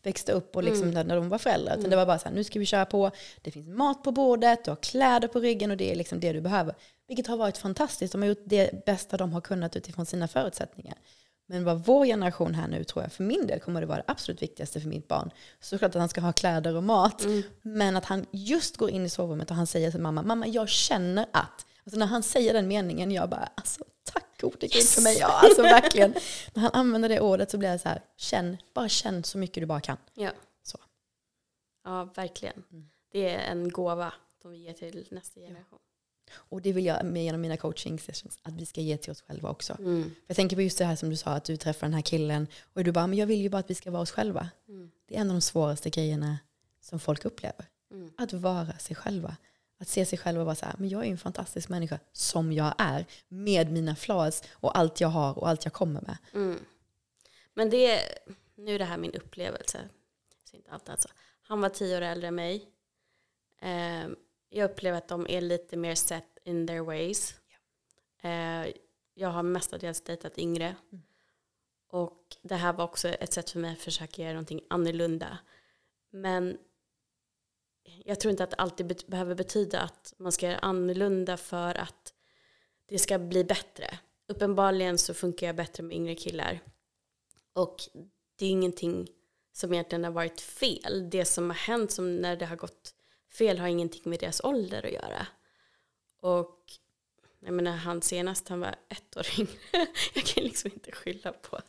växte 0.03 0.32
upp 0.32 0.57
och 0.57 0.62
liksom 0.62 0.89
mm. 0.89 1.07
när 1.07 1.16
de 1.16 1.28
var 1.28 1.39
föräldrar. 1.39 1.74
Mm. 1.74 1.91
det 1.91 1.97
var 1.97 2.07
bara 2.07 2.18
så 2.18 2.28
här, 2.28 2.35
nu 2.35 2.45
ska 2.45 2.59
vi 2.59 2.66
köra 2.66 2.85
på, 2.85 3.11
det 3.43 3.51
finns 3.51 3.68
mat 3.68 4.03
på 4.03 4.12
bordet, 4.12 4.64
du 4.64 4.70
har 4.70 4.76
kläder 4.76 5.28
på 5.28 5.41
ryggen 5.41 5.70
och 5.70 5.76
det 5.76 5.93
är 5.93 5.97
liksom 5.97 6.20
det 6.20 6.32
du 6.32 6.41
behöver. 6.41 6.74
Vilket 7.09 7.26
har 7.26 7.37
varit 7.37 7.59
fantastiskt. 7.59 8.12
De 8.12 8.22
har 8.22 8.28
gjort 8.28 8.43
det 8.45 8.85
bästa 8.87 9.16
de 9.16 9.32
har 9.32 9.41
kunnat 9.41 9.76
utifrån 9.76 10.07
sina 10.07 10.28
förutsättningar. 10.28 10.95
Men 11.47 11.64
vad 11.64 11.85
vår 11.85 12.07
generation 12.07 12.55
här 12.55 12.68
nu 12.68 12.85
tror 12.85 13.05
jag, 13.05 13.12
för 13.12 13.24
min 13.24 13.47
del 13.47 13.61
kommer 13.61 13.80
det 13.80 13.87
vara 13.87 13.99
det 13.99 14.05
absolut 14.07 14.43
viktigaste 14.43 14.80
för 14.80 14.89
mitt 14.89 15.09
barn. 15.09 15.30
Såklart 15.61 15.95
att 15.95 16.01
han 16.01 16.09
ska 16.09 16.20
ha 16.20 16.32
kläder 16.32 16.76
och 16.76 16.82
mat. 16.82 17.24
Mm. 17.24 17.43
Men 17.62 17.97
att 17.97 18.05
han 18.05 18.26
just 18.30 18.76
går 18.76 18.91
in 18.91 19.07
i 19.07 19.09
sovrummet 19.09 19.51
och 19.51 19.57
han 19.57 19.66
säger 19.66 19.91
till 19.91 20.01
mamma, 20.01 20.22
mamma 20.22 20.47
jag 20.47 20.68
känner 20.68 21.26
att. 21.32 21.66
Alltså 21.85 21.99
när 21.99 22.07
han 22.07 22.22
säger 22.22 22.53
den 22.53 22.68
meningen, 22.68 23.11
jag 23.11 23.30
bara, 23.30 23.49
alltså 23.55 23.85
gud 24.51 24.83
för 24.83 25.03
mig. 25.03 25.19
Ja, 25.19 25.27
alltså 25.29 25.63
verkligen. 25.63 26.15
när 26.55 26.63
han 26.63 26.71
använder 26.73 27.09
det 27.09 27.21
ordet 27.21 27.51
så 27.51 27.59
blir 27.59 27.69
jag 27.69 27.81
så 27.81 27.89
här, 27.89 28.03
känn, 28.17 28.57
bara 28.75 28.89
känn 28.89 29.25
så 29.25 29.39
mycket 29.39 29.63
du 29.63 29.67
bara 29.67 29.81
kan. 29.81 29.97
Ja, 30.15 30.31
så. 30.63 30.79
ja 31.85 32.05
verkligen. 32.15 32.63
Mm. 32.73 32.89
Det 33.13 33.29
är 33.29 33.39
en 33.39 33.69
gåva 33.69 34.13
som 34.43 34.51
vi 34.51 34.59
ger 34.59 34.73
till 34.73 35.07
nästa 35.11 35.41
generation. 35.41 35.79
Och 36.35 36.63
det 36.63 36.73
vill 36.73 36.87
jag 36.87 37.05
med 37.05 37.25
genom 37.25 37.41
mina 37.41 37.57
coaching 37.57 37.99
sessions, 37.99 38.39
att 38.43 38.55
vi 38.55 38.67
ska 38.67 38.81
ge 38.81 38.97
till 38.97 39.13
oss 39.13 39.23
själva 39.23 39.51
också. 39.51 39.77
Mm. 39.79 40.15
jag 40.27 40.37
tänker 40.37 40.57
på 40.57 40.63
just 40.63 40.79
det 40.79 40.85
här 40.85 40.97
som 40.97 41.11
du 41.11 41.17
sa, 41.17 41.31
att 41.31 41.45
du 41.45 41.57
träffar 41.57 41.87
den 41.87 41.95
här 41.95 42.03
killen 42.03 42.47
och 42.73 42.85
du 42.85 42.93
bara, 42.93 43.07
men 43.07 43.19
jag 43.19 43.27
vill 43.27 43.41
ju 43.41 43.49
bara 43.49 43.59
att 43.59 43.71
vi 43.71 43.75
ska 43.75 43.91
vara 43.91 44.03
oss 44.03 44.11
själva. 44.11 44.49
Mm. 44.69 44.91
Det 45.09 45.17
är 45.17 45.21
en 45.21 45.31
av 45.31 45.35
de 45.35 45.41
svåraste 45.41 45.91
grejerna 45.91 46.39
som 46.81 47.01
folk 47.01 47.25
upplever. 47.25 47.67
Mm. 47.91 48.13
Att 48.19 48.33
vara 48.33 48.79
sig 48.79 48.97
själva. 48.97 49.37
Att 49.79 49.89
se 49.89 50.07
sig 50.07 50.18
själv 50.18 50.41
och 50.41 50.47
vara 50.47 50.57
så 50.57 50.66
här, 50.66 50.75
men 50.79 50.89
jag 50.89 51.07
är 51.07 51.11
en 51.11 51.18
fantastisk 51.18 51.68
människa 51.68 51.99
som 52.12 52.53
jag 52.53 52.75
är. 52.79 53.07
Med 53.29 53.72
mina 53.72 53.97
flaws 53.97 54.43
och 54.53 54.79
allt 54.79 55.01
jag 55.01 55.09
har 55.09 55.39
och 55.39 55.49
allt 55.49 55.64
jag 55.64 55.72
kommer 55.72 56.01
med. 56.01 56.16
Mm. 56.35 56.64
Men 57.55 57.70
det 57.70 57.91
är, 57.91 58.18
nu 58.55 58.75
är 58.75 58.79
det 58.79 58.85
här 58.85 58.99
min 58.99 59.14
upplevelse. 59.14 59.89
Så 60.45 60.57
inte 60.57 60.70
allt 60.70 60.89
alltså. 60.89 61.09
Han 61.43 61.61
var 61.61 61.68
tio 61.68 61.97
år 61.97 62.03
äldre 62.03 62.29
än 62.29 62.35
mig. 62.35 62.68
Um, 63.62 64.16
jag 64.49 64.70
upplever 64.70 64.99
att 64.99 65.09
de 65.09 65.27
är 65.29 65.41
lite 65.41 65.77
mer 65.77 65.95
set 65.95 66.39
in 66.45 66.66
their 66.66 66.81
ways. 66.81 67.35
Yeah. 68.22 68.68
jag 69.14 69.29
har 69.29 69.43
mestadels 69.43 70.01
dejtat 70.01 70.39
yngre. 70.39 70.77
Mm. 70.93 71.03
Och 71.89 72.37
det 72.43 72.55
här 72.55 72.72
var 72.72 72.85
också 72.85 73.09
ett 73.09 73.33
sätt 73.33 73.51
för 73.51 73.59
mig 73.59 73.72
att 73.72 73.79
försöka 73.79 74.22
göra 74.22 74.33
någonting 74.33 74.61
annorlunda. 74.70 75.39
Men 76.11 76.59
jag 78.05 78.20
tror 78.20 78.30
inte 78.30 78.45
att 78.45 78.51
det 78.51 78.57
alltid 78.57 79.03
behöver 79.07 79.35
betyda 79.35 79.80
att 79.80 80.14
man 80.16 80.32
ska 80.32 80.47
göra 80.47 80.59
annorlunda 80.59 81.37
för 81.37 81.74
att 81.74 82.12
det 82.87 82.99
ska 82.99 83.18
bli 83.18 83.45
bättre. 83.45 83.99
Uppenbarligen 84.28 84.99
så 84.99 85.14
funkar 85.14 85.47
jag 85.47 85.57
bättre 85.57 85.82
med 85.82 85.97
yngre 85.97 86.14
killar. 86.14 86.61
Och 87.53 87.76
det 88.37 88.47
är 88.47 88.51
ingenting 88.51 89.09
som 89.53 89.72
egentligen 89.72 90.05
har 90.05 90.11
varit 90.11 90.41
fel. 90.41 91.11
Det 91.11 91.24
som 91.24 91.51
har 91.51 91.57
hänt 91.57 91.93
som 91.93 92.16
när 92.16 92.37
det 92.37 92.47
har 92.47 92.57
gått 92.57 92.95
fel 93.32 93.59
har 93.59 93.68
ingenting 93.68 94.03
med 94.05 94.20
deras 94.20 94.41
ålder 94.45 94.87
att 94.87 94.93
göra. 94.93 95.26
Och 96.20 96.61
jag 97.41 97.55
menar 97.55 97.72
han 97.72 98.03
senast 98.03 98.49
han 98.49 98.61
var 98.61 98.76
ett 98.89 99.16
år 99.16 99.26
yngre. 99.39 99.53
jag 100.14 100.24
kan 100.24 100.45
liksom 100.45 100.70
inte 100.74 100.93
skylla 100.93 101.32
på, 101.32 101.61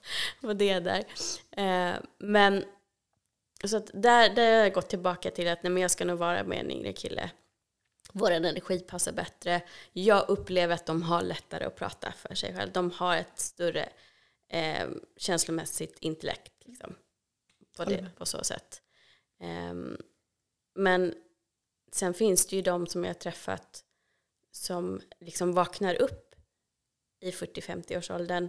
på 0.41 0.53
det 0.53 0.79
där. 0.79 1.03
Eh, 1.51 1.95
men 2.17 2.65
så 3.67 3.79
där, 3.79 4.29
där 4.35 4.57
har 4.57 4.63
jag 4.63 4.73
gått 4.73 4.89
tillbaka 4.89 5.31
till 5.31 5.47
att 5.47 5.63
nej, 5.63 5.71
men 5.71 5.81
jag 5.81 5.91
ska 5.91 6.05
nog 6.05 6.19
vara 6.19 6.43
med 6.43 6.59
en 6.59 6.71
yngre 6.71 6.93
kille. 6.93 7.31
Vår 8.11 8.31
energi 8.31 8.79
passar 8.79 9.11
bättre. 9.11 9.61
Jag 9.93 10.29
upplever 10.29 10.75
att 10.75 10.85
de 10.85 11.01
har 11.01 11.21
lättare 11.21 11.65
att 11.65 11.75
prata 11.75 12.11
för 12.11 12.35
sig 12.35 12.55
själv. 12.55 12.71
De 12.71 12.91
har 12.91 13.17
ett 13.17 13.39
större 13.39 13.89
eh, 14.49 14.87
känslomässigt 15.17 15.97
intellekt. 15.99 16.53
Liksom, 16.65 16.95
på, 17.77 17.85
det, 17.85 18.05
på 18.17 18.25
så 18.25 18.43
sätt. 18.43 18.81
Um, 19.71 19.97
men 20.75 21.13
sen 21.91 22.13
finns 22.13 22.47
det 22.47 22.55
ju 22.55 22.61
de 22.61 22.87
som 22.87 23.03
jag 23.03 23.09
har 23.09 23.19
träffat 23.19 23.83
som 24.51 25.01
liksom 25.19 25.53
vaknar 25.53 26.01
upp 26.01 26.35
i 27.19 27.31
40-50 27.31 27.97
års 27.97 28.11
åldern 28.11 28.47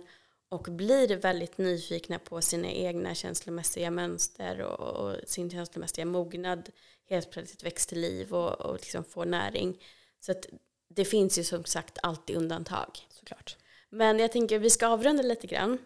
och 0.49 0.63
blir 0.63 1.17
väldigt 1.17 1.59
nyfikna 1.59 2.19
på 2.19 2.41
sina 2.41 2.69
egna 2.69 3.15
känslomässiga 3.15 3.91
mönster 3.91 4.61
och, 4.61 4.81
och 4.81 5.29
sin 5.29 5.51
känslomässiga 5.51 6.05
mognad 6.05 6.71
helt 7.09 7.31
plötsligt 7.31 7.65
väcks 7.65 7.87
till 7.87 8.01
liv 8.01 8.35
och, 8.35 8.61
och 8.61 8.75
liksom 8.75 9.05
får 9.05 9.25
näring. 9.25 9.83
Så 10.21 10.33
att 10.33 10.47
det 10.89 11.05
finns 11.05 11.39
ju 11.39 11.45
som 11.45 11.65
sagt 11.65 11.99
alltid 12.03 12.37
undantag. 12.37 12.99
Såklart. 13.11 13.57
Men 13.91 14.19
jag 14.19 14.33
tänker 14.33 14.59
vi 14.59 14.71
ska 14.71 14.87
avrunda 14.87 15.23
lite 15.23 15.47
grann. 15.47 15.79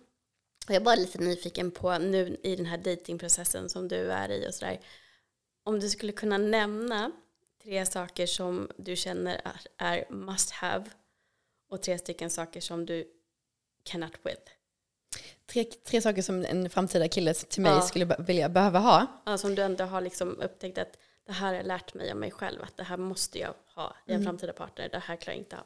Jag 0.66 0.76
är 0.76 0.80
bara 0.80 0.94
lite 0.94 1.18
nyfiken 1.18 1.70
på 1.70 1.98
nu 1.98 2.36
i 2.42 2.56
den 2.56 2.66
här 2.66 2.78
datingprocessen 2.78 3.68
som 3.68 3.88
du 3.88 4.12
är 4.12 4.30
i 4.30 4.48
och 4.48 4.54
sådär. 4.54 4.80
Om 5.64 5.80
du 5.80 5.88
skulle 5.88 6.12
kunna 6.12 6.38
nämna 6.38 7.12
tre 7.62 7.86
saker 7.86 8.26
som 8.26 8.70
du 8.76 8.96
känner 8.96 9.40
är, 9.44 9.61
är 9.76 10.11
must 10.11 10.50
have 10.50 10.84
och 11.70 11.82
tre 11.82 11.98
stycken 11.98 12.30
saker 12.30 12.61
som 12.61 12.86
du 12.86 13.19
cannot 13.91 14.12
with. 14.22 14.41
tre, 15.47 15.64
tre 15.64 16.01
saker 16.01 16.22
som 16.22 16.45
en 16.45 16.70
framtida 16.70 17.09
kille 17.09 17.34
till 17.34 17.62
mig 17.62 17.72
Ja. 17.72 17.80
skulle 17.80 18.16
vilja, 18.18 18.49
behöva 18.49 18.78
ha. 18.78 19.07
Ja, 19.26 19.38
som 19.38 19.55
du 19.55 19.62
ändå 19.62 19.84
har 19.84 20.01
liksom 20.01 20.41
upptäckt 20.41 20.78
att 20.78 20.99
det 21.26 21.32
här 21.32 21.47
har 21.49 21.55
jag 21.55 21.66
lärt 21.66 21.95
mig 21.95 22.12
om 22.12 22.18
mig 22.20 22.30
själv. 22.30 22.62
Att 22.62 22.76
det 22.76 22.84
här 22.84 22.97
måste 22.97 23.38
jag 23.38 23.55
ha 23.74 23.95
i 24.07 24.12
en 24.12 24.24
framtida 24.24 24.53
partner. 24.53 24.88
Det 24.93 24.99
här 24.99 25.16
klarar 25.16 25.34
jag 25.36 25.41
inte 25.45 25.57
av. 25.57 25.64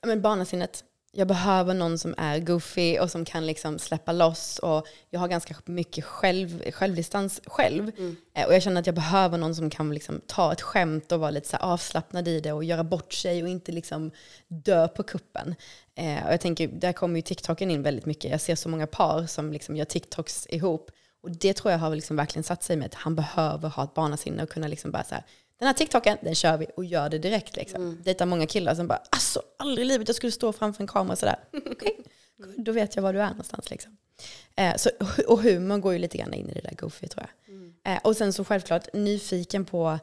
Ja, 0.00 0.06
men 0.08 0.22
barnasinnet. 0.22 0.84
Jag 1.14 1.28
behöver 1.28 1.74
någon 1.74 1.98
som 1.98 2.14
är 2.18 2.38
goofy 2.38 2.98
och 2.98 3.10
som 3.10 3.24
kan 3.24 3.46
liksom 3.46 3.78
släppa 3.78 4.12
loss. 4.12 4.58
Och 4.58 4.86
jag 5.10 5.20
har 5.20 5.28
ganska 5.28 5.54
mycket 5.64 6.04
själv, 6.04 6.70
självdistans 6.72 7.40
själv. 7.46 7.90
Eh, 8.34 8.46
Och 8.46 8.54
jag 8.54 8.62
känner 8.62 8.80
att 8.80 8.86
jag 8.86 8.94
behöver 8.94 9.38
någon 9.38 9.54
som 9.54 9.70
kan 9.70 9.94
liksom 9.94 10.20
ta 10.26 10.52
ett 10.52 10.60
skämt 10.60 11.12
och 11.12 11.20
vara 11.20 11.30
lite 11.30 11.48
så 11.48 11.56
avslappnad 11.56 12.28
i 12.28 12.40
det 12.40 12.52
och 12.52 12.64
göra 12.64 12.84
bort 12.84 13.12
sig 13.12 13.42
och 13.42 13.48
inte 13.48 13.72
liksom 13.72 14.10
dö 14.48 14.88
på 14.88 15.02
kuppen. 15.02 15.54
Eh, 15.94 16.26
och 16.26 16.32
jag 16.32 16.40
tänker, 16.40 16.68
där 16.68 16.92
kommer 16.92 17.16
ju 17.16 17.22
TikToken 17.22 17.70
in 17.70 17.82
väldigt 17.82 18.06
mycket. 18.06 18.30
Jag 18.30 18.40
ser 18.40 18.54
så 18.54 18.68
många 18.68 18.86
par 18.86 19.26
som 19.26 19.52
liksom 19.52 19.76
gör 19.76 19.84
TikToks 19.84 20.46
ihop. 20.50 20.90
Och 21.22 21.30
det 21.30 21.52
tror 21.54 21.72
jag 21.72 21.78
har 21.78 21.94
liksom 21.96 22.16
verkligen 22.16 22.44
satt 22.44 22.62
sig 22.62 22.76
med 22.76 22.86
att 22.86 22.94
han 22.94 23.14
behöver 23.16 23.68
ha 23.68 23.84
ett 23.84 23.94
barnasinne 23.94 24.42
och 24.42 24.50
kunna 24.50 24.68
liksom 24.68 24.90
bara 24.90 25.04
så 25.04 25.14
här, 25.14 25.24
den 25.62 25.66
här 25.66 25.74
TikToken, 25.74 26.18
den 26.20 26.34
kör 26.34 26.56
vi 26.56 26.66
och 26.76 26.84
gör 26.84 27.08
det 27.08 27.18
direkt. 27.18 27.56
Liksom. 27.56 27.82
Mm. 27.82 28.02
Dejtar 28.02 28.26
många 28.26 28.46
killar 28.46 28.74
som 28.74 28.86
bara, 28.88 29.02
alltså 29.10 29.42
aldrig 29.58 29.86
i 29.86 29.88
livet 29.88 30.08
jag 30.08 30.16
skulle 30.16 30.32
stå 30.32 30.52
framför 30.52 30.82
en 30.82 30.86
kamera 30.86 31.16
sådär. 31.16 31.36
Okej, 31.70 32.04
då 32.56 32.72
vet 32.72 32.96
jag 32.96 33.02
var 33.02 33.12
du 33.12 33.20
är 33.20 33.30
någonstans. 33.30 33.70
Liksom. 33.70 33.96
Eh, 34.56 34.76
så, 34.76 34.90
och 35.26 35.42
humor 35.42 35.78
går 35.78 35.92
ju 35.92 35.98
lite 35.98 36.18
grann 36.18 36.34
in 36.34 36.48
i 36.48 36.52
det 36.52 36.60
där 36.60 36.76
goofy 36.76 37.06
tror 37.06 37.26
jag. 37.26 37.54
Mm. 37.54 37.74
Eh, 37.84 37.98
och 38.04 38.16
sen 38.16 38.32
så 38.32 38.44
självklart 38.44 38.92
nyfiken 38.92 39.64
på 39.64 39.98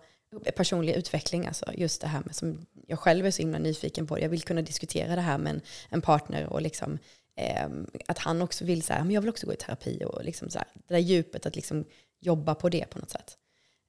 personlig 0.56 0.94
utveckling, 0.94 1.48
alltså 1.48 1.66
just 1.74 2.02
det 2.02 2.08
här 2.08 2.22
med 2.26 2.36
som 2.36 2.66
jag 2.88 3.00
själv 3.00 3.26
är 3.26 3.32
så 3.32 3.42
himla 3.42 3.60
nyfiken 3.60 4.08
på. 4.08 4.20
Jag 4.20 4.30
vill 4.30 4.42
kunna 4.42 4.62
diskutera 4.62 5.16
det 5.16 5.22
här 5.22 5.38
med 5.38 5.54
en, 5.54 5.62
en 5.90 6.02
partner 6.02 6.46
och 6.46 6.62
liksom 6.62 7.00
ehm, 7.36 7.88
att 8.08 8.18
han 8.18 8.42
också 8.42 8.66
vill 8.66 8.84
så 8.84 8.94
här, 8.94 9.04
men 9.04 9.12
jag 9.12 9.22
vill 9.22 9.30
också 9.30 9.48
gå 9.48 9.54
i 9.54 9.56
terapi 9.56 10.04
och 10.06 10.24
liksom 10.24 10.50
så 10.50 10.58
här, 10.58 10.68
det 10.74 10.94
där 10.94 11.02
djupet 11.02 11.46
att 11.46 11.56
liksom 11.56 11.86
jobba 12.20 12.56
på 12.56 12.70
det 12.70 12.86
på 12.90 13.00
något 13.00 13.10
sätt. 13.10 13.38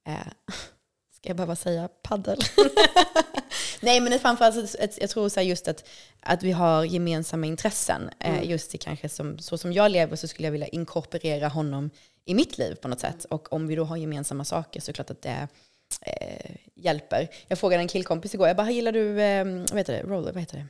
Ska 1.21 1.29
jag 1.29 1.37
behöva 1.37 1.57
säga 1.57 1.89
paddel? 2.03 2.39
Nej 3.81 4.01
men 4.01 4.19
framförallt, 4.19 4.77
jag 5.01 5.11
tror 5.11 5.29
så 5.29 5.41
här 5.41 5.47
just 5.47 5.69
att, 5.69 5.89
att 6.21 6.43
vi 6.43 6.53
har 6.53 6.85
gemensamma 6.85 7.47
intressen. 7.47 8.11
Eh, 8.19 8.51
just 8.51 8.73
det 8.73 8.79
kanske 8.79 9.09
som, 9.09 9.39
så 9.39 9.59
som 9.59 9.73
jag 9.73 9.91
lever 9.91 10.17
så 10.17 10.29
skulle 10.29 10.47
jag 10.47 10.53
vilja 10.53 10.67
inkorporera 10.67 11.49
honom 11.49 11.91
i 12.25 12.35
mitt 12.35 12.59
liv 12.59 12.75
på 12.75 12.89
något 12.89 13.01
sätt. 13.01 13.25
Och 13.25 13.53
om 13.53 13.67
vi 13.67 13.75
då 13.75 13.85
har 13.85 13.97
gemensamma 13.97 14.45
saker 14.45 14.81
så 14.81 14.91
är 14.91 14.93
det 14.93 14.95
klart 14.97 15.11
att 15.11 15.23
det 15.23 15.49
eh, 16.03 16.57
hjälper. 16.75 17.29
Jag 17.49 17.59
frågade 17.59 17.83
en 17.83 17.89
killkompis 17.89 18.35
igår, 18.35 18.49
jag 18.49 18.57
bara, 18.57 18.71
gillar 18.71 18.93
du, 18.93 19.23
eh, 19.23 19.45
vad 19.45 19.79
heter 19.79 19.93
det, 19.93 20.03
roller, 20.03 20.33
vad 20.33 20.41
heter 20.41 20.57
det? 20.57 20.67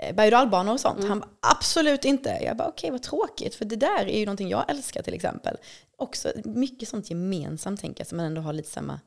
Eh, 0.00 0.14
berg 0.14 0.34
och 0.70 0.80
sånt. 0.80 1.04
Han 1.04 1.20
bara, 1.20 1.30
absolut 1.40 2.04
inte. 2.04 2.38
Jag 2.42 2.56
bara, 2.56 2.68
okej 2.68 2.90
vad 2.90 3.02
tråkigt. 3.02 3.54
För 3.54 3.64
det 3.64 3.76
där 3.76 4.08
är 4.08 4.18
ju 4.18 4.24
någonting 4.24 4.48
jag 4.48 4.70
älskar 4.70 5.02
till 5.02 5.14
exempel. 5.14 5.56
Också 5.96 6.32
mycket 6.44 6.88
sånt 6.88 7.10
gemensamt 7.10 7.80
tänker 7.80 8.00
jag, 8.00 8.08
som 8.08 8.16
man 8.16 8.26
ändå 8.26 8.40
har 8.40 8.52
lite 8.52 8.70
samma 8.70 9.00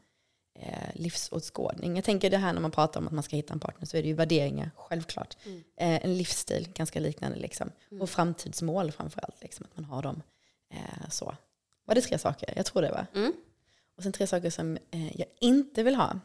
eh, 0.59 0.89
livsåskådning. 0.93 1.95
Jag 1.95 2.05
tänker 2.05 2.29
det 2.29 2.37
här 2.37 2.53
när 2.53 2.61
man 2.61 2.71
pratar 2.71 2.99
om 2.99 3.07
att 3.07 3.13
man 3.13 3.23
ska 3.23 3.35
hitta 3.35 3.53
en 3.53 3.59
partner 3.59 3.85
så 3.85 3.97
är 3.97 4.01
det 4.01 4.07
ju 4.07 4.13
värderingar, 4.13 4.71
självklart. 4.75 5.37
Eh, 5.77 6.05
en 6.05 6.17
livsstil, 6.17 6.69
ganska 6.73 6.99
liknande 6.99 7.37
liksom. 7.37 7.71
Och 8.01 8.09
framtidsmål 8.09 8.91
framförallt, 8.91 9.41
liksom, 9.41 9.65
att 9.65 9.77
man 9.77 9.85
har 9.85 10.01
dem 10.01 10.21
eh, 10.73 11.09
så. 11.09 11.35
Var 11.85 11.95
det 11.95 12.01
tre 12.01 12.17
saker? 12.17 12.53
Jag 12.55 12.65
tror 12.65 12.81
det 12.81 12.91
va? 12.91 13.07
Mm. 13.15 13.33
Och 13.97 14.03
sen 14.03 14.11
tre 14.11 14.27
saker 14.27 14.49
som 14.49 14.77
eh, 14.91 15.19
jag 15.19 15.27
inte 15.39 15.83
vill 15.83 15.95
ha. 15.95 16.19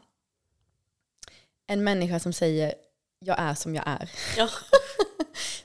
En 1.67 1.83
människa 1.83 2.19
som 2.19 2.33
säger 2.33 2.73
jag 3.19 3.39
är 3.39 3.53
som 3.53 3.75
jag 3.75 3.83
är. 3.87 4.11
Ja. 4.37 4.49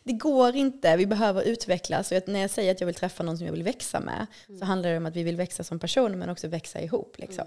Det 0.05 0.13
går 0.13 0.57
inte, 0.57 0.97
vi 0.97 1.07
behöver 1.07 1.43
utvecklas. 1.43 2.13
Och 2.13 2.23
när 2.27 2.41
jag 2.41 2.51
säger 2.51 2.73
att 2.73 2.81
jag 2.81 2.87
vill 2.87 2.95
träffa 2.95 3.23
någon 3.23 3.39
som 3.39 3.47
jag 3.47 3.53
vill 3.53 3.63
växa 3.63 4.01
med 4.01 4.27
så 4.59 4.65
handlar 4.65 4.91
det 4.91 4.97
om 4.97 5.07
att 5.07 5.17
vi 5.17 5.23
vill 5.23 5.37
växa 5.37 5.65
som 5.65 5.79
person 5.79 6.19
men 6.19 6.31
också 6.31 6.49
växa 6.49 6.81
ihop. 6.81 7.19
Liksom. 7.19 7.45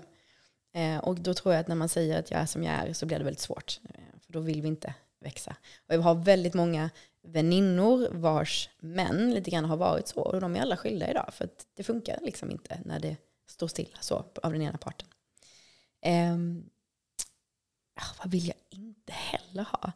Eh, 0.75 0.97
och 0.97 1.19
då 1.19 1.33
tror 1.33 1.53
jag 1.53 1.61
att 1.61 1.67
när 1.67 1.75
man 1.75 1.89
säger 1.89 2.19
att 2.19 2.31
jag 2.31 2.39
är 2.39 2.45
som 2.45 2.63
jag 2.63 2.73
är 2.73 2.93
så 2.93 3.05
blir 3.05 3.17
det 3.17 3.23
väldigt 3.23 3.41
svårt. 3.41 3.79
Eh, 3.83 4.19
för 4.25 4.33
då 4.33 4.39
vill 4.39 4.61
vi 4.61 4.67
inte 4.67 4.93
växa. 5.19 5.55
Och 5.87 5.95
jag 5.95 5.99
har 6.01 6.15
väldigt 6.15 6.53
många 6.53 6.89
väninnor 7.23 8.09
vars 8.11 8.69
män 8.79 9.33
lite 9.33 9.51
grann 9.51 9.65
har 9.65 9.77
varit 9.77 10.07
så. 10.07 10.21
Och 10.21 10.41
de 10.41 10.55
är 10.55 10.61
alla 10.61 10.77
skilda 10.77 11.11
idag. 11.11 11.33
För 11.33 11.45
att 11.45 11.65
det 11.73 11.83
funkar 11.83 12.19
liksom 12.21 12.51
inte 12.51 12.79
när 12.85 12.99
det 12.99 13.17
står 13.49 13.67
stilla 13.67 13.97
så 14.01 14.25
av 14.43 14.51
den 14.51 14.61
ena 14.61 14.77
parten. 14.77 15.07
Ah, 17.95 18.15
vad 18.19 18.31
vill 18.31 18.47
jag 18.47 18.57
inte 18.69 19.13
heller 19.13 19.63
ha? 19.63 19.91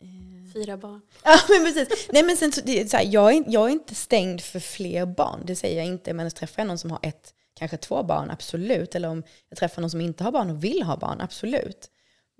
Eh, 0.00 0.52
Fyra 0.52 0.76
barn. 0.76 1.00
Ja 1.24 1.38
men 1.48 1.64
precis. 1.64 2.08
Nej, 2.12 2.22
men 2.22 2.36
sen, 2.36 2.52
så, 2.52 2.60
det, 2.64 2.90
så 2.90 2.96
här, 2.96 3.04
jag, 3.04 3.34
är, 3.36 3.44
jag 3.48 3.66
är 3.66 3.72
inte 3.72 3.94
stängd 3.94 4.40
för 4.40 4.60
fler 4.60 5.06
barn. 5.06 5.42
Det 5.44 5.56
säger 5.56 5.76
jag 5.76 5.86
inte. 5.86 6.12
Men 6.12 6.30
träffar 6.30 6.62
jag 6.62 6.66
någon 6.66 6.78
som 6.78 6.90
har 6.90 7.00
ett, 7.02 7.34
kanske 7.58 7.76
två 7.76 8.02
barn, 8.02 8.30
absolut. 8.30 8.94
Eller 8.94 9.08
om 9.08 9.22
jag 9.48 9.58
träffar 9.58 9.82
någon 9.82 9.90
som 9.90 10.00
inte 10.00 10.24
har 10.24 10.32
barn 10.32 10.50
och 10.50 10.64
vill 10.64 10.82
ha 10.82 10.96
barn, 10.96 11.20
absolut. 11.20 11.90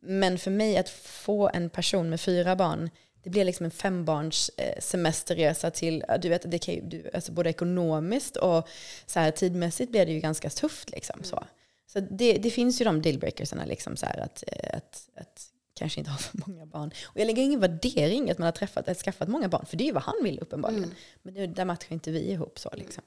Men 0.02 0.38
för 0.38 0.50
mig 0.50 0.76
att 0.76 0.88
få 0.88 1.48
en 1.48 1.70
person 1.70 2.10
med 2.10 2.20
fyra 2.20 2.56
barn, 2.56 2.90
det 3.22 3.30
blir 3.30 3.44
liksom 3.44 3.64
en 3.64 3.70
fembarns 3.70 4.50
eh, 4.56 4.80
semesterresa 4.80 5.70
till, 5.70 6.04
du 6.22 6.28
vet, 6.28 6.50
det 6.50 6.58
kan 6.58 6.74
ju, 6.74 7.10
alltså 7.14 7.32
både 7.32 7.50
ekonomiskt 7.50 8.36
och 8.36 8.68
så 9.06 9.20
här, 9.20 9.30
tidmässigt 9.30 9.90
blir 9.90 10.06
det 10.06 10.12
ju 10.12 10.20
ganska 10.20 10.50
tufft. 10.50 10.90
Liksom, 10.90 11.22
så 11.22 11.44
så 11.86 12.00
det, 12.00 12.32
det 12.32 12.50
finns 12.50 12.80
ju 12.80 12.84
de 12.84 13.02
dealbreakersarna, 13.02 13.64
liksom, 13.64 13.96
så 13.96 14.06
här, 14.06 14.20
att, 14.20 14.44
eh, 14.46 14.76
att, 14.76 15.08
att 15.16 15.50
kanske 15.74 16.00
inte 16.00 16.10
ha 16.10 16.18
för 16.18 16.38
många 16.46 16.66
barn. 16.66 16.90
Och 17.04 17.20
jag 17.20 17.26
lägger 17.26 17.42
ingen 17.42 17.60
värdering 17.60 18.30
att 18.30 18.38
man 18.38 18.46
har 18.46 18.52
träffat, 18.52 18.88
att 18.88 18.98
skaffat 18.98 19.28
många 19.28 19.48
barn, 19.48 19.66
för 19.66 19.76
det 19.76 19.84
är 19.84 19.86
ju 19.86 19.92
vad 19.92 20.02
han 20.02 20.14
vill 20.22 20.38
uppenbarligen. 20.38 20.94
Men 21.22 21.34
det, 21.34 21.46
där 21.46 21.64
matchar 21.64 21.92
inte 21.92 22.10
vi 22.10 22.30
ihop 22.30 22.58
så. 22.58 22.70
Liksom. 22.74 23.02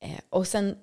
Eh, 0.00 0.20
och 0.28 0.46
sen, 0.48 0.76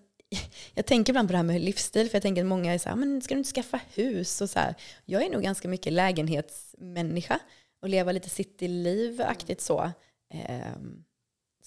jag 0.75 0.85
tänker 0.85 1.11
ibland 1.11 1.27
på 1.27 1.31
det 1.31 1.37
här 1.37 1.43
med 1.43 1.61
livsstil, 1.61 2.09
för 2.09 2.15
jag 2.15 2.21
tänker 2.21 2.41
att 2.41 2.47
många 2.47 2.73
är 2.73 2.77
så 2.77 2.89
här, 2.89 2.95
men 2.95 3.21
ska 3.21 3.33
du 3.33 3.37
inte 3.37 3.51
skaffa 3.51 3.79
hus? 3.93 4.41
Och 4.41 4.49
så 4.49 4.59
här. 4.59 4.75
Jag 5.05 5.23
är 5.23 5.29
nog 5.29 5.43
ganska 5.43 5.67
mycket 5.67 5.93
lägenhetsmänniska 5.93 7.39
och 7.81 7.89
leva 7.89 8.11
lite 8.11 8.29
cityliv-aktigt 8.29 9.61
så. 9.61 9.91
Ehm, 10.29 11.03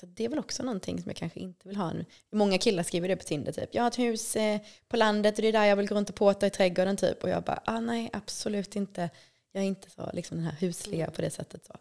så 0.00 0.06
det 0.06 0.24
är 0.24 0.28
väl 0.28 0.38
också 0.38 0.62
någonting 0.62 1.02
som 1.02 1.10
jag 1.10 1.16
kanske 1.16 1.40
inte 1.40 1.68
vill 1.68 1.76
ha. 1.76 1.92
nu. 1.92 2.04
Många 2.32 2.58
killar 2.58 2.82
skriver 2.82 3.08
det 3.08 3.16
på 3.16 3.24
Tinder, 3.24 3.52
typ. 3.52 3.74
Jag 3.74 3.82
har 3.82 3.88
ett 3.88 3.98
hus 3.98 4.36
eh, 4.36 4.60
på 4.88 4.96
landet 4.96 5.34
och 5.34 5.42
det 5.42 5.48
är 5.48 5.52
där 5.52 5.64
jag 5.64 5.76
vill 5.76 5.88
gå 5.88 5.94
runt 5.94 6.10
och 6.10 6.16
påta 6.16 6.46
i 6.46 6.50
trädgården, 6.50 6.96
typ. 6.96 7.22
Och 7.22 7.30
jag 7.30 7.42
bara, 7.42 7.62
ah, 7.64 7.80
nej, 7.80 8.10
absolut 8.12 8.76
inte. 8.76 9.10
Jag 9.52 9.62
är 9.62 9.66
inte 9.66 9.90
så, 9.90 10.10
liksom 10.12 10.36
den 10.36 10.46
här 10.46 10.56
husliga 10.60 11.10
på 11.10 11.22
det 11.22 11.30
sättet. 11.30 11.66
Så, 11.66 11.72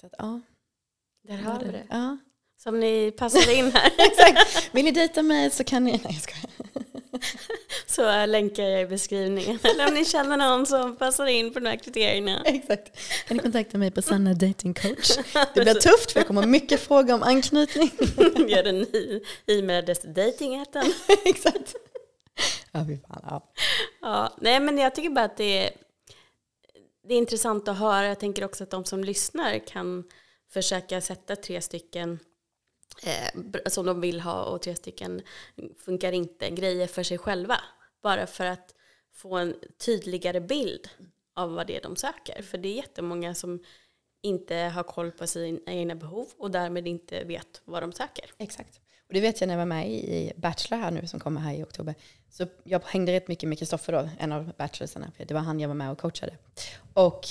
så 0.00 0.06
att, 0.06 0.14
ja. 0.18 0.40
Där 1.22 1.36
har 1.36 1.58
vi 1.58 1.70
det. 1.72 1.86
Ja, 1.90 2.18
Som 2.62 2.80
ni 2.80 3.10
passade 3.10 3.54
in 3.54 3.72
här. 3.72 3.90
exakt. 3.98 4.74
Vill 4.74 4.84
ni 4.84 4.90
dejta 4.90 5.22
mig 5.22 5.50
så 5.50 5.64
kan 5.64 5.84
ni... 5.84 5.90
Nej, 5.90 6.00
jag 6.04 6.22
skojar. 6.22 6.50
Så 7.86 8.26
länkar 8.26 8.62
jag 8.62 8.82
i 8.82 8.86
beskrivningen. 8.86 9.58
Eller 9.62 9.88
om 9.88 9.94
ni 9.94 10.04
känner 10.04 10.36
någon 10.36 10.66
som 10.66 10.96
passar 10.96 11.26
in 11.26 11.52
på 11.52 11.60
de 11.60 11.68
här 11.68 11.76
kriterierna. 11.76 12.42
Exakt. 12.44 12.98
Kan 13.28 13.36
ni 13.36 13.42
kontakta 13.42 13.78
mig 13.78 13.90
på 13.90 14.02
Sanna 14.02 14.34
Dating 14.34 14.74
Coach? 14.74 15.10
Det 15.54 15.60
blir 15.60 15.74
tufft 15.74 16.12
för 16.12 16.20
jag 16.20 16.26
kommer 16.26 16.46
mycket 16.46 16.80
frågor 16.80 17.14
om 17.14 17.22
anknytning. 17.22 17.90
Gör 18.48 18.64
en 18.64 18.78
ny 18.78 19.20
e-mailadress 19.46 20.00
till 20.00 20.14
dejtingheten. 20.14 20.92
Exakt. 21.24 21.74
Ja, 22.72 22.84
fy 22.88 22.98
fan. 22.98 23.20
Ja. 23.22 23.52
Ja, 24.00 24.36
nej 24.40 24.60
men 24.60 24.78
jag 24.78 24.94
tycker 24.94 25.10
bara 25.10 25.24
att 25.24 25.36
det 25.36 25.66
är, 25.66 25.70
det 27.08 27.14
är 27.14 27.18
intressant 27.18 27.68
att 27.68 27.78
höra. 27.78 28.06
Jag 28.06 28.20
tänker 28.20 28.44
också 28.44 28.64
att 28.64 28.70
de 28.70 28.84
som 28.84 29.04
lyssnar 29.04 29.66
kan 29.66 30.04
försöka 30.52 31.00
sätta 31.00 31.36
tre 31.36 31.60
stycken 31.60 32.18
eh, 33.02 33.32
som 33.32 33.54
alltså 33.64 33.82
de 33.82 34.00
vill 34.00 34.20
ha 34.20 34.44
och 34.44 34.62
tre 34.62 34.76
stycken 34.76 35.22
funkar 35.78 36.12
inte 36.12 36.50
grejer 36.50 36.86
för 36.86 37.02
sig 37.02 37.18
själva. 37.18 37.60
Bara 38.02 38.26
för 38.26 38.46
att 38.46 38.74
få 39.12 39.36
en 39.36 39.54
tydligare 39.86 40.40
bild 40.40 40.88
av 41.34 41.52
vad 41.52 41.66
det 41.66 41.76
är 41.76 41.82
de 41.82 41.96
söker. 41.96 42.42
För 42.42 42.58
det 42.58 42.68
är 42.68 42.76
jättemånga 42.76 43.34
som 43.34 43.64
inte 44.22 44.54
har 44.54 44.82
koll 44.82 45.10
på 45.10 45.26
sina 45.26 45.72
egna 45.72 45.94
behov 45.94 46.28
och 46.38 46.50
därmed 46.50 46.88
inte 46.88 47.24
vet 47.24 47.62
vad 47.64 47.82
de 47.82 47.92
söker. 47.92 48.24
Exakt. 48.38 48.80
Och 49.08 49.14
det 49.14 49.20
vet 49.20 49.40
jag 49.40 49.48
när 49.48 49.54
jag 49.54 49.58
var 49.58 49.66
med 49.66 49.90
i 49.90 50.32
Bachelor 50.36 50.82
här 50.82 50.90
nu 50.90 51.06
som 51.06 51.20
kommer 51.20 51.40
här 51.40 51.54
i 51.54 51.62
oktober. 51.62 51.94
Så 52.30 52.46
jag 52.64 52.82
hängde 52.84 53.12
rätt 53.12 53.28
mycket 53.28 53.48
med 53.48 53.58
Kristoffer 53.58 53.92
då, 53.92 54.08
en 54.18 54.32
av 54.32 54.52
bachelorsarna. 54.58 55.12
För 55.16 55.24
det 55.24 55.34
var 55.34 55.40
han 55.40 55.60
jag 55.60 55.68
var 55.68 55.74
med 55.74 55.90
och 55.90 55.98
coachade. 55.98 56.36
Och 56.94 57.26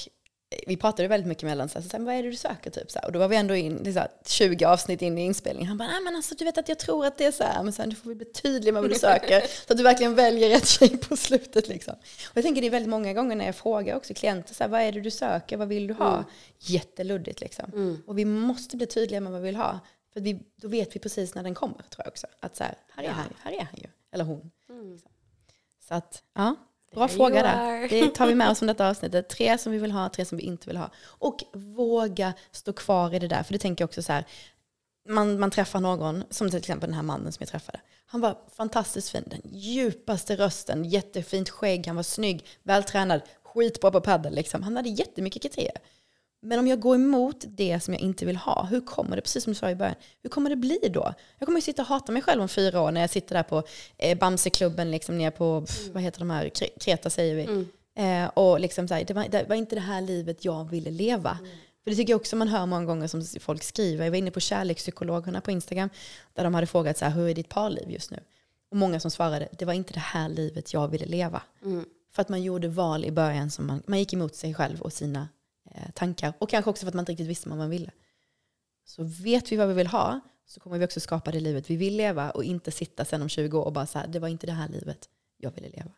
vi 0.67 0.77
pratade 0.77 1.07
väldigt 1.07 1.27
mycket 1.27 1.43
mellan 1.43 1.69
så 1.69 1.79
här, 1.79 1.89
så 1.89 1.97
här, 1.97 2.03
vad 2.03 2.15
är 2.15 2.23
det 2.23 2.29
du 2.29 2.35
söker 2.35 2.69
typ 2.69 2.91
så 2.91 2.99
här. 2.99 3.05
Och 3.05 3.11
då 3.11 3.19
var 3.19 3.27
vi 3.27 3.35
ändå 3.35 3.55
in, 3.55 3.93
så 3.93 3.99
här, 3.99 4.09
20 4.25 4.65
avsnitt 4.65 5.01
in 5.01 5.17
i 5.17 5.21
inspelningen. 5.21 5.67
Han 5.67 5.77
bara, 5.77 5.87
nej 5.87 6.01
men 6.01 6.15
alltså 6.15 6.35
du 6.35 6.45
vet 6.45 6.57
att 6.57 6.69
jag 6.69 6.79
tror 6.79 7.05
att 7.05 7.17
det 7.17 7.25
är 7.25 7.31
så 7.31 7.43
här, 7.43 7.63
men 7.63 7.73
sen 7.73 7.89
du 7.89 7.95
får 7.95 8.09
vi 8.09 8.15
bli 8.15 8.25
tydlig 8.25 8.73
med 8.73 8.81
vad 8.81 8.91
du 8.91 8.95
söker. 8.95 9.41
så 9.67 9.73
att 9.73 9.77
du 9.77 9.83
verkligen 9.83 10.15
väljer 10.15 10.49
rätt 10.49 10.67
tjej 10.67 10.97
på 10.97 11.17
slutet 11.17 11.67
liksom. 11.67 11.93
Och 12.29 12.37
jag 12.37 12.43
tänker 12.43 12.61
det 12.61 12.67
är 12.67 12.71
väldigt 12.71 12.89
många 12.89 13.13
gånger 13.13 13.35
när 13.35 13.45
jag 13.45 13.55
frågar 13.55 13.95
också 13.95 14.13
klienter, 14.13 14.53
så 14.53 14.63
här, 14.63 14.69
vad 14.69 14.81
är 14.81 14.91
det 14.91 15.01
du 15.01 15.11
söker, 15.11 15.57
vad 15.57 15.67
vill 15.67 15.87
du 15.87 15.93
ha? 15.93 16.23
Jätteluddigt 16.59 17.41
liksom. 17.41 17.71
Och 18.07 18.17
vi 18.17 18.25
måste 18.25 18.77
bli 18.77 18.85
tydliga 18.85 19.21
med 19.21 19.31
vad 19.31 19.41
vi 19.41 19.45
vill 19.45 19.55
ha. 19.55 19.79
För 20.13 20.21
vi, 20.21 20.39
då 20.55 20.67
vet 20.67 20.95
vi 20.95 20.99
precis 20.99 21.35
när 21.35 21.43
den 21.43 21.55
kommer 21.55 21.77
tror 21.77 22.05
jag 22.05 22.07
också. 22.07 22.27
Att 22.39 22.55
så 22.55 22.63
här, 22.63 22.75
här 22.95 23.03
är 23.03 23.09
han, 23.09 23.33
här 23.39 23.51
är 23.51 23.61
han 23.61 23.75
ju. 23.77 23.87
Eller 24.11 24.23
hon. 24.23 24.51
Så 25.87 25.93
att, 25.93 26.23
ja. 26.33 26.55
Bra 26.93 27.07
There 27.07 27.17
fråga 27.17 27.43
där. 27.43 27.89
Det 27.89 28.07
tar 28.07 28.27
vi 28.27 28.35
med 28.35 28.49
oss 28.49 28.57
från 28.59 28.67
detta 28.67 28.89
avsnittet. 28.89 29.29
Tre 29.29 29.57
som 29.57 29.71
vi 29.71 29.77
vill 29.77 29.91
ha, 29.91 30.09
tre 30.09 30.25
som 30.25 30.37
vi 30.37 30.43
inte 30.43 30.67
vill 30.67 30.77
ha. 30.77 30.89
Och 31.05 31.43
våga 31.53 32.33
stå 32.51 32.73
kvar 32.73 33.13
i 33.13 33.19
det 33.19 33.27
där. 33.27 33.43
För 33.43 33.53
det 33.53 33.59
tänker 33.59 33.81
jag 33.81 33.87
också 33.87 34.03
så 34.03 34.13
här, 34.13 34.25
man, 35.09 35.39
man 35.39 35.51
träffar 35.51 35.79
någon, 35.79 36.23
som 36.29 36.49
till 36.49 36.59
exempel 36.59 36.89
den 36.89 36.95
här 36.95 37.03
mannen 37.03 37.31
som 37.31 37.41
jag 37.41 37.49
träffade. 37.49 37.79
Han 38.05 38.21
var 38.21 38.37
fantastiskt 38.55 39.09
fin, 39.09 39.23
den 39.27 39.41
djupaste 39.51 40.35
rösten, 40.35 40.85
jättefint 40.85 41.49
skägg, 41.49 41.87
han 41.87 41.95
var 41.95 42.03
snygg, 42.03 42.45
vältränad, 42.63 43.21
skitbra 43.43 43.91
på 43.91 44.01
padel. 44.01 44.35
Liksom. 44.35 44.63
Han 44.63 44.75
hade 44.75 44.89
jättemycket 44.89 45.41
kriterier. 45.41 45.77
Men 46.43 46.59
om 46.59 46.67
jag 46.67 46.79
går 46.79 46.95
emot 46.95 47.45
det 47.47 47.79
som 47.79 47.93
jag 47.93 48.01
inte 48.01 48.25
vill 48.25 48.35
ha, 48.35 48.63
hur 48.63 48.81
kommer 48.81 49.15
det, 49.15 49.21
precis 49.21 49.43
som 49.43 49.53
du 49.53 49.59
sa 49.59 49.69
i 49.69 49.75
början, 49.75 49.95
hur 50.23 50.29
kommer 50.29 50.49
det 50.49 50.55
bli 50.55 50.79
då? 50.93 51.13
Jag 51.37 51.45
kommer 51.45 51.57
ju 51.57 51.61
sitta 51.61 51.81
och 51.81 51.87
hata 51.87 52.11
mig 52.11 52.21
själv 52.21 52.41
om 52.41 52.49
fyra 52.49 52.81
år 52.81 52.91
när 52.91 53.01
jag 53.01 53.09
sitter 53.09 53.35
där 53.35 53.43
på 53.43 53.63
eh, 53.97 54.17
Bamseklubben, 54.17 54.91
liksom 54.91 55.17
ner 55.17 55.31
på, 55.31 55.61
pff, 55.61 55.87
vad 55.93 56.03
heter 56.03 56.19
de 56.19 56.29
här, 56.29 56.49
Kreta 56.79 57.09
säger 57.09 57.35
vi. 57.35 57.43
Mm. 57.43 57.67
Eh, 57.95 58.29
och 58.29 58.59
liksom 58.59 58.87
så 58.87 58.93
här, 58.93 59.03
det, 59.03 59.13
var, 59.13 59.27
det 59.31 59.49
var 59.49 59.55
inte 59.55 59.75
det 59.75 59.81
här 59.81 60.01
livet 60.01 60.45
jag 60.45 60.69
ville 60.69 60.91
leva. 60.91 61.37
Mm. 61.41 61.51
För 61.83 61.91
det 61.91 61.97
tycker 61.97 62.13
jag 62.13 62.21
också 62.21 62.35
man 62.35 62.47
hör 62.47 62.65
många 62.65 62.85
gånger 62.85 63.07
som 63.07 63.23
folk 63.39 63.63
skriver. 63.63 64.03
Jag 64.03 64.11
var 64.11 64.17
inne 64.17 64.31
på 64.31 64.39
kärlekspsykologerna 64.39 65.41
på 65.41 65.51
Instagram 65.51 65.89
där 66.33 66.43
de 66.43 66.53
hade 66.53 66.67
frågat 66.67 66.97
så 66.97 67.05
här, 67.05 67.11
hur 67.11 67.29
är 67.29 67.33
ditt 67.33 67.49
parliv 67.49 67.91
just 67.91 68.11
nu? 68.11 68.19
Och 68.71 68.77
många 68.77 68.99
som 68.99 69.11
svarade, 69.11 69.47
det 69.51 69.65
var 69.65 69.73
inte 69.73 69.93
det 69.93 69.99
här 69.99 70.29
livet 70.29 70.73
jag 70.73 70.87
ville 70.87 71.05
leva. 71.05 71.41
Mm. 71.65 71.85
För 72.13 72.21
att 72.21 72.29
man 72.29 72.43
gjorde 72.43 72.67
val 72.67 73.05
i 73.05 73.11
början 73.11 73.51
som 73.51 73.67
man, 73.67 73.83
man 73.87 73.99
gick 73.99 74.13
emot 74.13 74.35
sig 74.35 74.53
själv 74.53 74.81
och 74.81 74.93
sina 74.93 75.27
Eh, 75.75 75.91
tankar. 75.93 76.33
Och 76.39 76.49
kanske 76.49 76.69
också 76.69 76.85
för 76.85 76.87
att 76.87 76.93
man 76.93 77.01
inte 77.01 77.11
riktigt 77.11 77.27
visste 77.27 77.49
vad 77.49 77.57
man 77.57 77.69
ville. 77.69 77.91
Så 78.85 79.03
vet 79.03 79.51
vi 79.51 79.55
vad 79.55 79.67
vi 79.67 79.73
vill 79.73 79.87
ha 79.87 80.19
så 80.45 80.59
kommer 80.59 80.77
vi 80.79 80.85
också 80.85 80.99
skapa 80.99 81.31
det 81.31 81.39
livet 81.39 81.69
vi 81.69 81.75
vill 81.75 81.97
leva 81.97 82.31
och 82.31 82.43
inte 82.43 82.71
sitta 82.71 83.05
sen 83.05 83.21
om 83.21 83.29
20 83.29 83.59
år 83.59 83.65
och 83.65 83.73
bara 83.73 83.85
så 83.85 83.99
här, 83.99 84.07
det 84.07 84.19
var 84.19 84.27
inte 84.27 84.47
det 84.47 84.53
här 84.53 84.69
livet 84.69 85.09
jag 85.37 85.51
ville 85.51 85.69
leva. 85.69 85.91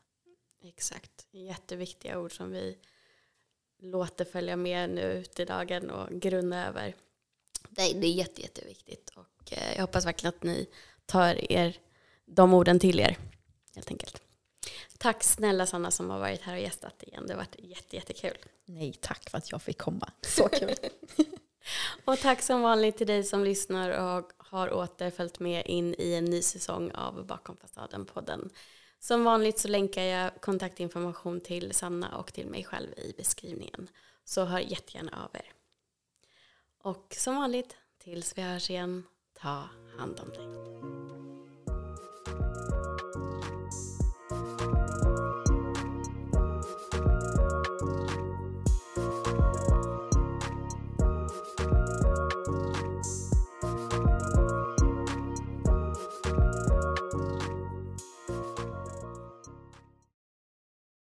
Exakt, 0.64 1.28
jätteviktiga 1.32 2.20
ord 2.20 2.38
som 2.38 2.52
vi 2.52 2.78
låter 3.80 4.26
följa 4.26 4.56
med 4.56 4.90
nu 4.90 5.02
ut 5.02 5.40
i 5.40 5.46
dagen 5.46 5.90
och 5.90 6.10
grunna 6.10 6.68
över. 6.68 6.96
Det 7.70 7.82
är, 7.82 8.02
det 8.02 8.08
är 8.08 8.14
jätte, 8.14 8.42
jätteviktigt 8.42 9.10
och 9.16 9.54
eh, 9.54 9.74
jag 9.76 9.82
hoppas 9.82 10.06
verkligen 10.06 10.34
att 10.36 10.44
ni 10.44 10.68
tar 11.06 11.52
er, 11.52 11.78
de 12.26 12.54
orden 12.54 12.80
till 12.80 13.00
er 13.00 13.18
helt 13.76 13.92
enkelt. 13.92 14.22
Tack 14.98 15.24
snälla 15.24 15.66
Sanna 15.66 15.92
som 15.92 16.10
har 16.10 16.20
varit 16.20 16.42
här 16.42 16.54
och 16.54 16.62
gästat 16.62 17.04
igen. 17.04 17.28
Det 17.28 17.34
har 17.34 17.38
varit 17.38 17.56
jätte, 17.60 17.96
jättekul. 17.96 18.38
Nej, 18.66 18.94
tack 19.02 19.30
för 19.30 19.38
att 19.38 19.52
jag 19.52 19.62
fick 19.62 19.78
komma. 19.78 20.12
Så 20.22 20.50
kul. 20.50 20.76
och 22.06 22.20
tack 22.20 22.42
som 22.42 22.62
vanligt 22.62 22.98
till 22.98 23.08
dig 23.08 23.24
som 23.24 23.44
lyssnar 23.44 23.90
och 23.90 24.32
har 24.38 24.74
åter 24.74 25.10
följt 25.12 25.40
med 25.40 25.66
in 25.66 25.96
i 25.98 26.14
en 26.14 26.26
ny 26.26 26.42
säsong 26.42 26.92
av 26.92 27.26
Bakom 27.26 27.58
fasaden-podden. 27.58 28.50
Som 29.00 29.24
vanligt 29.24 29.60
så 29.60 29.68
länkar 29.68 30.02
jag 30.02 30.42
kontaktinformation 30.42 31.42
till 31.42 31.74
Sanna 31.74 32.18
och 32.18 32.34
till 32.34 32.48
mig 32.48 32.64
själv 32.64 32.90
i 32.98 33.14
beskrivningen. 33.18 33.88
Så 34.26 34.46
hör 34.46 34.60
jättegärna 34.60 35.24
av 35.24 35.36
er. 35.36 35.52
Och 36.84 37.16
som 37.18 37.36
vanligt, 37.36 37.76
tills 38.04 38.38
vi 38.38 38.42
hörs 38.42 38.70
igen, 38.70 39.04
ta 39.42 39.64
hand 39.98 40.20
om 40.20 40.30
dig. 40.30 40.74